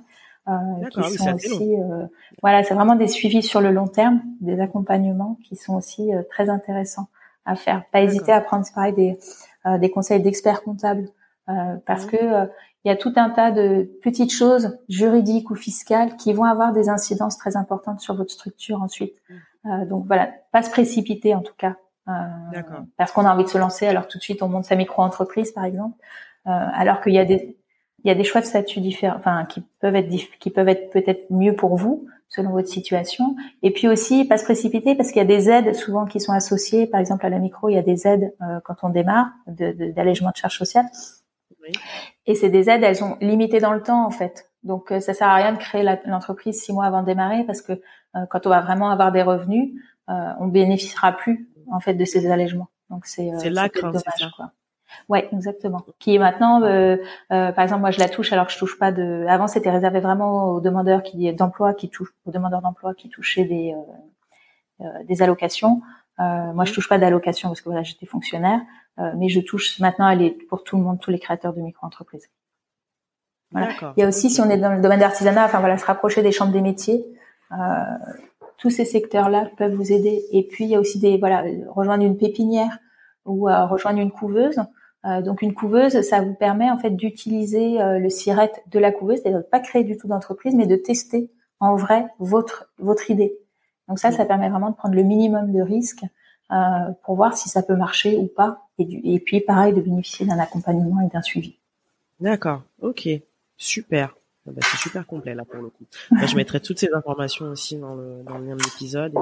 Euh, 0.48 0.88
qui 0.92 1.18
sont 1.18 1.34
aussi, 1.34 1.74
euh, 1.74 2.06
voilà, 2.40 2.62
c'est 2.62 2.74
vraiment 2.74 2.94
des 2.94 3.08
suivis 3.08 3.42
sur 3.42 3.60
le 3.60 3.72
long 3.72 3.88
terme, 3.88 4.22
des 4.40 4.60
accompagnements 4.60 5.38
qui 5.42 5.56
sont 5.56 5.74
aussi 5.74 6.14
euh, 6.14 6.22
très 6.30 6.48
intéressants 6.48 7.08
à 7.44 7.56
faire. 7.56 7.82
Pas 7.90 8.02
hésiter 8.02 8.30
à 8.30 8.40
prendre, 8.40 8.64
pareil, 8.72 8.92
des, 8.92 9.18
des 9.78 9.90
conseils 9.90 10.20
d'experts 10.20 10.62
comptables, 10.62 11.08
parce 11.84 12.06
que 12.06 12.48
il 12.86 12.88
y 12.88 12.92
a 12.92 12.96
tout 12.96 13.12
un 13.16 13.30
tas 13.30 13.50
de 13.50 13.90
petites 14.00 14.32
choses 14.32 14.78
juridiques 14.88 15.50
ou 15.50 15.56
fiscales 15.56 16.16
qui 16.16 16.32
vont 16.32 16.44
avoir 16.44 16.72
des 16.72 16.88
incidences 16.88 17.36
très 17.36 17.56
importantes 17.56 17.98
sur 17.98 18.14
votre 18.14 18.30
structure 18.30 18.80
ensuite. 18.80 19.16
Mmh. 19.64 19.86
donc 19.86 20.06
voilà, 20.06 20.30
pas 20.52 20.62
se 20.62 20.70
précipiter 20.70 21.34
en 21.34 21.40
tout 21.40 21.54
cas. 21.58 21.74
parce 22.96 23.10
qu'on 23.10 23.24
a 23.24 23.34
envie 23.34 23.42
de 23.42 23.48
se 23.48 23.58
lancer, 23.58 23.88
alors 23.88 24.06
tout 24.06 24.18
de 24.18 24.22
suite 24.22 24.40
on 24.40 24.48
monte 24.48 24.66
sa 24.66 24.76
micro-entreprise 24.76 25.50
par 25.50 25.64
exemple. 25.64 25.98
Euh, 26.46 26.50
alors 26.50 27.00
qu'il 27.00 27.14
y 27.14 27.18
a 27.18 27.24
des 27.24 27.58
il 28.04 28.08
y 28.08 28.12
a 28.12 28.14
des 28.14 28.22
choix 28.22 28.40
de 28.40 28.46
statut 28.46 28.80
différents, 28.80 29.16
enfin 29.16 29.46
qui 29.46 29.64
peuvent 29.80 29.96
être 29.96 30.08
qui 30.38 30.50
peuvent 30.50 30.68
être 30.68 30.90
peut-être 30.90 31.28
mieux 31.30 31.56
pour 31.56 31.74
vous 31.74 32.06
selon 32.28 32.50
votre 32.50 32.68
situation. 32.68 33.34
Et 33.64 33.72
puis 33.72 33.88
aussi 33.88 34.24
pas 34.24 34.38
se 34.38 34.44
précipiter 34.44 34.94
parce 34.94 35.08
qu'il 35.10 35.18
y 35.18 35.24
a 35.24 35.28
des 35.36 35.50
aides 35.50 35.74
souvent 35.74 36.06
qui 36.06 36.20
sont 36.20 36.32
associées. 36.32 36.86
Par 36.86 37.00
exemple 37.00 37.26
à 37.26 37.30
la 37.30 37.40
micro, 37.40 37.68
il 37.68 37.74
y 37.74 37.78
a 37.78 37.82
des 37.82 38.06
aides 38.06 38.32
euh, 38.42 38.60
quand 38.64 38.76
on 38.84 38.90
démarre 38.90 39.32
d'allègement 39.48 40.28
de, 40.28 40.34
de 40.34 40.38
charges 40.38 40.58
sociales. 40.58 40.86
Oui. 41.66 41.72
Et 42.26 42.34
c'est 42.34 42.48
des 42.48 42.70
aides, 42.70 42.82
elles 42.82 42.96
sont 42.96 43.16
limitées 43.20 43.60
dans 43.60 43.72
le 43.72 43.82
temps 43.82 44.06
en 44.06 44.10
fait. 44.10 44.50
Donc 44.62 44.92
euh, 44.92 45.00
ça 45.00 45.14
sert 45.14 45.28
à 45.28 45.34
rien 45.34 45.52
de 45.52 45.58
créer 45.58 45.84
l'entreprise 46.06 46.62
six 46.62 46.72
mois 46.72 46.86
avant 46.86 47.02
de 47.02 47.06
démarrer 47.06 47.44
parce 47.44 47.62
que 47.62 47.80
quand 48.30 48.46
on 48.46 48.50
va 48.50 48.62
vraiment 48.62 48.88
avoir 48.88 49.12
des 49.12 49.20
revenus, 49.20 49.74
on 50.08 50.46
bénéficiera 50.46 51.12
plus 51.12 51.50
en 51.70 51.80
fait 51.80 51.92
de 51.92 52.04
ces 52.06 52.30
allègements. 52.30 52.68
Donc 52.88 53.04
c'est 53.04 53.30
c'est 53.38 53.50
là 53.50 53.68
ça. 53.74 54.30
Quoi. 54.34 54.52
Ouais, 55.08 55.28
exactement. 55.32 55.84
Qui 55.98 56.14
est 56.14 56.18
maintenant, 56.18 56.62
euh, 56.62 56.96
euh, 57.32 57.52
par 57.52 57.62
exemple, 57.62 57.80
moi 57.80 57.90
je 57.90 57.98
la 57.98 58.08
touche 58.08 58.32
alors 58.32 58.46
que 58.46 58.52
je 58.52 58.58
touche 58.58 58.78
pas 58.78 58.92
de. 58.92 59.24
Avant 59.28 59.46
c'était 59.46 59.70
réservé 59.70 60.00
vraiment 60.00 60.46
aux 60.50 60.60
demandeurs 60.60 61.02
qui 61.02 61.32
d'emploi 61.32 61.74
qui 61.74 61.88
touchent, 61.88 62.14
aux 62.26 62.30
demandeurs 62.30 62.62
d'emploi 62.62 62.94
qui 62.94 63.08
touchaient 63.08 63.44
des 63.44 63.74
euh, 63.74 64.84
euh 64.86 65.04
des 65.04 65.22
allocations. 65.22 65.82
Euh, 66.18 66.52
moi 66.54 66.64
je 66.64 66.72
touche 66.72 66.88
pas 66.88 66.98
d'allocations 66.98 67.48
parce 67.48 67.60
que 67.60 67.68
voilà 67.68 67.82
j'étais 67.82 68.06
fonctionnaire, 68.06 68.60
euh, 68.98 69.12
mais 69.16 69.28
je 69.28 69.40
touche 69.40 69.78
maintenant 69.80 70.08
elle 70.08 70.22
est 70.22 70.30
pour 70.30 70.64
tout 70.64 70.76
le 70.76 70.82
monde, 70.82 70.98
tous 71.00 71.10
les 71.10 71.18
créateurs 71.18 71.52
de 71.52 71.60
micro-entreprises. 71.60 72.28
Voilà. 73.52 73.68
Il 73.96 74.00
y 74.00 74.02
a 74.02 74.08
aussi 74.08 74.30
si 74.30 74.40
on 74.40 74.50
est 74.50 74.58
dans 74.58 74.72
le 74.72 74.80
domaine 74.80 75.00
d'artisanat, 75.00 75.44
enfin 75.44 75.60
voilà, 75.60 75.78
se 75.78 75.84
rapprocher 75.84 76.22
des 76.22 76.32
chambres 76.32 76.52
des 76.52 76.62
métiers. 76.62 77.04
tous 78.58 78.70
ces 78.70 78.84
secteurs-là 78.84 79.50
peuvent 79.56 79.74
vous 79.74 79.92
aider. 79.92 80.24
Et 80.32 80.42
puis 80.42 80.64
il 80.64 80.70
y 80.70 80.74
a 80.74 80.80
aussi 80.80 80.98
des 80.98 81.18
voilà 81.18 81.44
rejoindre 81.68 82.04
une 82.04 82.16
pépinière 82.16 82.78
ou 83.24 83.44
rejoindre 83.44 84.00
une 84.00 84.10
couveuse. 84.10 84.60
Euh, 85.06 85.22
donc 85.22 85.42
une 85.42 85.54
couveuse, 85.54 86.00
ça 86.02 86.20
vous 86.20 86.34
permet 86.34 86.70
en 86.70 86.78
fait 86.78 86.90
d'utiliser 86.90 87.80
euh, 87.80 87.98
le 87.98 88.10
siret 88.10 88.52
de 88.66 88.78
la 88.78 88.90
couveuse, 88.90 89.20
c'est-à-dire 89.20 89.40
de 89.40 89.44
pas 89.44 89.60
créer 89.60 89.84
du 89.84 89.96
tout 89.96 90.08
d'entreprise, 90.08 90.54
mais 90.54 90.66
de 90.66 90.76
tester 90.76 91.30
en 91.60 91.76
vrai 91.76 92.06
votre 92.18 92.70
votre 92.78 93.10
idée. 93.10 93.38
Donc 93.88 93.98
ça, 93.98 94.10
ça 94.12 94.24
permet 94.24 94.48
vraiment 94.48 94.70
de 94.70 94.76
prendre 94.76 94.94
le 94.94 95.02
minimum 95.02 95.52
de 95.52 95.60
risques 95.60 96.04
euh, 96.52 96.56
pour 97.04 97.16
voir 97.16 97.36
si 97.36 97.48
ça 97.48 97.62
peut 97.62 97.76
marcher 97.76 98.16
ou 98.16 98.26
pas, 98.26 98.68
et, 98.78 98.84
du, 98.84 99.00
et 99.04 99.18
puis 99.20 99.40
pareil 99.40 99.72
de 99.74 99.80
bénéficier 99.80 100.26
d'un 100.26 100.38
accompagnement 100.38 101.00
et 101.00 101.08
d'un 101.08 101.22
suivi. 101.22 101.56
D'accord, 102.20 102.62
ok, 102.80 103.08
super. 103.56 104.14
Ah 104.48 104.52
bah, 104.52 104.60
c'est 104.62 104.76
super 104.76 105.06
complet 105.06 105.34
là 105.34 105.44
pour 105.44 105.60
le 105.60 105.70
coup. 105.70 105.84
Bah, 106.10 106.26
je 106.26 106.36
mettrai 106.36 106.60
toutes 106.60 106.78
ces 106.78 106.92
informations 106.94 107.46
aussi 107.46 107.76
dans 107.76 107.94
le, 107.94 108.22
dans 108.24 108.38
le 108.38 108.46
lien 108.46 108.56
de 108.56 108.62
l'épisode. 108.62 109.12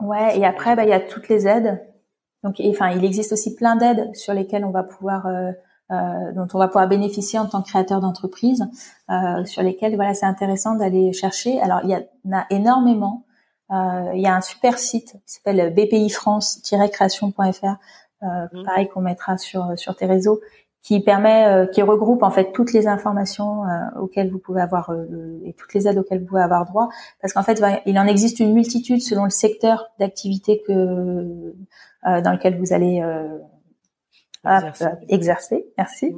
ouais, 0.00 0.38
et 0.38 0.44
après, 0.44 0.74
bah, 0.74 0.84
il 0.84 0.90
y 0.90 0.92
a 0.92 1.00
toutes 1.00 1.28
les 1.28 1.46
aides. 1.46 1.80
Donc, 2.42 2.60
enfin, 2.60 2.90
il 2.90 3.04
existe 3.04 3.32
aussi 3.32 3.54
plein 3.54 3.76
d'aides 3.76 4.14
sur 4.14 4.34
lesquelles 4.34 4.64
on 4.64 4.70
va 4.70 4.82
pouvoir, 4.82 5.26
euh, 5.26 5.52
euh, 5.92 6.32
dont 6.32 6.46
on 6.52 6.58
va 6.58 6.66
pouvoir 6.66 6.88
bénéficier 6.88 7.38
en 7.38 7.46
tant 7.46 7.62
que 7.62 7.68
créateur 7.68 8.00
d'entreprise, 8.00 8.66
euh, 9.10 9.44
sur 9.44 9.62
lesquelles, 9.62 9.94
voilà, 9.94 10.12
c'est 10.12 10.26
intéressant 10.26 10.74
d'aller 10.74 11.12
chercher. 11.12 11.60
Alors, 11.60 11.80
il 11.84 11.90
y 11.90 11.94
en 11.94 12.38
a 12.38 12.46
énormément. 12.50 13.24
Euh, 13.70 14.10
il 14.14 14.20
y 14.20 14.26
a 14.26 14.34
un 14.34 14.40
super 14.40 14.78
site 14.78 15.12
qui 15.26 15.34
s'appelle 15.34 15.74
bpifrance-création.fr, 15.74 17.64
euh, 18.22 18.26
mmh. 18.52 18.62
pareil 18.64 18.88
qu'on 18.88 19.00
mettra 19.00 19.38
sur 19.38 19.78
sur 19.78 19.96
tes 19.96 20.06
réseaux, 20.06 20.40
qui 20.84 21.00
permet, 21.00 21.46
euh, 21.46 21.66
qui 21.66 21.80
regroupe 21.80 22.22
en 22.22 22.30
fait 22.30 22.52
toutes 22.52 22.74
les 22.74 22.86
informations 22.86 23.64
euh, 23.64 24.00
auxquelles 24.00 24.30
vous 24.30 24.38
pouvez 24.38 24.60
avoir 24.60 24.90
euh, 24.90 25.40
et 25.42 25.54
toutes 25.54 25.72
les 25.72 25.88
aides 25.88 25.96
auxquelles 25.96 26.20
vous 26.20 26.26
pouvez 26.26 26.42
avoir 26.42 26.66
droit, 26.66 26.90
parce 27.22 27.32
qu'en 27.32 27.42
fait, 27.42 27.60
il 27.86 27.98
en 27.98 28.06
existe 28.06 28.38
une 28.38 28.52
multitude 28.52 29.00
selon 29.00 29.24
le 29.24 29.30
secteur 29.30 29.86
d'activité 29.98 30.62
que 30.66 31.54
dans 32.04 32.32
lequel 32.32 32.58
vous 32.58 32.74
allez 32.74 33.02
exercer. 35.08 35.66
Merci. 35.78 36.12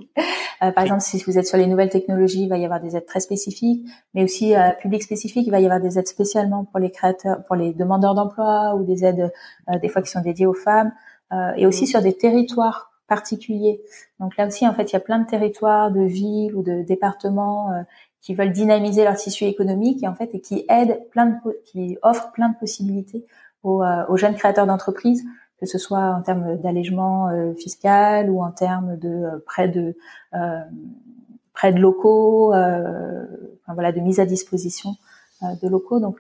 Mhm. 0.61 0.73
par 0.73 0.85
exemple, 0.85 1.03
si 1.03 1.23
vous 1.27 1.39
êtes 1.39 1.47
sur 1.47 1.59
les 1.59 1.67
nouvelles 1.67 1.91
technologies, 1.91 2.43
il 2.43 2.49
va 2.49 2.59
y 2.59 2.65
avoir 2.65 2.81
des 2.81 2.97
aides 2.97 3.07
très 3.07 3.21
spécifiques, 3.21 3.87
mais 4.15 4.25
aussi 4.25 4.55
public 4.81 5.03
spécifique, 5.03 5.47
il 5.47 5.51
va 5.51 5.61
y 5.61 5.65
avoir 5.65 5.81
des 5.81 5.99
aides 5.99 6.09
spécialement 6.09 6.65
pour 6.65 6.81
les 6.81 6.91
créateurs, 6.91 7.43
pour 7.45 7.57
les 7.57 7.73
demandeurs 7.73 8.15
d'emploi 8.15 8.75
ou 8.75 8.85
des 8.85 9.05
aides 9.05 9.33
des 9.83 9.89
fois 9.89 10.03
qui 10.03 10.11
sont 10.11 10.23
dédiées 10.23 10.47
aux 10.47 10.55
femmes, 10.55 10.93
et 11.57 11.67
aussi 11.67 11.83
mhm. 11.83 11.89
sur 11.89 12.03
des 12.03 12.15
territoires 12.15 12.91
particulier. 13.09 13.81
Donc 14.21 14.37
là 14.37 14.47
aussi, 14.47 14.67
en 14.67 14.75
fait, 14.75 14.91
il 14.91 14.93
y 14.95 14.97
a 14.97 15.01
plein 15.01 15.19
de 15.19 15.27
territoires, 15.27 15.91
de 15.91 16.03
villes 16.03 16.55
ou 16.55 16.63
de 16.63 16.83
départements 16.83 17.73
euh, 17.73 17.83
qui 18.21 18.35
veulent 18.35 18.53
dynamiser 18.53 19.05
leur 19.05 19.17
tissu 19.17 19.45
économique 19.45 20.03
et 20.03 20.09
en 20.09 20.15
fait 20.15 20.35
et 20.35 20.41
qui 20.41 20.65
aident 20.69 21.01
plein 21.11 21.27
de, 21.27 21.37
qui 21.65 21.99
offrent 22.03 22.33
plein 22.33 22.49
de 22.49 22.57
possibilités 22.59 23.25
aux, 23.63 23.83
euh, 23.83 24.05
aux 24.09 24.17
jeunes 24.17 24.35
créateurs 24.35 24.67
d'entreprises, 24.67 25.25
que 25.61 25.67
ce 25.67 25.79
soit 25.79 26.15
en 26.15 26.23
termes 26.23 26.57
d'allègement 26.57 27.29
euh, 27.29 27.55
fiscal 27.55 28.31
ou 28.31 28.43
en 28.43 28.51
termes 28.51 28.97
de 28.97 29.43
prêts 29.47 29.69
de 29.69 29.97
prêts 31.53 31.73
de 31.73 31.81
locaux, 31.81 32.49
voilà, 32.49 33.93
de 33.93 34.01
mise 34.01 34.21
à 34.21 34.27
disposition 34.27 34.91
de 35.43 35.69
locaux. 35.69 36.01
Donc 36.01 36.19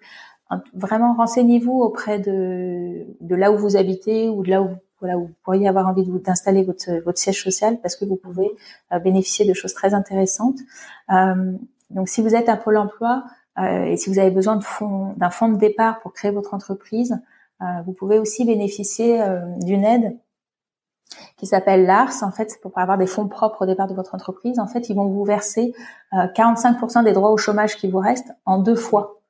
vraiment 0.72 1.14
renseignez-vous 1.14 1.80
auprès 1.80 2.18
de, 2.18 3.04
de 3.20 3.34
là 3.34 3.52
où 3.52 3.58
vous 3.58 3.76
habitez 3.76 4.28
ou 4.28 4.42
de 4.42 4.50
là 4.50 4.62
où 4.62 4.70
voilà, 5.00 5.16
vous 5.16 5.30
pourriez 5.44 5.68
avoir 5.68 5.86
envie 5.86 6.06
d'installer 6.06 6.62
votre, 6.62 6.90
votre 7.04 7.18
siège 7.18 7.42
social 7.42 7.78
parce 7.82 7.96
que 7.96 8.04
vous 8.04 8.16
pouvez 8.16 8.50
euh, 8.92 8.98
bénéficier 8.98 9.46
de 9.46 9.52
choses 9.52 9.74
très 9.74 9.94
intéressantes. 9.94 10.58
Euh, 11.12 11.52
donc, 11.90 12.08
si 12.08 12.22
vous 12.22 12.34
êtes 12.34 12.48
à 12.48 12.56
Pôle 12.56 12.78
Emploi 12.78 13.24
euh, 13.58 13.84
et 13.84 13.96
si 13.96 14.10
vous 14.10 14.18
avez 14.18 14.30
besoin 14.30 14.56
de 14.56 14.64
fonds, 14.64 15.12
d'un 15.16 15.30
fonds 15.30 15.48
de 15.48 15.58
départ 15.58 16.00
pour 16.00 16.12
créer 16.12 16.30
votre 16.30 16.54
entreprise, 16.54 17.18
vous 17.60 17.92
pouvez 17.92 18.18
aussi 18.18 18.44
bénéficier 18.44 19.22
d'une 19.60 19.84
aide 19.84 20.18
qui 21.36 21.46
s'appelle 21.46 21.86
l'ARS. 21.86 22.22
En 22.22 22.30
fait, 22.30 22.50
c'est 22.50 22.60
pour 22.60 22.76
avoir 22.76 22.98
des 22.98 23.06
fonds 23.06 23.28
propres 23.28 23.62
au 23.62 23.66
départ 23.66 23.86
de 23.86 23.94
votre 23.94 24.14
entreprise. 24.14 24.58
En 24.58 24.66
fait, 24.66 24.88
ils 24.88 24.96
vont 24.96 25.06
vous 25.06 25.24
verser 25.24 25.74
45% 26.12 27.04
des 27.04 27.12
droits 27.12 27.30
au 27.30 27.36
chômage 27.36 27.76
qui 27.76 27.88
vous 27.88 27.98
restent 27.98 28.32
en 28.44 28.58
deux 28.58 28.76
fois. 28.76 29.20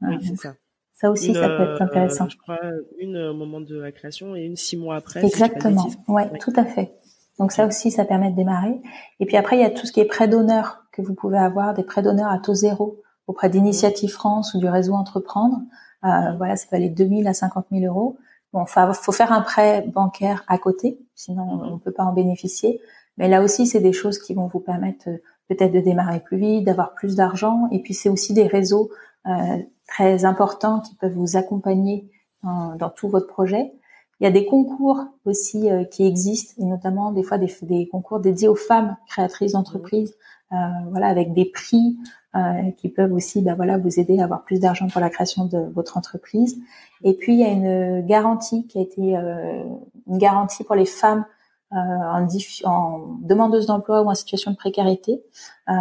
Oui, 0.00 0.18
c'est 0.22 0.36
ça. 0.36 0.54
Ça 1.02 1.10
aussi, 1.10 1.34
ça 1.34 1.48
peut 1.48 1.62
être 1.64 1.82
euh, 1.82 1.84
intéressant. 1.84 2.28
je 2.28 2.38
crois 2.38 2.60
une 2.96 3.16
au 3.16 3.34
moment 3.34 3.60
de 3.60 3.76
la 3.76 3.90
création 3.90 4.36
et 4.36 4.42
une 4.42 4.54
six 4.54 4.76
mois 4.76 4.94
après. 4.94 5.24
Exactement. 5.24 5.88
ouais, 6.06 6.30
tout 6.38 6.52
à 6.54 6.64
fait. 6.64 6.92
Donc 7.40 7.50
ça 7.50 7.66
aussi, 7.66 7.90
ça 7.90 8.04
permet 8.04 8.30
de 8.30 8.36
démarrer. 8.36 8.80
Et 9.18 9.26
puis 9.26 9.36
après, 9.36 9.56
il 9.56 9.62
y 9.62 9.64
a 9.64 9.70
tout 9.70 9.84
ce 9.84 9.90
qui 9.90 9.98
est 9.98 10.04
prêt 10.04 10.28
d'honneur 10.28 10.84
que 10.92 11.02
vous 11.02 11.14
pouvez 11.14 11.38
avoir, 11.38 11.74
des 11.74 11.82
prêts 11.82 12.02
d'honneur 12.02 12.30
à 12.30 12.38
taux 12.38 12.54
zéro 12.54 13.02
auprès 13.26 13.48
d'Initiative 13.48 14.10
France 14.10 14.54
ou 14.54 14.58
du 14.58 14.68
réseau 14.68 14.92
Entreprendre. 14.94 15.62
Euh, 16.04 16.36
voilà, 16.36 16.56
ça 16.56 16.66
peut 16.68 16.76
aller 16.76 16.88
de 16.88 16.94
2000 16.94 17.26
à 17.28 17.34
50 17.34 17.66
000 17.70 17.84
euros. 17.84 18.16
Bon, 18.52 18.66
faut, 18.66 18.92
faut 18.92 19.12
faire 19.12 19.32
un 19.32 19.40
prêt 19.40 19.86
bancaire 19.92 20.44
à 20.46 20.58
côté, 20.58 20.98
sinon 21.14 21.44
mhm. 21.44 21.62
on 21.62 21.74
ne 21.74 21.78
peut 21.78 21.92
pas 21.92 22.04
en 22.04 22.12
bénéficier. 22.12 22.80
Mais 23.18 23.28
là 23.28 23.42
aussi, 23.42 23.66
c'est 23.66 23.80
des 23.80 23.92
choses 23.92 24.18
qui 24.18 24.34
vont 24.34 24.46
vous 24.46 24.60
permettre 24.60 25.08
euh, 25.08 25.18
peut-être 25.48 25.72
de 25.72 25.80
démarrer 25.80 26.20
plus 26.20 26.38
vite, 26.38 26.64
d'avoir 26.64 26.94
plus 26.94 27.16
d'argent. 27.16 27.68
Et 27.70 27.80
puis 27.80 27.94
c'est 27.94 28.08
aussi 28.08 28.32
des 28.34 28.46
réseaux 28.46 28.90
euh, 29.26 29.58
très 29.86 30.24
importants 30.24 30.80
qui 30.80 30.94
peuvent 30.96 31.12
vous 31.12 31.36
accompagner 31.36 32.10
dans, 32.42 32.76
dans, 32.76 32.90
tout 32.90 33.08
votre 33.08 33.26
projet. 33.26 33.72
Il 34.20 34.24
y 34.24 34.26
a 34.26 34.30
des 34.30 34.46
concours 34.46 35.00
aussi 35.24 35.70
euh, 35.70 35.84
qui 35.84 36.06
existent, 36.06 36.54
et 36.58 36.64
notamment 36.64 37.12
des 37.12 37.22
fois 37.22 37.38
des, 37.38 37.52
des, 37.62 37.88
concours 37.88 38.20
dédiés 38.20 38.48
aux 38.48 38.54
femmes 38.54 38.96
créatrices 39.08 39.52
d'entreprises, 39.52 40.14
euh, 40.52 40.56
voilà, 40.90 41.08
avec 41.08 41.34
des 41.34 41.44
prix 41.44 41.98
euh, 42.34 42.70
qui 42.76 42.88
peuvent 42.88 43.12
aussi, 43.12 43.42
bah, 43.42 43.54
voilà, 43.54 43.78
vous 43.78 44.00
aider 44.00 44.18
à 44.20 44.24
avoir 44.24 44.44
plus 44.44 44.60
d'argent 44.60 44.88
pour 44.88 45.00
la 45.00 45.10
création 45.10 45.44
de 45.44 45.58
votre 45.74 45.96
entreprise. 45.96 46.58
Et 47.04 47.14
puis 47.14 47.34
il 47.34 47.40
y 47.40 47.44
a 47.44 47.50
une 47.50 48.06
garantie 48.06 48.66
qui 48.66 48.78
a 48.78 48.82
été 48.82 49.16
euh, 49.16 49.62
une 50.06 50.18
garantie 50.18 50.64
pour 50.64 50.74
les 50.74 50.86
femmes 50.86 51.24
euh, 51.72 51.76
en, 51.76 52.28
en, 52.64 53.16
demandeuse 53.22 53.64
d'emploi 53.64 54.02
ou 54.02 54.10
en 54.10 54.14
situation 54.14 54.50
de 54.50 54.56
précarité. 54.56 55.22
Euh, 55.70 55.72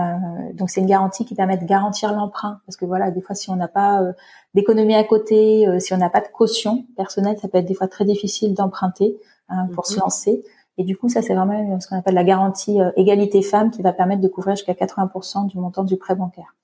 donc 0.54 0.70
c'est 0.70 0.80
une 0.80 0.88
garantie 0.88 1.26
qui 1.26 1.36
permet 1.36 1.58
de 1.58 1.66
garantir 1.66 2.14
l'emprunt 2.14 2.62
parce 2.66 2.78
que 2.78 2.86
voilà 2.86 3.12
des 3.12 3.20
fois 3.20 3.36
si 3.36 3.50
on 3.50 3.58
n'a 3.58 3.68
pas 3.68 4.02
euh, 4.02 4.14
d'économie 4.54 4.96
à 4.96 5.04
côté, 5.04 5.68
si 5.80 5.94
on 5.94 5.98
n'a 5.98 6.10
pas 6.10 6.22
de 6.22 6.30
caution 6.30 6.86
personnelle, 6.96 7.38
ça 7.42 7.50
peut 7.50 7.58
être 7.58 7.66
des 7.66 7.74
fois 7.74 7.90
très 7.90 8.06
difficile 8.06 8.54
d'emprunter 8.54 9.18
hein, 9.50 9.68
pour 9.74 9.86
se 9.86 9.96
mhm. 9.96 10.02
lancer. 10.04 10.46
Et 10.78 10.84
du 10.84 10.98
coup, 10.98 11.10
ça, 11.10 11.22
c'est 11.22 11.34
vraiment 11.34 11.80
ce 11.80 11.88
qu'on 11.88 11.98
appelle 11.98 12.16
la 12.16 12.24
garantie 12.24 12.80
égalité 12.96 13.42
femmes 13.42 13.72
qui 13.72 13.82
va 13.82 13.94
permettre 13.94 14.22
de 14.22 14.28
couvrir 14.28 14.56
jusqu'à 14.56 14.74
80% 14.74 15.48
du 15.48 15.58
montant 15.58 15.84
du 15.84 15.98
prêt 15.98 16.16
bancaire. 16.16 16.56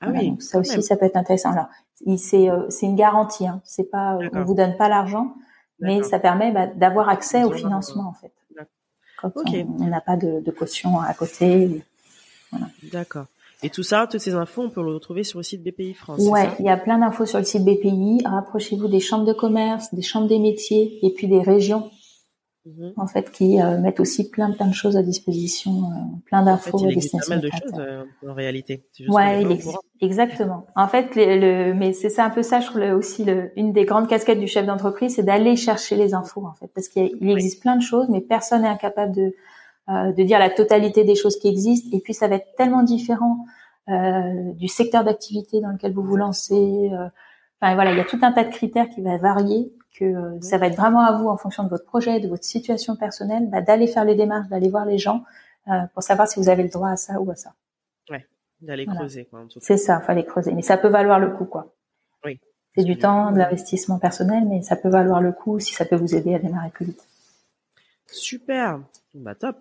Ah 0.00 0.10
oui, 0.12 0.30
donc 0.30 0.42
ça 0.42 0.58
aussi, 0.58 0.82
ça 0.82 0.96
peut 0.96 1.06
être 1.06 1.16
intéressant. 1.16 1.52
Alors, 1.52 1.68
c'est 2.16 2.48
c'est 2.68 2.86
une 2.86 2.94
garantie. 2.94 3.46
Hein. 3.46 3.60
C'est 3.64 3.90
pas, 3.90 4.18
on 4.32 4.44
vous 4.44 4.54
donne 4.54 4.76
pas 4.76 4.88
l'argent, 4.88 5.34
mais 5.80 6.02
ça 6.02 6.18
permet 6.18 6.52
bah, 6.52 6.66
d'avoir 6.66 7.08
accès 7.08 7.42
au 7.42 7.50
financement 7.50 8.06
en 8.06 8.12
fait 8.12 8.32
quand 9.18 9.32
on 9.36 9.86
n'a 9.86 10.00
pas 10.00 10.16
de, 10.16 10.50
caution 10.50 11.00
à 11.00 11.12
côté. 11.12 11.82
D'accord. 12.92 13.26
Et 13.62 13.70
tout 13.70 13.82
ça, 13.82 14.06
toutes 14.08 14.20
ces 14.20 14.34
infos, 14.34 14.62
on 14.62 14.70
peut 14.70 14.82
le 14.82 14.94
retrouver 14.94 15.24
sur 15.24 15.40
le 15.40 15.42
site 15.42 15.64
BPI 15.64 15.94
France. 15.94 16.20
Ouais, 16.20 16.48
il 16.60 16.64
y 16.64 16.70
a 16.70 16.76
plein 16.76 16.98
d'infos 16.98 17.26
sur 17.26 17.38
le 17.38 17.44
site 17.44 17.64
BPI. 17.64 18.22
Rapprochez-vous 18.24 18.86
des 18.86 19.00
chambres 19.00 19.26
de 19.26 19.32
commerce, 19.32 19.92
des 19.92 20.02
chambres 20.02 20.28
des 20.28 20.38
métiers 20.38 21.04
et 21.04 21.10
puis 21.10 21.26
des 21.26 21.42
régions 21.42 21.90
Mhm. 22.76 22.92
en 22.96 23.06
fait, 23.06 23.30
qui 23.30 23.62
euh, 23.62 23.78
mettent 23.78 24.00
aussi 24.00 24.28
plein 24.28 24.50
plein 24.50 24.66
de 24.66 24.74
choses 24.74 24.96
à 24.96 25.02
disposition, 25.02 25.70
euh, 25.70 25.94
plein 26.26 26.42
d'infos 26.42 26.76
en 26.76 26.78
fait, 26.80 26.86
il 26.86 26.92
existe 26.92 27.18
pas 27.18 27.34
mal 27.34 27.40
de 27.40 27.50
choses 27.50 27.72
euh, 27.78 28.04
en 28.26 28.34
réalité. 28.34 28.84
ouais, 29.08 29.42
exactement. 30.00 30.66
En 30.76 30.86
fait, 30.86 31.14
le, 31.14 31.72
mais 31.72 31.92
c'est 31.92 32.10
ça 32.10 32.24
un 32.24 32.30
peu 32.30 32.42
ça, 32.42 32.60
je 32.60 32.66
trouve 32.66 32.82
aussi 32.94 33.24
le, 33.24 33.52
une 33.56 33.72
des 33.72 33.84
grandes 33.84 34.08
casquettes 34.08 34.40
du 34.40 34.48
chef 34.48 34.66
d'entreprise, 34.66 35.14
c'est 35.14 35.22
d'aller 35.22 35.56
chercher 35.56 35.96
les 35.96 36.14
infos 36.14 36.44
en 36.44 36.52
fait, 36.52 36.70
parce 36.74 36.88
qu'il 36.88 37.30
existe 37.30 37.62
plein 37.62 37.76
de 37.76 37.82
choses, 37.82 38.08
mais 38.10 38.20
personne 38.20 38.62
n'est 38.62 38.68
incapable 38.68 39.14
de 39.14 39.34
de 39.90 40.22
dire 40.22 40.38
la 40.38 40.50
totalité 40.50 41.02
des 41.04 41.14
choses 41.14 41.38
qui 41.38 41.48
existent. 41.48 41.96
Et 41.96 42.00
puis 42.00 42.12
ça 42.12 42.28
va 42.28 42.34
être 42.34 42.54
tellement 42.58 42.82
différent 42.82 43.46
du 43.88 44.68
secteur 44.68 45.02
d'activité 45.02 45.62
dans 45.62 45.70
lequel 45.70 45.94
vous 45.94 46.02
vous 46.02 46.16
lancez. 46.16 46.90
Enfin 47.60 47.74
voilà, 47.74 47.92
il 47.92 47.98
y 47.98 48.00
a 48.00 48.04
tout 48.04 48.18
un 48.22 48.32
tas 48.32 48.44
de 48.44 48.50
critères 48.50 48.88
qui 48.88 49.00
va 49.02 49.16
varier 49.18 49.72
que 49.98 50.04
euh, 50.04 50.40
ça 50.40 50.58
va 50.58 50.68
être 50.68 50.76
vraiment 50.76 51.00
à 51.00 51.18
vous, 51.18 51.28
en 51.28 51.36
fonction 51.36 51.64
de 51.64 51.68
votre 51.68 51.84
projet, 51.84 52.20
de 52.20 52.28
votre 52.28 52.44
situation 52.44 52.94
personnelle, 52.94 53.48
bah, 53.50 53.60
d'aller 53.60 53.86
faire 53.86 54.04
les 54.04 54.14
démarches, 54.14 54.48
d'aller 54.48 54.68
voir 54.68 54.84
les 54.84 54.98
gens 54.98 55.24
euh, 55.68 55.72
pour 55.92 56.02
savoir 56.02 56.28
si 56.28 56.38
vous 56.38 56.48
avez 56.48 56.62
le 56.62 56.68
droit 56.68 56.90
à 56.90 56.96
ça 56.96 57.20
ou 57.20 57.30
à 57.30 57.34
ça. 57.34 57.54
Ouais, 58.10 58.26
d'aller 58.60 58.86
creuser 58.86 59.24
quoi. 59.24 59.44
C'est 59.60 59.76
ça, 59.76 60.00
fallait 60.00 60.24
creuser, 60.24 60.52
mais 60.52 60.62
ça 60.62 60.76
peut 60.76 60.88
valoir 60.88 61.18
le 61.18 61.30
coup 61.30 61.46
quoi. 61.46 61.74
Oui. 62.24 62.40
C'est 62.76 62.84
du 62.84 62.96
temps, 62.96 63.32
de 63.32 63.38
l'investissement 63.38 63.98
personnel, 63.98 64.44
mais 64.46 64.62
ça 64.62 64.76
peut 64.76 64.88
valoir 64.88 65.20
le 65.20 65.32
coup 65.32 65.58
si 65.58 65.74
ça 65.74 65.84
peut 65.84 65.96
vous 65.96 66.14
aider 66.14 66.34
à 66.34 66.38
démarrer 66.38 66.70
plus 66.70 66.86
vite. 66.86 67.04
Super, 68.06 68.80
bah 69.14 69.34
top. 69.34 69.56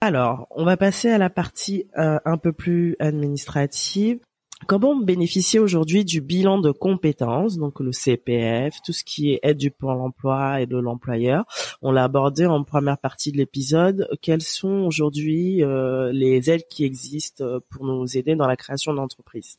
Alors, 0.00 0.46
on 0.50 0.64
va 0.64 0.76
passer 0.76 1.10
à 1.10 1.18
la 1.18 1.28
partie 1.28 1.90
euh, 1.98 2.18
un 2.24 2.38
peu 2.38 2.52
plus 2.52 2.96
administrative. 3.00 4.20
Comment 4.66 4.94
bénéficier 4.94 5.58
aujourd'hui 5.58 6.04
du 6.04 6.20
bilan 6.20 6.58
de 6.58 6.70
compétences, 6.70 7.56
donc 7.56 7.80
le 7.80 7.92
CPF, 7.92 8.80
tout 8.84 8.92
ce 8.92 9.04
qui 9.04 9.32
est 9.32 9.40
aide 9.42 9.56
du 9.56 9.70
Pôle 9.70 10.00
emploi 10.00 10.60
et 10.60 10.66
de 10.66 10.76
l'employeur? 10.76 11.44
On 11.82 11.90
l'a 11.90 12.04
abordé 12.04 12.46
en 12.46 12.62
première 12.62 12.98
partie 12.98 13.32
de 13.32 13.38
l'épisode. 13.38 14.08
Quelles 14.22 14.42
sont 14.42 14.84
aujourd'hui 14.84 15.64
euh, 15.64 16.12
les 16.12 16.50
aides 16.50 16.66
qui 16.68 16.84
existent 16.84 17.44
euh, 17.44 17.60
pour 17.70 17.84
nous 17.84 18.16
aider 18.16 18.36
dans 18.36 18.46
la 18.46 18.56
création 18.56 18.92
d'entreprise? 18.92 19.58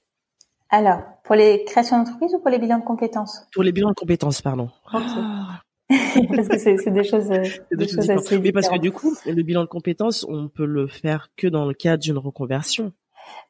Alors, 0.70 1.02
pour 1.26 1.36
les 1.36 1.66
créations 1.66 1.98
d'entreprise 1.98 2.34
ou 2.34 2.40
pour 2.40 2.50
les 2.50 2.60
bilans 2.60 2.80
de 2.80 2.86
compétences? 2.86 3.46
Pour 3.54 3.64
les 3.64 3.72
bilans 3.72 3.90
de 3.90 3.96
compétences, 3.96 4.42
pardon. 4.42 4.70
Ah. 4.94 5.62
parce 6.36 6.48
que 6.48 6.58
c'est 6.58 6.92
des 6.92 7.04
choses, 7.04 7.30
euh, 7.32 7.44
des, 7.76 7.88
choses 7.88 8.10
assez 8.10 8.40
Mais 8.40 8.54
parce 8.54 8.70
que 8.70 8.78
du 8.78 8.92
coup, 8.92 9.14
le 9.26 9.44
bilan 9.44 9.64
de 9.64 9.68
compétences, 9.68 10.26
on 10.30 10.48
peut 10.48 10.66
le 10.66 10.88
faire 10.88 11.30
que 11.36 11.48
dans 11.48 11.66
le 11.66 11.74
cadre 11.74 12.02
d'une 12.02 12.18
reconversion. 12.18 12.94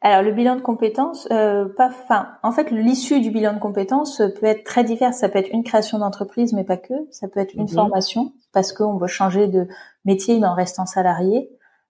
Alors 0.01 0.23
le 0.23 0.31
bilan 0.31 0.55
de 0.55 0.61
compétences, 0.61 1.27
euh, 1.31 1.65
pas, 1.77 1.87
enfin, 1.87 2.29
en 2.41 2.51
fait, 2.51 2.71
l'issue 2.71 3.21
du 3.21 3.29
bilan 3.29 3.53
de 3.53 3.59
compétences 3.59 4.17
peut 4.39 4.47
être 4.47 4.63
très 4.63 4.83
divers. 4.83 5.13
Ça 5.13 5.29
peut 5.29 5.39
être 5.39 5.51
une 5.51 5.63
création 5.63 5.99
d'entreprise, 5.99 6.53
mais 6.53 6.63
pas 6.63 6.77
que. 6.77 6.93
Ça 7.11 7.27
peut 7.27 7.39
être 7.39 7.53
une 7.53 7.63
mhm. 7.63 7.69
formation 7.69 8.33
parce 8.51 8.73
qu'on 8.73 8.97
veut 8.97 9.07
changer 9.07 9.47
de 9.47 9.67
métier 10.05 10.39
mais 10.39 10.47
en 10.47 10.55
restant 10.55 10.85
salarié. 10.85 11.49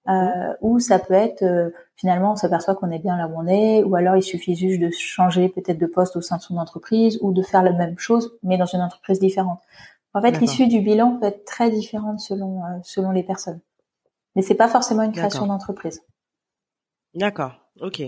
Euh, 0.10 0.54
ou 0.62 0.80
ça 0.80 0.98
peut 0.98 1.14
être 1.14 1.44
euh, 1.44 1.70
finalement 1.96 2.32
on 2.32 2.36
s'aperçoit 2.36 2.74
qu'on 2.74 2.90
est 2.90 2.98
bien 2.98 3.16
là 3.18 3.28
où 3.28 3.34
on 3.40 3.46
est, 3.46 3.84
ou 3.84 3.96
alors 3.96 4.16
il 4.16 4.24
suffit 4.24 4.56
juste 4.56 4.82
de 4.82 4.90
changer 4.90 5.48
peut-être 5.48 5.78
de 5.78 5.86
poste 5.86 6.16
au 6.16 6.22
sein 6.22 6.38
de 6.38 6.42
son 6.42 6.58
entreprise 6.58 7.20
ou 7.22 7.32
de 7.32 7.44
faire 7.44 7.62
la 7.62 7.72
même 7.72 8.00
chose 8.00 8.36
mais 8.42 8.58
dans 8.58 8.66
une 8.66 8.82
entreprise 8.82 9.20
différente. 9.20 9.60
En 10.16 10.22
fait, 10.22 10.40
l'issue 10.40 10.68
du 10.68 10.82
bilan 10.82 11.20
peut 11.20 11.28
être 11.28 11.46
très 11.46 11.70
différente 11.70 12.20
selon 12.20 12.64
euh, 12.66 12.80
selon 12.82 13.12
les 13.12 13.22
personnes, 13.22 13.60
mais 14.36 14.42
c'est 14.42 14.56
pas 14.56 14.68
forcément 14.68 15.04
une 15.04 15.12
création 15.12 15.46
d'entreprise. 15.46 16.02
D'accord, 17.14 17.61
ok. 17.80 18.02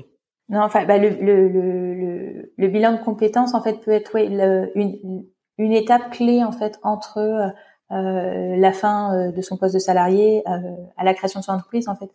Non, 0.50 0.62
enfin, 0.62 0.86
bah, 0.86 0.98
le, 0.98 1.10
le, 1.10 1.48
le, 1.48 2.54
le, 2.58 2.68
bilan 2.68 2.94
de 2.94 3.04
compétences 3.04 3.54
en 3.54 3.62
fait 3.62 3.80
peut 3.80 3.92
être 3.92 4.12
oui, 4.14 4.26
une, 4.76 5.26
une 5.58 5.72
étape 5.72 6.12
clé 6.12 6.44
en 6.44 6.52
fait 6.52 6.80
entre 6.84 7.54
euh, 7.92 8.56
la 8.56 8.72
fin 8.72 9.14
euh, 9.14 9.32
de 9.32 9.42
son 9.42 9.58
poste 9.58 9.76
de 9.76 9.80
salarié 9.80 10.42
euh, 10.48 10.58
à 10.98 11.04
la 11.04 11.14
création 11.14 11.42
de 11.42 11.46
son 11.46 11.52
entreprise 11.52 11.88
en 11.88 11.96
fait 11.96 12.10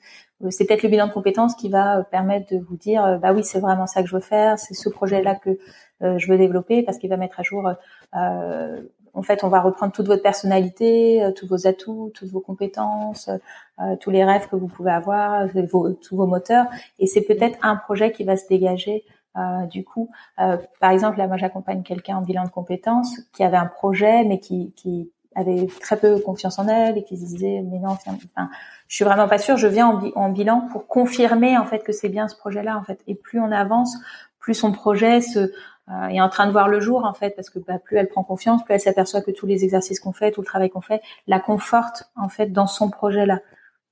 c'est 0.51 0.65
peut-être 0.67 0.83
le 0.83 0.89
bilan 0.89 1.07
de 1.07 1.13
compétences 1.13 1.55
qui 1.55 1.69
va 1.69 2.03
permettre 2.11 2.53
de 2.53 2.59
vous 2.59 2.77
dire 2.77 3.19
bah 3.23 3.33
oui 3.33 3.45
c'est 3.45 3.61
vraiment 3.61 3.87
ça 3.87 4.03
que 4.03 4.09
je 4.09 4.15
veux 4.15 4.23
faire 4.23 4.59
c'est 4.59 4.75
ce 4.75 4.89
projet 4.89 5.23
là 5.23 5.37
que 5.37 5.59
je 6.01 6.27
veux 6.31 6.39
développer 6.39 6.83
parce 6.83 6.99
qu'il 6.99 7.11
va 7.11 7.17
mettre 7.17 7.39
à 7.39 7.43
jour 7.43 7.71
en 9.19 9.23
fait 9.23 9.45
on 9.45 9.49
va 9.49 9.61
reprendre 9.61 9.93
toute 9.93 10.07
votre 10.07 10.23
personnalité 10.23 11.23
tous 11.37 11.47
vos 11.47 11.67
atouts 11.67 12.11
toutes 12.15 12.31
vos 12.31 12.41
compétences 12.41 13.29
tous 14.01 14.11
les 14.11 14.25
rêves 14.25 14.49
que 14.49 14.57
vous 14.57 14.69
pouvez 14.69 14.91
avoir 14.91 15.47
vos, 15.71 15.93
tous 15.93 16.17
vos 16.17 16.27
moteurs. 16.27 16.67
Et 16.99 17.07
c'est 17.07 17.21
peut-être 17.21 17.59
un 17.63 17.77
projet 17.77 18.11
qui 18.13 18.25
va 18.25 18.37
se 18.37 18.49
dégager 18.49 19.05
du 19.71 19.85
coup, 19.85 20.11
par 20.81 20.91
exemple, 20.91 21.19
là, 21.19 21.29
moi, 21.29 21.37
j'accompagne 21.37 21.85
quelqu'un 21.85 22.17
en 22.17 22.23
bilan 22.23 22.43
de 22.45 22.51
compétences 22.51 23.21
qui 23.33 23.45
avait 23.45 23.57
un 23.57 23.67
projet, 23.67 24.25
mais 24.25 24.41
qui, 24.41 24.73
qui 24.75 25.13
avait 25.37 25.69
très 25.81 25.97
peu 25.97 26.19
confiance 26.19 26.59
en 26.59 26.67
elle 26.67 26.99
et 26.99 27.05
qui 27.05 27.17
se 27.17 27.25
disait 27.25 27.63
mais 27.63 27.79
non 27.79 27.91
enfin 27.91 28.17
je 28.89 28.95
suis 28.95 29.05
vraiment 29.05 29.29
pas 29.29 29.39
sûre 29.39 29.57
je 29.57 29.69
viens 29.69 29.87
en, 29.87 30.11
en 30.17 30.31
bilan 30.31 30.67
pour 30.73 30.89
confirmer 30.89 31.57
en 31.57 31.65
fait 31.65 31.85
que 31.85 31.93
c'est 31.93 32.09
bien 32.09 32.27
ce 32.29 32.37
projet 32.37 32.63
là 32.63 32.77
en 32.77 32.83
fait. 32.83 33.01
Et 33.07 33.15
plus 33.15 33.39
on 33.41 33.53
avance 33.53 33.97
plus 34.41 34.55
son 34.55 34.73
projet 34.73 35.21
se 35.21 35.53
euh, 35.91 36.09
est 36.09 36.21
en 36.21 36.29
train 36.29 36.47
de 36.47 36.53
voir 36.53 36.69
le 36.69 36.81
jour 36.81 37.05
en 37.05 37.15
fait 37.15 37.31
parce 37.37 37.51
que 37.51 37.59
bah, 37.59 37.79
plus 37.79 37.97
elle 37.97 38.09
prend 38.09 38.23
confiance 38.23 38.65
plus 38.65 38.75
elle 38.75 38.81
s'aperçoit 38.81 39.23
que 39.23 39.31
tous 39.31 39.47
les 39.47 39.65
exercices 39.65 40.01
qu'on 40.01 40.13
fait 40.13 40.31
tout 40.31 40.41
le 40.41 40.47
travail 40.47 40.71
qu'on 40.71 40.81
fait 40.81 41.01
la 41.27 41.41
conforte 41.41 42.11
en 42.17 42.29
fait 42.29 42.53
dans 42.53 42.67
son 42.67 42.91
projet 42.91 43.27
là 43.27 43.41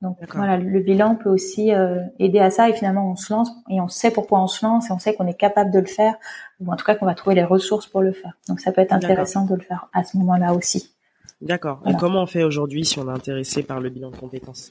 donc 0.03 0.19
voilà 0.35 0.59
le 0.59 0.81
bilan 0.81 1.15
peut 1.15 1.31
aussi 1.31 1.73
euh, 1.73 2.01
aider 2.19 2.39
à 2.39 2.51
ça. 2.51 2.69
Et 2.69 2.75
finalement 2.75 3.11
on 3.11 3.17
se 3.17 3.33
lance 3.33 3.51
et 3.71 3.81
on 3.81 3.89
sait 3.89 4.11
pourquoi 4.11 4.41
on 4.41 4.47
se 4.47 4.65
lance 4.65 4.91
et 4.91 4.93
on 4.93 4.99
sait 4.99 5.15
qu'on 5.15 5.27
est 5.27 5.35
capable 5.35 5.71
de 5.71 5.79
le 5.79 5.87
faire 5.87 6.15
ou 6.61 6.71
en 6.71 6.77
tout 6.77 6.85
cas 6.85 6.95
qu'on 6.95 7.07
va 7.07 7.15
trouver 7.15 7.35
les 7.35 7.45
ressources 7.45 7.87
pour 7.87 8.03
le 8.03 8.13
faire. 8.13 8.37
Donc 8.49 8.61
ça 8.61 8.73
peut 8.73 8.83
être 8.83 8.93
intéressant 8.93 9.47
de 9.47 9.55
le 9.55 9.63
faire 9.63 9.89
à 9.95 10.05
ce 10.05 10.17
moment 10.19 10.37
là 10.37 10.53
aussi 10.53 10.96
D'accord. 11.43 11.83
Et 11.87 11.93
comment 11.95 12.23
on 12.23 12.27
fait 12.27 12.45
aujourd'hui 12.45 12.87
si 12.87 12.99
on 12.99 13.09
est 13.09 13.13
intéressé 13.13 13.63
par 13.63 13.79
le 13.79 13.91
bilan 13.91 14.11
de 14.11 14.17
compétences 14.17 14.71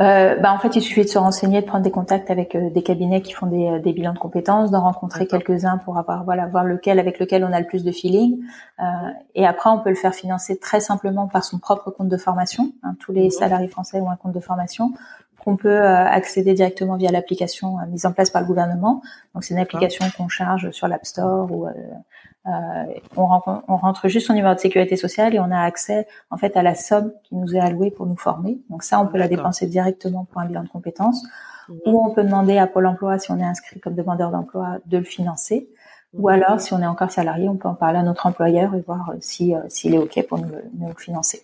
euh, 0.00 0.36
bah 0.36 0.52
En 0.52 0.60
fait, 0.60 0.76
il 0.76 0.80
suffit 0.80 1.02
de 1.02 1.08
se 1.08 1.18
renseigner, 1.18 1.60
de 1.60 1.66
prendre 1.66 1.82
des 1.82 1.90
contacts 1.90 2.30
avec 2.30 2.54
euh, 2.54 2.70
des 2.70 2.84
cabinets 2.84 3.20
qui 3.20 3.32
font 3.32 3.48
des, 3.48 3.66
euh, 3.66 3.78
des 3.80 3.92
bilans 3.92 4.12
de 4.12 4.18
compétences, 4.20 4.70
d'en 4.70 4.82
rencontrer 4.82 5.26
quelques-uns 5.26 5.78
pour 5.78 5.98
avoir 5.98 6.22
voilà 6.22 6.46
voir 6.46 6.62
lequel 6.62 7.00
avec 7.00 7.18
lequel 7.18 7.44
on 7.44 7.52
a 7.52 7.58
le 7.58 7.66
plus 7.66 7.82
de 7.82 7.90
feeling. 7.90 8.40
Euh, 8.78 8.84
et 9.34 9.44
après, 9.44 9.70
on 9.70 9.80
peut 9.80 9.88
le 9.88 9.96
faire 9.96 10.14
financer 10.14 10.56
très 10.56 10.78
simplement 10.78 11.26
par 11.26 11.42
son 11.42 11.58
propre 11.58 11.90
compte 11.90 12.08
de 12.08 12.16
formation. 12.16 12.72
Hein, 12.84 12.94
tous 13.00 13.10
les 13.10 13.30
salariés 13.30 13.68
français 13.68 14.00
ont 14.00 14.08
un 14.08 14.16
compte 14.16 14.34
de 14.34 14.40
formation 14.40 14.92
qu'on 15.44 15.56
peut 15.56 15.68
euh, 15.68 16.06
accéder 16.06 16.54
directement 16.54 16.96
via 16.96 17.10
l'application 17.10 17.76
mise 17.88 18.06
en 18.06 18.12
place 18.12 18.30
par 18.30 18.40
le 18.40 18.46
gouvernement. 18.46 19.02
Donc 19.34 19.42
c'est 19.42 19.52
une 19.52 19.60
application 19.60 20.04
qu'on 20.16 20.28
charge 20.28 20.70
sur 20.70 20.86
l'App 20.86 21.04
Store 21.04 21.50
ou 21.50 21.66
euh, 22.46 22.84
on, 23.16 23.26
on, 23.68 23.76
rentre 23.76 24.08
juste 24.08 24.26
son 24.26 24.34
numéro 24.34 24.54
de 24.54 24.58
sécurité 24.58 24.96
sociale 24.96 25.34
et 25.34 25.40
on 25.40 25.50
a 25.50 25.60
accès 25.60 26.06
en 26.30 26.36
fait 26.36 26.56
à 26.56 26.62
la 26.62 26.74
somme 26.74 27.12
qui 27.22 27.36
nous 27.36 27.56
est 27.56 27.60
allouée 27.60 27.90
pour 27.90 28.06
nous 28.06 28.16
former. 28.16 28.58
Donc 28.68 28.82
ça, 28.82 29.00
on 29.00 29.06
peut 29.06 29.16
la 29.16 29.28
dépenser 29.28 29.66
directement 29.66 30.26
pour 30.26 30.42
un 30.42 30.46
bilan 30.46 30.62
de 30.62 30.68
compétences. 30.68 31.24
Ou 31.86 32.04
on 32.04 32.10
peut 32.10 32.22
demander 32.22 32.58
à 32.58 32.66
Pôle 32.66 32.86
Emploi, 32.86 33.18
si 33.18 33.30
on 33.30 33.38
est 33.38 33.44
inscrit 33.44 33.80
comme 33.80 33.94
demandeur 33.94 34.30
d'emploi, 34.30 34.78
de 34.84 34.98
le 34.98 35.04
financer. 35.04 35.68
Ou 36.12 36.28
alors, 36.28 36.60
si 36.60 36.74
on 36.74 36.80
est 36.80 36.86
encore 36.86 37.10
salarié, 37.10 37.48
on 37.48 37.56
peut 37.56 37.68
en 37.68 37.74
parler 37.74 37.98
à 37.98 38.02
notre 38.02 38.26
employeur 38.26 38.74
et 38.74 38.80
voir 38.82 39.10
euh, 39.10 39.14
si 39.20 39.54
euh, 39.54 39.60
s'il 39.68 39.94
est 39.94 39.98
ok 39.98 40.26
pour 40.28 40.38
nous, 40.38 40.50
nous 40.78 40.88
le 40.88 40.94
financer. 40.94 41.42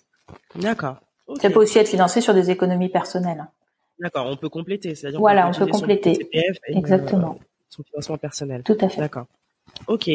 D'accord. 0.54 0.96
Ça 1.40 1.48
peut 1.50 1.60
aussi 1.60 1.78
être 1.78 1.88
financé 1.88 2.20
sur 2.20 2.34
des 2.34 2.50
économies 2.50 2.88
personnelles. 2.88 3.46
D'accord, 3.98 4.26
on 4.26 4.36
peut 4.36 4.48
compléter, 4.48 4.94
c'est-à-dire 4.94 5.20
voilà, 5.20 5.48
on 5.48 5.52
peut, 5.52 5.66
compléter. 5.66 6.28
Exactement. 6.68 7.38
son 7.68 7.82
financement 7.82 8.18
personnel. 8.18 8.62
Tout 8.62 8.78
à 8.80 8.88
fait. 8.88 9.00
D'accord. 9.00 9.26
Ok. 9.86 10.10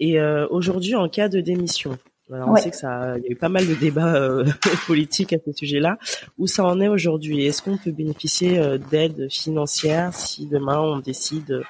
Et 0.00 0.20
euh, 0.20 0.46
aujourd'hui, 0.50 0.94
en 0.94 1.08
cas 1.08 1.28
de 1.28 1.40
démission, 1.40 1.98
alors 2.30 2.50
on 2.50 2.56
sait 2.56 2.70
que 2.70 2.76
ça, 2.76 3.16
il 3.18 3.24
y 3.24 3.28
a 3.28 3.30
eu 3.30 3.36
pas 3.36 3.48
mal 3.48 3.66
de 3.66 3.74
débats 3.74 4.16
euh, 4.16 4.44
politiques 4.86 5.32
à 5.32 5.38
ce 5.44 5.52
sujet-là. 5.52 5.98
Où 6.38 6.46
ça 6.46 6.64
en 6.64 6.80
est 6.80 6.88
aujourd'hui? 6.88 7.46
Est-ce 7.46 7.62
qu'on 7.62 7.78
peut 7.78 7.92
bénéficier 7.92 8.58
euh, 8.58 8.78
d'aide 8.78 9.30
financière 9.30 10.14
si 10.14 10.46
demain 10.46 10.80
on 10.80 10.98
décide 10.98 11.62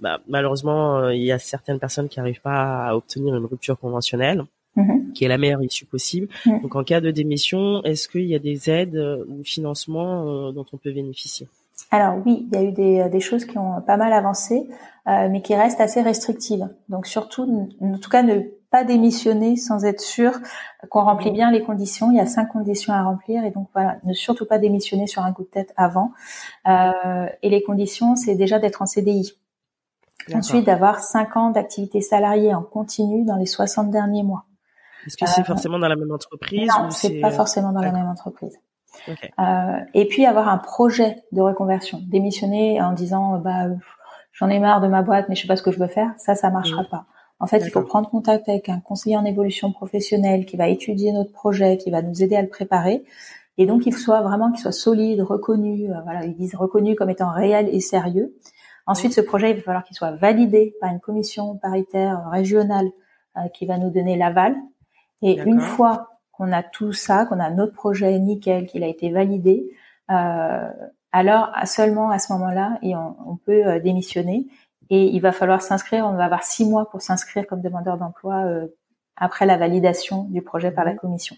bah, 0.00 0.20
Malheureusement, 0.28 1.10
il 1.10 1.22
y 1.22 1.32
a 1.32 1.38
certaines 1.38 1.78
personnes 1.78 2.08
qui 2.08 2.18
n'arrivent 2.18 2.40
pas 2.40 2.86
à 2.86 2.96
obtenir 2.96 3.36
une 3.36 3.44
rupture 3.44 3.78
conventionnelle, 3.78 4.44
mm-hmm. 4.76 5.12
qui 5.12 5.24
est 5.24 5.28
la 5.28 5.38
meilleure 5.38 5.62
issue 5.62 5.84
possible. 5.84 6.28
Mm. 6.46 6.62
Donc, 6.62 6.74
en 6.74 6.84
cas 6.84 7.00
de 7.00 7.10
démission, 7.10 7.82
est-ce 7.84 8.08
qu'il 8.08 8.26
y 8.26 8.34
a 8.34 8.38
des 8.38 8.70
aides 8.70 9.24
ou 9.28 9.44
financements 9.44 10.52
dont 10.52 10.66
on 10.72 10.78
peut 10.78 10.92
bénéficier? 10.92 11.48
Alors 11.90 12.16
oui, 12.24 12.48
il 12.50 12.58
y 12.58 12.60
a 12.60 12.64
eu 12.64 12.72
des, 12.72 13.08
des, 13.08 13.20
choses 13.20 13.44
qui 13.44 13.56
ont 13.56 13.80
pas 13.80 13.96
mal 13.96 14.12
avancé, 14.12 14.68
euh, 15.06 15.28
mais 15.30 15.42
qui 15.42 15.54
restent 15.54 15.80
assez 15.80 16.02
restrictives. 16.02 16.68
Donc 16.88 17.06
surtout, 17.06 17.70
en 17.80 17.98
tout 17.98 18.10
cas, 18.10 18.22
ne 18.22 18.40
pas 18.70 18.84
démissionner 18.84 19.56
sans 19.56 19.84
être 19.84 20.00
sûr 20.00 20.32
qu'on 20.90 21.04
remplit 21.04 21.30
bien 21.30 21.50
les 21.50 21.62
conditions. 21.62 22.10
Il 22.10 22.16
y 22.16 22.20
a 22.20 22.26
cinq 22.26 22.46
conditions 22.46 22.92
à 22.92 23.02
remplir 23.02 23.44
et 23.44 23.50
donc 23.50 23.68
voilà, 23.72 23.96
ne 24.04 24.12
surtout 24.12 24.44
pas 24.44 24.58
démissionner 24.58 25.06
sur 25.06 25.22
un 25.22 25.32
coup 25.32 25.42
de 25.42 25.48
tête 25.48 25.72
avant. 25.76 26.12
Euh, 26.66 27.26
et 27.42 27.48
les 27.48 27.62
conditions, 27.62 28.16
c'est 28.16 28.34
déjà 28.34 28.58
d'être 28.58 28.82
en 28.82 28.86
CDI. 28.86 29.32
Ensuite, 30.34 30.66
d'avoir 30.66 31.00
cinq 31.00 31.36
ans 31.36 31.50
d'activité 31.50 32.02
salariée 32.02 32.54
en 32.54 32.62
continu 32.62 33.24
dans 33.24 33.36
les 33.36 33.46
60 33.46 33.90
derniers 33.90 34.22
mois. 34.22 34.44
Est-ce 35.06 35.16
que 35.16 35.26
c'est 35.26 35.40
euh, 35.40 35.44
forcément 35.44 35.78
dans 35.78 35.88
la 35.88 35.96
même 35.96 36.12
entreprise 36.12 36.68
Non, 36.68 36.90
c'est 36.90 37.20
pas 37.20 37.30
forcément 37.30 37.72
dans 37.72 37.80
la 37.80 37.92
même 37.92 38.08
entreprise. 38.08 38.58
Euh, 39.38 39.78
et 39.94 40.06
puis 40.06 40.26
avoir 40.26 40.48
un 40.48 40.58
projet 40.58 41.22
de 41.32 41.40
reconversion, 41.40 42.00
démissionner 42.06 42.80
en 42.80 42.92
disant 42.92 43.38
bah 43.38 43.66
j'en 44.32 44.48
ai 44.48 44.58
marre 44.58 44.80
de 44.80 44.88
ma 44.88 45.02
boîte 45.02 45.26
mais 45.28 45.34
je 45.34 45.42
sais 45.42 45.48
pas 45.48 45.56
ce 45.56 45.62
que 45.62 45.70
je 45.70 45.78
veux 45.78 45.88
faire, 45.88 46.12
ça 46.16 46.34
ça 46.34 46.50
marchera 46.50 46.84
pas. 46.84 47.06
En 47.40 47.46
fait, 47.46 47.58
il 47.58 47.70
faut 47.70 47.82
prendre 47.82 48.10
contact 48.10 48.48
avec 48.48 48.68
un 48.68 48.80
conseiller 48.80 49.16
en 49.16 49.24
évolution 49.24 49.70
professionnelle 49.70 50.44
qui 50.44 50.56
va 50.56 50.68
étudier 50.68 51.12
notre 51.12 51.32
projet, 51.32 51.76
qui 51.76 51.90
va 51.90 52.02
nous 52.02 52.22
aider 52.22 52.34
à 52.34 52.42
le 52.42 52.48
préparer. 52.48 53.04
Et 53.58 53.66
donc, 53.66 53.86
il 53.86 53.94
soit 53.94 54.22
vraiment 54.22 54.50
qu'il 54.50 54.60
soit 54.60 54.72
solide, 54.72 55.20
reconnu, 55.20 55.90
euh, 55.90 56.00
voilà, 56.02 56.24
ils 56.24 56.34
disent 56.34 56.54
reconnu 56.56 56.96
comme 56.96 57.10
étant 57.10 57.30
réel 57.30 57.68
et 57.72 57.80
sérieux. 57.80 58.34
Ensuite, 58.86 59.12
ce 59.12 59.20
projet, 59.20 59.50
il 59.50 59.56
va 59.56 59.62
falloir 59.62 59.84
qu'il 59.84 59.96
soit 59.96 60.12
validé 60.12 60.74
par 60.80 60.90
une 60.90 61.00
commission 61.00 61.56
paritaire 61.56 62.28
régionale 62.30 62.88
euh, 63.36 63.48
qui 63.54 63.66
va 63.66 63.78
nous 63.78 63.90
donner 63.90 64.16
l'aval. 64.16 64.56
Et 65.22 65.38
une 65.38 65.60
fois 65.60 66.17
qu'on 66.38 66.52
a 66.52 66.62
tout 66.62 66.92
ça, 66.92 67.26
qu'on 67.26 67.40
a 67.40 67.50
notre 67.50 67.74
projet 67.74 68.18
nickel, 68.18 68.66
qu'il 68.66 68.84
a 68.84 68.86
été 68.86 69.10
validé, 69.10 69.68
euh, 70.10 70.70
alors 71.12 71.52
seulement 71.64 72.08
à 72.10 72.18
ce 72.18 72.32
moment-là, 72.34 72.78
et 72.82 72.94
on, 72.96 73.38
peut 73.44 73.66
euh, 73.66 73.80
démissionner. 73.80 74.46
Et 74.90 75.04
il 75.04 75.20
va 75.20 75.32
falloir 75.32 75.60
s'inscrire. 75.62 76.06
On 76.06 76.14
va 76.14 76.24
avoir 76.24 76.44
six 76.44 76.64
mois 76.64 76.88
pour 76.90 77.02
s'inscrire 77.02 77.46
comme 77.46 77.60
demandeur 77.60 77.98
d'emploi 77.98 78.44
euh, 78.44 78.68
après 79.16 79.44
la 79.44 79.58
validation 79.58 80.22
du 80.24 80.40
projet 80.42 80.70
par 80.70 80.84
la 80.84 80.92
mhm. 80.92 80.98
commission. 80.98 81.36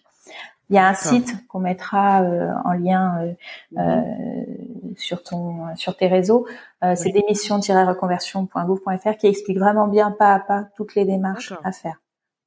Il 0.68 0.76
y 0.76 0.78
a 0.78 0.86
un 0.86 0.94
site 0.94 1.48
qu'on 1.48 1.58
mettra 1.58 2.22
euh, 2.22 2.52
en 2.64 2.74
lien 2.74 3.34
mhm. 3.72 4.94
sur 4.96 5.24
ton 5.24 5.74
sur 5.74 5.96
tes 5.96 6.06
réseaux. 6.06 6.46
C'est 6.94 7.10
démission-reconversion.gouv.fr 7.10 9.16
qui 9.18 9.26
explique 9.26 9.58
vraiment 9.58 9.88
bien 9.88 10.12
pas 10.12 10.32
à 10.32 10.38
pas 10.38 10.68
toutes 10.76 10.94
les 10.94 11.04
démarches 11.04 11.52
à 11.64 11.72
faire. 11.72 12.00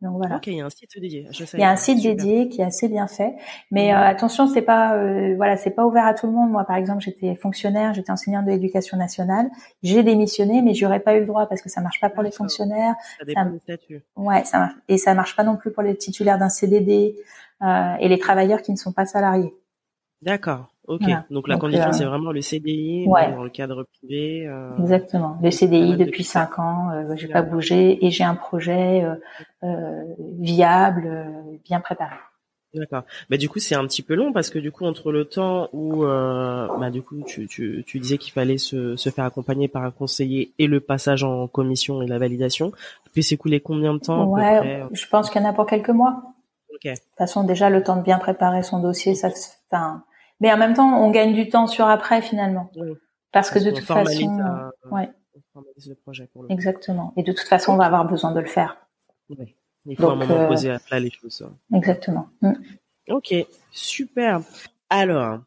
Donc 0.03 0.17
voilà. 0.17 0.35
Ok, 0.35 0.47
il 0.47 0.55
y 0.55 0.61
a 0.61 0.65
un 0.65 0.69
site 0.69 0.99
dédié. 0.99 1.27
il 1.53 1.59
y 1.59 1.63
a 1.63 1.69
un 1.69 1.77
site 1.77 2.03
dédié 2.03 2.49
qui 2.49 2.59
est 2.59 2.65
assez 2.65 2.89
bien 2.89 3.07
fait, 3.07 3.35
mais 3.71 3.93
mhm. 3.93 3.97
euh, 3.97 4.07
attention, 4.07 4.47
c'est 4.47 4.61
pas 4.61 4.95
euh, 4.95 5.33
voilà, 5.37 5.55
c'est 5.55 5.71
pas 5.71 5.85
ouvert 5.85 6.05
à 6.05 6.13
tout 6.13 6.27
le 6.27 6.33
monde. 6.33 6.51
Moi, 6.51 6.65
par 6.65 6.75
exemple, 6.75 7.01
j'étais 7.01 7.35
fonctionnaire, 7.35 7.93
j'étais 7.93 8.11
enseignante 8.11 8.45
de 8.45 8.51
l'éducation 8.51 8.97
nationale, 8.97 9.49
j'ai 9.81 10.03
démissionné, 10.03 10.61
mais 10.61 10.73
j'aurais 10.73 10.99
pas 10.99 11.15
eu 11.15 11.21
le 11.21 11.25
droit 11.25 11.47
parce 11.47 11.61
que 11.61 11.69
ça 11.69 11.79
marche 11.79 12.01
pas 12.01 12.09
pour 12.09 12.21
les 12.21 12.31
fonctionnaires. 12.31 12.95
Ça 13.17 13.23
dépend 13.25 13.45
du 13.45 13.59
statut. 13.59 14.03
Ouais, 14.17 14.43
ça 14.43 14.59
marche. 14.59 14.73
et 14.89 14.97
ça 14.97 15.13
marche 15.13 15.37
pas 15.37 15.43
non 15.43 15.55
plus 15.55 15.71
pour 15.71 15.83
les 15.83 15.95
titulaires 15.95 16.37
d'un 16.37 16.49
CDD 16.49 17.15
euh, 17.61 17.95
et 18.01 18.09
les 18.09 18.19
travailleurs 18.19 18.61
qui 18.61 18.73
ne 18.73 18.77
sont 18.77 18.91
pas 18.91 19.05
salariés. 19.05 19.53
D'accord. 20.21 20.72
Ok. 20.87 21.03
Donc 21.29 21.47
la 21.47 21.57
condition, 21.57 21.87
euh, 21.87 21.93
c'est 21.93 22.05
vraiment 22.05 22.31
le 22.31 22.41
CDI 22.41 23.05
dans 23.05 23.43
le 23.43 23.49
cadre 23.49 23.83
privé. 23.83 24.45
Euh, 24.47 24.75
Exactement. 24.79 25.37
Le 25.41 25.49
CDI 25.49 25.95
depuis 25.95 26.23
cinq 26.23 26.59
ans, 26.59 26.89
euh, 26.91 27.15
j'ai 27.15 27.27
pas 27.27 27.41
bougé 27.41 28.05
et 28.05 28.11
j'ai 28.11 28.23
un 28.23 28.35
projet 28.35 29.05
euh, 29.63 30.03
viable, 30.39 31.25
bien 31.63 31.79
préparé. 31.79 32.15
D'accord. 32.73 33.03
Mais 33.29 33.37
du 33.37 33.49
coup, 33.49 33.59
c'est 33.59 33.75
un 33.75 33.85
petit 33.85 34.01
peu 34.01 34.15
long 34.15 34.33
parce 34.33 34.49
que 34.49 34.57
du 34.57 34.71
coup, 34.71 34.85
entre 34.85 35.11
le 35.11 35.25
temps 35.25 35.69
où, 35.73 36.03
bah, 36.03 36.89
du 36.91 37.01
coup, 37.01 37.23
tu, 37.25 37.47
tu, 37.47 37.83
tu 37.85 37.99
disais 37.99 38.17
qu'il 38.17 38.33
fallait 38.33 38.57
se, 38.57 38.95
se 38.95 39.09
faire 39.09 39.25
accompagner 39.25 39.67
par 39.67 39.83
un 39.83 39.91
conseiller 39.91 40.53
et 40.57 40.67
le 40.67 40.79
passage 40.79 41.23
en 41.23 41.47
commission 41.47 42.01
et 42.01 42.07
la 42.07 42.17
validation, 42.17 42.71
puis 43.13 43.23
s'écouler 43.23 43.59
combien 43.61 43.93
de 43.93 43.99
temps 43.99 44.25
Ouais, 44.25 44.83
je 44.91 45.07
pense 45.07 45.29
qu'il 45.29 45.41
y 45.41 45.45
en 45.45 45.49
a 45.49 45.53
pour 45.53 45.67
quelques 45.67 45.89
mois. 45.89 46.23
Ok. 46.73 46.85
De 46.85 46.89
toute 46.95 47.17
façon, 47.17 47.43
déjà, 47.43 47.69
le 47.69 47.83
temps 47.83 47.95
de 47.95 48.01
bien 48.01 48.17
préparer 48.17 48.63
son 48.63 48.79
dossier, 48.79 49.13
ça, 49.13 49.29
enfin, 49.71 50.03
Mais 50.43 50.51
en 50.51 50.57
même 50.57 50.73
temps, 50.73 51.01
on 51.01 51.09
gagne 51.09 51.33
du 51.33 51.47
temps 51.47 51.67
sur 51.67 51.87
après 51.87 52.21
finalement. 52.21 52.69
Parce, 53.31 53.49
que 53.49 53.59
de 53.59 53.71
toute 53.71 53.85
façon, 53.85 54.37
ouais. 54.91 55.09
le 55.55 55.95
projet 55.95 56.27
pour 56.33 56.43
le 56.43 56.51
Exactement. 56.51 57.13
Et 57.15 57.23
de 57.23 57.31
toute 57.31 57.47
façon, 57.47 57.71
on 57.71 57.77
va 57.77 57.85
avoir 57.85 58.05
besoin 58.05 58.33
de 58.33 58.41
le 58.41 58.45
faire. 58.45 58.75
Oui. 59.29 59.55
Il 59.85 59.95
faut 59.95 60.09
un 60.09 60.15
moment 60.15 60.49
poser 60.49 60.69
à 60.69 60.79
plat 60.79 60.99
les 60.99 61.11
choses. 61.11 61.47
Exactement. 61.73 62.27
Mm. 62.41 62.51
Ok, 63.09 63.33
super. 63.71 64.41
Alors, 64.89 65.39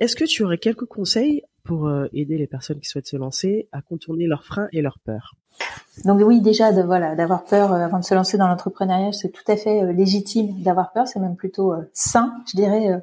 est-ce 0.00 0.16
que 0.16 0.24
tu 0.24 0.42
aurais 0.42 0.58
quelques 0.58 0.86
conseils 0.86 1.44
pour 1.64 1.86
euh, 1.86 2.06
aider 2.12 2.38
les 2.38 2.46
personnes 2.46 2.80
qui 2.80 2.88
souhaitent 2.88 3.06
se 3.06 3.16
lancer 3.16 3.68
à 3.72 3.82
contourner 3.82 4.26
leurs 4.26 4.44
freins 4.44 4.68
et 4.72 4.82
leurs 4.82 4.98
peurs 4.98 5.34
donc 6.06 6.22
oui, 6.24 6.40
déjà 6.40 6.72
de 6.72 6.80
voilà 6.80 7.14
d'avoir 7.14 7.44
peur 7.44 7.74
euh, 7.74 7.84
avant 7.84 7.98
de 7.98 8.04
se 8.04 8.14
lancer 8.14 8.38
dans 8.38 8.48
l'entrepreneuriat, 8.48 9.12
c'est 9.12 9.28
tout 9.28 9.44
à 9.46 9.56
fait 9.56 9.82
euh, 9.82 9.92
légitime 9.92 10.62
d'avoir 10.62 10.92
peur. 10.92 11.06
C'est 11.06 11.20
même 11.20 11.36
plutôt 11.36 11.74
sain, 11.92 12.32
je 12.50 12.56
dirais, 12.56 13.02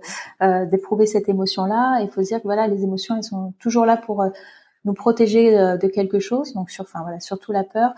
d'éprouver 0.65 1.05
cette 1.05 1.29
émotion-là. 1.29 2.01
Il 2.01 2.09
faut 2.09 2.23
se 2.23 2.29
dire 2.29 2.39
que 2.39 2.45
voilà, 2.45 2.65
les 2.67 2.83
émotions, 2.83 3.15
elles 3.15 3.23
sont 3.23 3.53
toujours 3.59 3.85
là 3.85 3.97
pour 3.97 4.25
nous 4.83 4.93
protéger 4.93 5.51
de 5.51 5.87
quelque 5.87 6.19
chose. 6.19 6.53
Donc 6.53 6.71
sur, 6.71 6.83
enfin 6.85 7.01
voilà, 7.03 7.19
surtout 7.19 7.51
la 7.51 7.63
peur. 7.63 7.93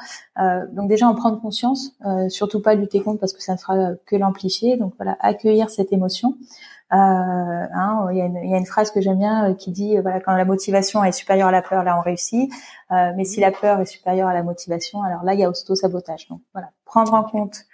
donc 0.74 0.90
déjà 0.90 1.08
en 1.08 1.16
prendre 1.16 1.40
conscience, 1.40 1.96
surtout 2.28 2.62
pas 2.62 2.76
lutter 2.76 3.00
contre 3.00 3.22
parce 3.22 3.32
que 3.32 3.42
ça 3.42 3.54
ne 3.54 3.58
fera 3.58 3.94
que 4.06 4.18
l'amplifier. 4.18 4.76
Donc 4.76 4.94
voilà, 4.98 5.16
accueillir 5.22 5.70
cette 5.70 5.94
émotion. 5.94 6.36
Euh, 6.94 6.96
hein, 6.96 8.08
il, 8.12 8.18
y 8.18 8.22
a 8.22 8.26
une, 8.26 8.36
il, 8.44 8.50
y 8.50 8.54
a 8.54 8.58
une, 8.58 8.66
phrase 8.66 8.92
que 8.92 9.00
j'aime 9.00 9.18
bien 9.18 9.50
euh, 9.50 9.54
qui 9.54 9.72
dit 9.72 9.98
euh, 9.98 10.02
voilà 10.02 10.20
quand 10.20 10.36
la 10.36 10.44
motivation 10.44 11.02
est 11.06 11.14
supérieure 11.14 11.48
à 11.48 11.52
la 11.52 11.62
peur, 11.62 11.84
là 11.84 11.98
on 11.98 12.02
réussit. 12.02 12.52
Mais 12.90 13.24
si 13.24 13.40
la 13.40 13.52
peur 13.52 13.80
est 13.80 13.86
supérieure 13.86 14.28
à 14.28 14.34
la 14.34 14.44
motivation, 14.44 15.02
alors 15.02 15.24
là 15.24 15.34
il 15.34 15.40
y 15.40 15.44
a 15.46 15.50
auto-sabotage. 15.50 16.28
Donc 16.28 16.42
voilà, 16.54 16.72
prendre 16.84 17.14
en 17.14 17.24
compte 17.24 17.66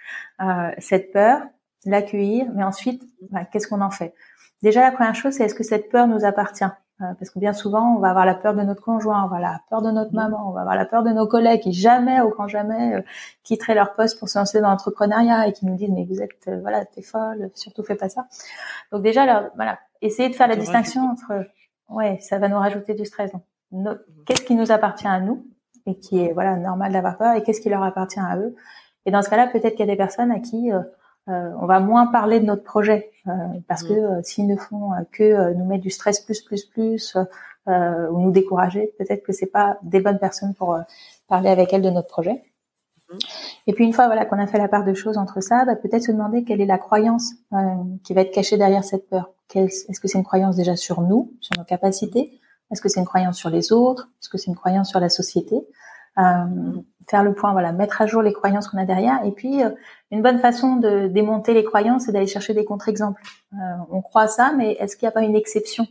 cette 0.78 1.12
peur, 1.12 1.42
l'accueillir, 1.84 2.46
mais 2.54 2.62
ensuite 2.62 3.02
bah, 3.32 3.44
qu'est-ce 3.44 3.66
qu'on 3.66 3.80
en 3.80 3.90
fait? 3.90 4.14
Déjà 4.62 4.82
la 4.82 4.92
première 4.92 5.16
chose 5.16 5.34
c'est 5.34 5.44
est-ce 5.44 5.56
que 5.56 5.64
cette 5.64 5.90
peur 5.90 6.06
nous 6.06 6.24
appartient? 6.24 6.64
Parce 6.98 7.30
que 7.30 7.38
bien 7.38 7.52
souvent, 7.52 7.94
on 7.94 8.00
va 8.00 8.10
avoir 8.10 8.26
la 8.26 8.34
peur 8.34 8.54
de 8.54 8.62
notre 8.62 8.82
conjoint, 8.82 9.24
on 9.24 9.28
va 9.28 9.36
avoir 9.36 9.40
la 9.40 9.60
peur 9.70 9.82
de 9.82 9.90
notre 9.90 10.12
mmh. 10.12 10.16
maman, 10.16 10.48
on 10.48 10.52
va 10.52 10.62
avoir 10.62 10.74
la 10.74 10.84
peur 10.84 11.04
de 11.04 11.10
nos 11.10 11.26
collègues 11.26 11.60
qui 11.60 11.72
jamais, 11.72 12.20
au 12.20 12.28
grand 12.28 12.48
jamais, 12.48 12.96
euh, 12.96 13.02
quitteraient 13.44 13.76
leur 13.76 13.92
poste 13.92 14.18
pour 14.18 14.28
se 14.28 14.38
lancer 14.38 14.60
dans 14.60 14.70
l'entrepreneuriat 14.70 15.46
et 15.46 15.52
qui 15.52 15.64
nous 15.66 15.76
disent 15.76 15.90
mais 15.90 16.04
vous 16.04 16.20
êtes, 16.20 16.48
euh, 16.48 16.58
voilà, 16.60 16.84
t'es 16.84 17.02
folle, 17.02 17.50
surtout 17.54 17.84
fais 17.84 17.94
pas 17.94 18.08
ça. 18.08 18.26
Donc 18.90 19.02
déjà, 19.02 19.26
là, 19.26 19.50
voilà, 19.54 19.78
essayer 20.02 20.28
de 20.28 20.34
faire 20.34 20.48
la 20.48 20.56
distinction 20.56 21.02
entre, 21.02 21.46
ouais, 21.88 22.18
ça 22.20 22.38
va 22.38 22.48
nous 22.48 22.58
rajouter 22.58 22.94
du 22.94 23.04
stress. 23.04 23.30
Mmh. 23.70 23.90
qu'est-ce 24.26 24.42
qui 24.42 24.56
nous 24.56 24.72
appartient 24.72 25.06
à 25.06 25.20
nous 25.20 25.46
et 25.86 25.98
qui 25.98 26.24
est 26.24 26.32
voilà 26.32 26.56
normal 26.56 26.90
d'avoir 26.92 27.18
peur 27.18 27.34
et 27.34 27.42
qu'est-ce 27.42 27.60
qui 27.60 27.68
leur 27.68 27.82
appartient 27.82 28.18
à 28.18 28.36
eux? 28.38 28.56
Et 29.06 29.10
dans 29.10 29.22
ce 29.22 29.30
cas-là, 29.30 29.46
peut-être 29.46 29.76
qu'il 29.76 29.86
y 29.86 29.88
a 29.88 29.92
des 29.92 29.96
personnes 29.96 30.32
à 30.32 30.40
qui 30.40 30.72
euh, 30.72 30.80
on 31.28 31.66
va 31.66 31.80
moins 31.80 32.06
parler 32.06 32.40
de 32.40 32.46
notre 32.46 32.64
projet 32.64 33.10
euh, 33.26 33.32
parce 33.66 33.82
que 33.82 33.92
mm. 33.92 34.18
euh, 34.18 34.22
s'ils 34.22 34.46
ne 34.46 34.56
font 34.56 34.90
que 35.12 35.52
nous 35.54 35.64
mettre 35.64 35.82
du 35.82 35.90
stress 35.90 36.20
plus 36.20 36.40
plus 36.40 36.64
plus 36.64 37.16
ou 37.66 38.20
nous 38.20 38.30
décourager, 38.30 38.94
peut-être 38.98 39.22
que 39.22 39.32
c'est 39.32 39.46
pas 39.46 39.78
des 39.82 40.00
bonnes 40.00 40.18
personnes 40.18 40.54
pour 40.54 40.78
parler 41.28 41.50
avec 41.50 41.72
elles 41.74 41.82
de 41.82 41.90
notre 41.90 42.08
projet. 42.08 42.42
Mm. 43.10 43.16
Et 43.66 43.72
puis 43.74 43.84
une 43.84 43.92
fois 43.92 44.06
voilà 44.06 44.24
qu'on 44.24 44.38
a 44.38 44.46
fait 44.46 44.58
la 44.58 44.68
part 44.68 44.84
de 44.84 44.94
choses 44.94 45.18
entre 45.18 45.42
ça, 45.42 45.64
bah, 45.64 45.76
peut-être 45.76 46.02
se 46.02 46.12
demander 46.12 46.44
quelle 46.44 46.60
est 46.60 46.66
la 46.66 46.78
croyance 46.78 47.34
qui 48.04 48.14
va 48.14 48.22
être 48.22 48.32
cachée 48.32 48.56
derrière 48.56 48.84
cette 48.84 49.08
peur. 49.08 49.30
Est-ce 49.54 50.00
que 50.00 50.08
c'est 50.08 50.18
une 50.18 50.24
croyance 50.24 50.56
déjà 50.56 50.76
sur 50.76 51.00
nous, 51.02 51.32
sur 51.40 51.56
nos 51.58 51.64
capacités? 51.64 52.40
Est-ce 52.70 52.82
que 52.82 52.88
c'est 52.88 53.00
une 53.00 53.06
croyance 53.06 53.36
sur 53.36 53.50
les 53.50 53.72
autres? 53.72 54.08
Est-ce 54.20 54.28
que 54.28 54.38
c'est 54.38 54.50
une 54.50 54.56
croyance 54.56 54.90
sur 54.90 55.00
la 55.00 55.08
société? 55.08 55.66
Faire 57.08 57.22
le 57.22 57.32
point, 57.32 57.52
voilà, 57.52 57.72
mettre 57.72 58.02
à 58.02 58.06
jour 58.06 58.22
les 58.22 58.32
croyances 58.32 58.68
qu'on 58.68 58.78
a 58.78 58.84
derrière. 58.84 59.24
Et 59.24 59.32
puis, 59.32 59.62
euh, 59.62 59.70
une 60.10 60.22
bonne 60.22 60.38
façon 60.38 60.76
de 60.76 61.08
démonter 61.08 61.54
les 61.54 61.64
croyances, 61.64 62.04
c'est 62.04 62.12
d'aller 62.12 62.26
chercher 62.26 62.54
des 62.54 62.64
contre-exemples. 62.64 63.20
Euh, 63.54 63.56
on 63.90 64.02
croit 64.02 64.28
ça, 64.28 64.52
mais 64.56 64.72
est-ce 64.72 64.96
qu'il 64.96 65.06
n'y 65.06 65.08
a 65.08 65.12
pas 65.12 65.22
une 65.22 65.36
exception 65.36 65.86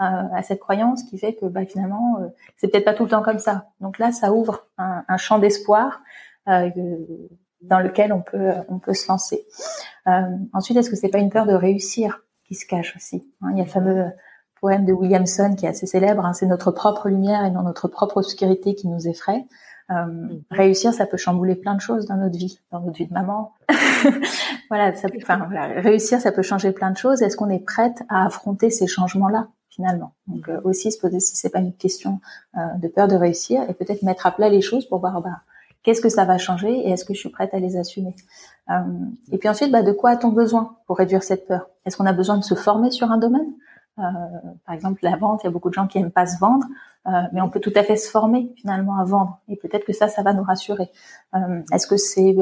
euh, 0.00 0.04
à 0.04 0.42
cette 0.42 0.60
croyance 0.60 1.02
qui 1.04 1.18
fait 1.18 1.34
que 1.34 1.46
bah, 1.46 1.66
finalement, 1.66 2.18
c'est 2.56 2.68
peut-être 2.68 2.84
pas 2.84 2.94
tout 2.94 3.04
le 3.04 3.10
temps 3.10 3.22
comme 3.22 3.38
ça? 3.38 3.66
Donc 3.80 3.98
là, 3.98 4.12
ça 4.12 4.32
ouvre 4.32 4.66
un, 4.78 5.16
champ 5.16 5.38
d'espoir 5.38 6.00
dans 6.46 7.78
lequel 7.78 8.12
on 8.12 8.22
peut 8.22 8.52
on 8.68 8.78
peut 8.78 8.94
se 8.94 9.08
lancer. 9.08 9.44
ensuite, 10.52 10.76
est-ce 10.78 10.90
que 10.90 10.96
c'est 10.96 11.10
pas 11.10 11.18
une 11.18 11.30
peur 11.30 11.46
de 11.46 11.52
réussir 11.52 12.22
qui 12.44 12.54
se 12.54 12.66
cache 12.66 12.96
aussi 12.96 13.30
hein? 13.42 13.50
Il 13.52 13.58
y 13.58 13.60
a 13.60 13.64
le 13.64 13.70
fameux 13.70 14.06
poème 14.60 14.84
de 14.84 14.92
Williamson 14.92 15.54
qui 15.56 15.66
est 15.66 15.68
assez 15.68 15.86
célèbre. 15.86 16.24
Hein, 16.24 16.32
c'est 16.32 16.46
notre 16.46 16.70
propre 16.70 17.08
lumière 17.08 17.44
et 17.44 17.50
non 17.50 17.62
notre 17.62 17.88
propre 17.88 18.18
obscurité 18.18 18.74
qui 18.74 18.88
nous 18.88 19.08
effraie. 19.08 19.44
Euh, 19.90 20.06
mhm. 20.06 20.42
réussir, 20.50 20.94
ça 20.94 21.06
peut 21.06 21.16
chambouler 21.16 21.56
plein 21.56 21.74
de 21.74 21.80
choses 21.80 22.06
dans 22.06 22.16
notre 22.16 22.38
vie, 22.38 22.60
dans 22.70 22.80
notre 22.80 22.96
vie 22.96 23.06
de 23.06 23.12
maman. 23.12 23.52
voilà, 24.68 24.94
ça 24.94 25.08
peut, 25.08 25.18
enfin, 25.22 25.38
voilà, 25.46 25.80
réussir, 25.80 26.20
ça 26.20 26.32
peut 26.32 26.42
changer 26.42 26.72
plein 26.72 26.90
de 26.90 26.96
choses. 26.96 27.22
Est-ce 27.22 27.36
qu'on 27.36 27.50
est 27.50 27.64
prête 27.64 28.02
à 28.08 28.24
affronter 28.24 28.70
ces 28.70 28.86
changements-là 28.86 29.48
finalement? 29.68 30.12
Donc 30.26 30.48
euh, 30.48 30.60
aussi 30.64 30.92
se 30.92 30.98
poser 30.98 31.20
si 31.20 31.36
c'est 31.36 31.50
pas 31.50 31.58
une 31.58 31.74
question 31.74 32.20
euh, 32.56 32.60
de 32.80 32.88
peur 32.88 33.08
de 33.08 33.16
réussir 33.16 33.62
et 33.68 33.74
peut-être 33.74 34.02
mettre 34.02 34.26
à 34.26 34.30
plat 34.32 34.48
les 34.48 34.60
choses 34.60 34.86
pour 34.86 35.00
voir 35.00 35.20
bah, 35.20 35.40
qu'est-ce 35.82 36.00
que 36.00 36.08
ça 36.08 36.24
va 36.24 36.38
changer 36.38 36.70
et 36.70 36.90
est-ce 36.90 37.04
que 37.04 37.14
je 37.14 37.18
suis 37.18 37.30
prête 37.30 37.52
à 37.54 37.58
les 37.58 37.76
assumer? 37.76 38.14
Euh, 38.70 38.74
et 39.32 39.38
puis 39.38 39.48
ensuite, 39.48 39.72
bah, 39.72 39.82
de 39.82 39.92
quoi 39.92 40.10
a-t-on 40.10 40.30
besoin 40.30 40.76
pour 40.86 40.98
réduire 40.98 41.22
cette 41.22 41.48
peur? 41.48 41.68
Est-ce 41.84 41.96
qu'on 41.96 42.06
a 42.06 42.12
besoin 42.12 42.36
de 42.36 42.44
se 42.44 42.54
former 42.54 42.90
sur 42.90 43.10
un 43.10 43.18
domaine? 43.18 43.52
Par 43.96 44.74
exemple, 44.74 45.00
la 45.02 45.16
vente, 45.16 45.42
il 45.42 45.46
y 45.46 45.48
a 45.48 45.50
beaucoup 45.50 45.68
de 45.68 45.74
gens 45.74 45.86
qui 45.86 45.98
aiment 45.98 46.10
pas 46.10 46.26
se 46.26 46.38
vendre, 46.38 46.66
euh, 47.06 47.10
mais 47.32 47.40
on 47.40 47.50
peut 47.50 47.60
tout 47.60 47.72
à 47.74 47.82
fait 47.82 47.96
se 47.96 48.10
former 48.10 48.52
finalement 48.56 48.98
à 48.98 49.04
vendre. 49.04 49.40
Et 49.48 49.56
peut-être 49.56 49.84
que 49.84 49.92
ça, 49.92 50.08
ça 50.08 50.22
va 50.22 50.32
nous 50.32 50.42
rassurer. 50.42 50.90
Euh, 51.34 51.62
est-ce 51.72 51.86
que 51.86 51.96
c'est, 51.96 52.36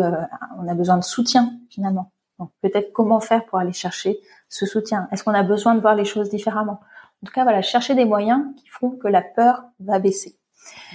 on 0.59 0.69
a 0.69 0.75
besoin 0.75 0.97
de 0.97 1.05
soutien 1.05 1.53
finalement? 1.71 2.13
Donc 2.39 2.51
peut-être 2.63 2.93
comment 2.93 3.21
faire 3.21 3.45
pour 3.47 3.59
aller 3.59 3.73
chercher 3.73 4.19
ce 4.49 4.67
soutien? 4.67 5.09
Est-ce 5.11 5.25
qu'on 5.25 5.35
a 5.35 5.43
besoin 5.43 5.75
de 5.75 5.81
voir 5.81 5.95
les 5.95 6.05
choses 6.05 6.31
différemment? 6.31 6.81
En 7.23 7.27
tout 7.27 7.33
cas, 7.33 7.43
voilà, 7.43 7.63
chercher 7.63 7.95
des 7.95 8.05
moyens 8.05 8.45
qui 8.57 8.69
font 8.69 8.91
que 8.91 9.09
la 9.09 9.23
peur 9.23 9.65
va 9.81 9.99
baisser. 9.99 10.37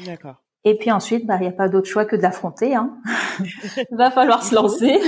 D'accord. 0.06 0.36
Et 0.66 0.78
puis 0.78 0.92
ensuite, 0.92 1.26
bah, 1.26 1.36
il 1.38 1.42
n'y 1.42 1.48
a 1.48 1.52
pas 1.52 1.68
d'autre 1.68 1.88
choix 1.88 2.06
que 2.06 2.16
de 2.16 2.22
l'affronter. 2.22 2.76
Hein. 2.76 2.98
il 3.40 3.86
va 3.98 4.12
falloir 4.12 4.44
se 4.44 4.56
lancer. 4.56 5.02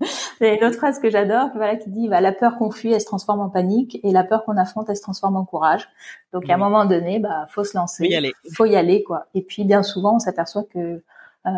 C'est 0.38 0.56
une 0.56 0.64
autre 0.64 0.76
phrase 0.76 0.98
que 0.98 1.08
j'adore, 1.08 1.50
voilà, 1.54 1.76
qui 1.76 1.90
dit 1.90 2.08
bah, 2.08 2.20
la 2.20 2.32
peur 2.32 2.58
qu'on 2.58 2.70
fuit, 2.70 2.92
elle 2.92 3.00
se 3.00 3.06
transforme 3.06 3.40
en 3.40 3.48
panique, 3.48 3.98
et 4.02 4.12
la 4.12 4.24
peur 4.24 4.44
qu'on 4.44 4.56
affronte, 4.56 4.88
elle 4.90 4.96
se 4.96 5.02
transforme 5.02 5.36
en 5.36 5.44
courage. 5.44 5.88
Donc 6.32 6.48
à 6.50 6.54
un 6.54 6.58
moment 6.58 6.84
donné, 6.84 7.18
bah, 7.18 7.46
faut 7.50 7.64
se 7.64 7.76
lancer. 7.76 8.04
Faut 8.04 8.10
y 8.10 8.16
aller. 8.16 8.32
Faut 8.54 8.64
y 8.66 8.76
aller, 8.76 9.02
quoi. 9.02 9.26
Et 9.34 9.42
puis 9.42 9.64
bien 9.64 9.82
souvent, 9.82 10.16
on 10.16 10.18
s'aperçoit 10.18 10.64
que 10.64 11.02
euh, 11.46 11.50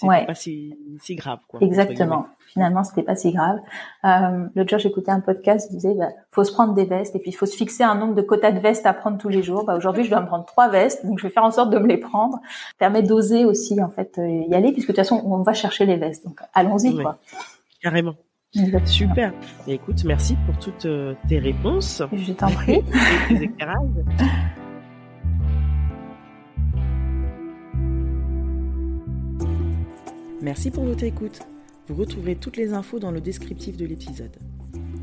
c'était 0.00 0.08
ouais. 0.08 0.24
pas 0.24 0.34
si, 0.34 0.74
si 0.98 1.14
grave. 1.14 1.40
Quoi, 1.46 1.60
Exactement. 1.60 2.26
Finalement, 2.46 2.84
c'était 2.84 3.02
pas 3.02 3.16
si 3.16 3.32
grave. 3.32 3.58
Euh, 4.04 4.46
L'autre 4.54 4.70
jour, 4.70 4.78
j'écoutais 4.78 5.10
un 5.10 5.20
podcast 5.20 5.68
qui 5.68 5.76
disait, 5.76 5.94
bah, 5.94 6.08
faut 6.32 6.42
se 6.42 6.52
prendre 6.52 6.72
des 6.72 6.86
vestes 6.86 7.14
et 7.14 7.18
puis 7.18 7.30
il 7.30 7.34
faut 7.34 7.44
se 7.44 7.54
fixer 7.54 7.82
un 7.82 7.94
nombre 7.94 8.14
de 8.14 8.22
quotas 8.22 8.52
de 8.52 8.60
vestes 8.60 8.86
à 8.86 8.94
prendre 8.94 9.18
tous 9.18 9.28
les 9.28 9.42
jours. 9.42 9.64
Bah, 9.66 9.76
aujourd'hui, 9.76 10.04
je 10.04 10.10
dois 10.10 10.20
me 10.20 10.26
prendre 10.26 10.46
trois 10.46 10.68
vestes, 10.68 11.04
donc 11.04 11.18
je 11.18 11.26
vais 11.26 11.32
faire 11.32 11.44
en 11.44 11.50
sorte 11.50 11.70
de 11.70 11.78
me 11.78 11.86
les 11.86 11.98
prendre. 11.98 12.40
Permet 12.78 13.02
d'oser 13.02 13.44
aussi 13.44 13.80
en 13.82 13.90
fait 13.90 14.18
euh, 14.18 14.26
y 14.26 14.54
aller, 14.54 14.72
puisque 14.72 14.88
de 14.88 14.92
toute 14.92 15.04
façon, 15.04 15.22
on 15.24 15.42
va 15.42 15.52
chercher 15.52 15.84
les 15.84 15.96
vestes. 15.96 16.24
Donc 16.24 16.40
allons-y, 16.54 16.96
quoi. 16.96 17.18
Carrément. 17.82 18.14
Super. 18.84 19.32
Et 19.68 19.74
écoute, 19.74 20.02
merci 20.04 20.34
pour 20.46 20.58
toutes 20.58 20.86
euh, 20.86 21.14
tes 21.28 21.38
réponses. 21.38 22.02
Je 22.12 22.32
t'en 22.32 22.50
prie. 22.50 22.82
et 23.30 23.34
tes 23.34 23.44
éclairages. 23.44 23.76
Merci 30.42 30.70
pour 30.70 30.84
votre 30.84 31.04
écoute. 31.04 31.40
Vous 31.86 31.96
retrouverez 31.96 32.34
toutes 32.34 32.56
les 32.56 32.72
infos 32.72 32.98
dans 32.98 33.10
le 33.10 33.20
descriptif 33.20 33.76
de 33.76 33.84
l'épisode. 33.84 34.34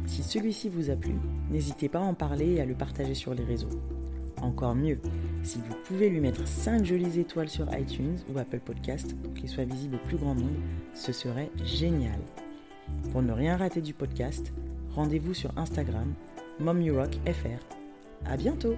Si 0.07 0.23
celui-ci 0.23 0.67
vous 0.67 0.89
a 0.89 0.95
plu, 0.95 1.13
n'hésitez 1.51 1.89
pas 1.89 1.99
à 1.99 2.03
en 2.03 2.15
parler 2.15 2.53
et 2.53 2.61
à 2.61 2.65
le 2.65 2.73
partager 2.73 3.13
sur 3.13 3.35
les 3.35 3.43
réseaux. 3.43 3.69
Encore 4.41 4.73
mieux, 4.73 4.99
si 5.43 5.59
vous 5.59 5.75
pouvez 5.85 6.09
lui 6.09 6.21
mettre 6.21 6.47
5 6.47 6.85
jolies 6.85 7.19
étoiles 7.19 7.49
sur 7.49 7.67
iTunes 7.77 8.17
ou 8.33 8.39
Apple 8.39 8.61
Podcast 8.61 9.15
pour 9.21 9.33
qu'il 9.35 9.49
soit 9.49 9.65
visible 9.65 9.95
au 9.95 10.07
plus 10.07 10.17
grand 10.17 10.33
nombre, 10.33 10.59
ce 10.95 11.11
serait 11.11 11.51
génial. 11.63 12.19
Pour 13.11 13.21
ne 13.21 13.31
rien 13.31 13.57
rater 13.57 13.81
du 13.81 13.93
podcast, 13.93 14.51
rendez-vous 14.95 15.35
sur 15.35 15.55
Instagram, 15.55 16.13
MomUrockFR. 16.59 17.59
À 18.25 18.37
bientôt! 18.37 18.75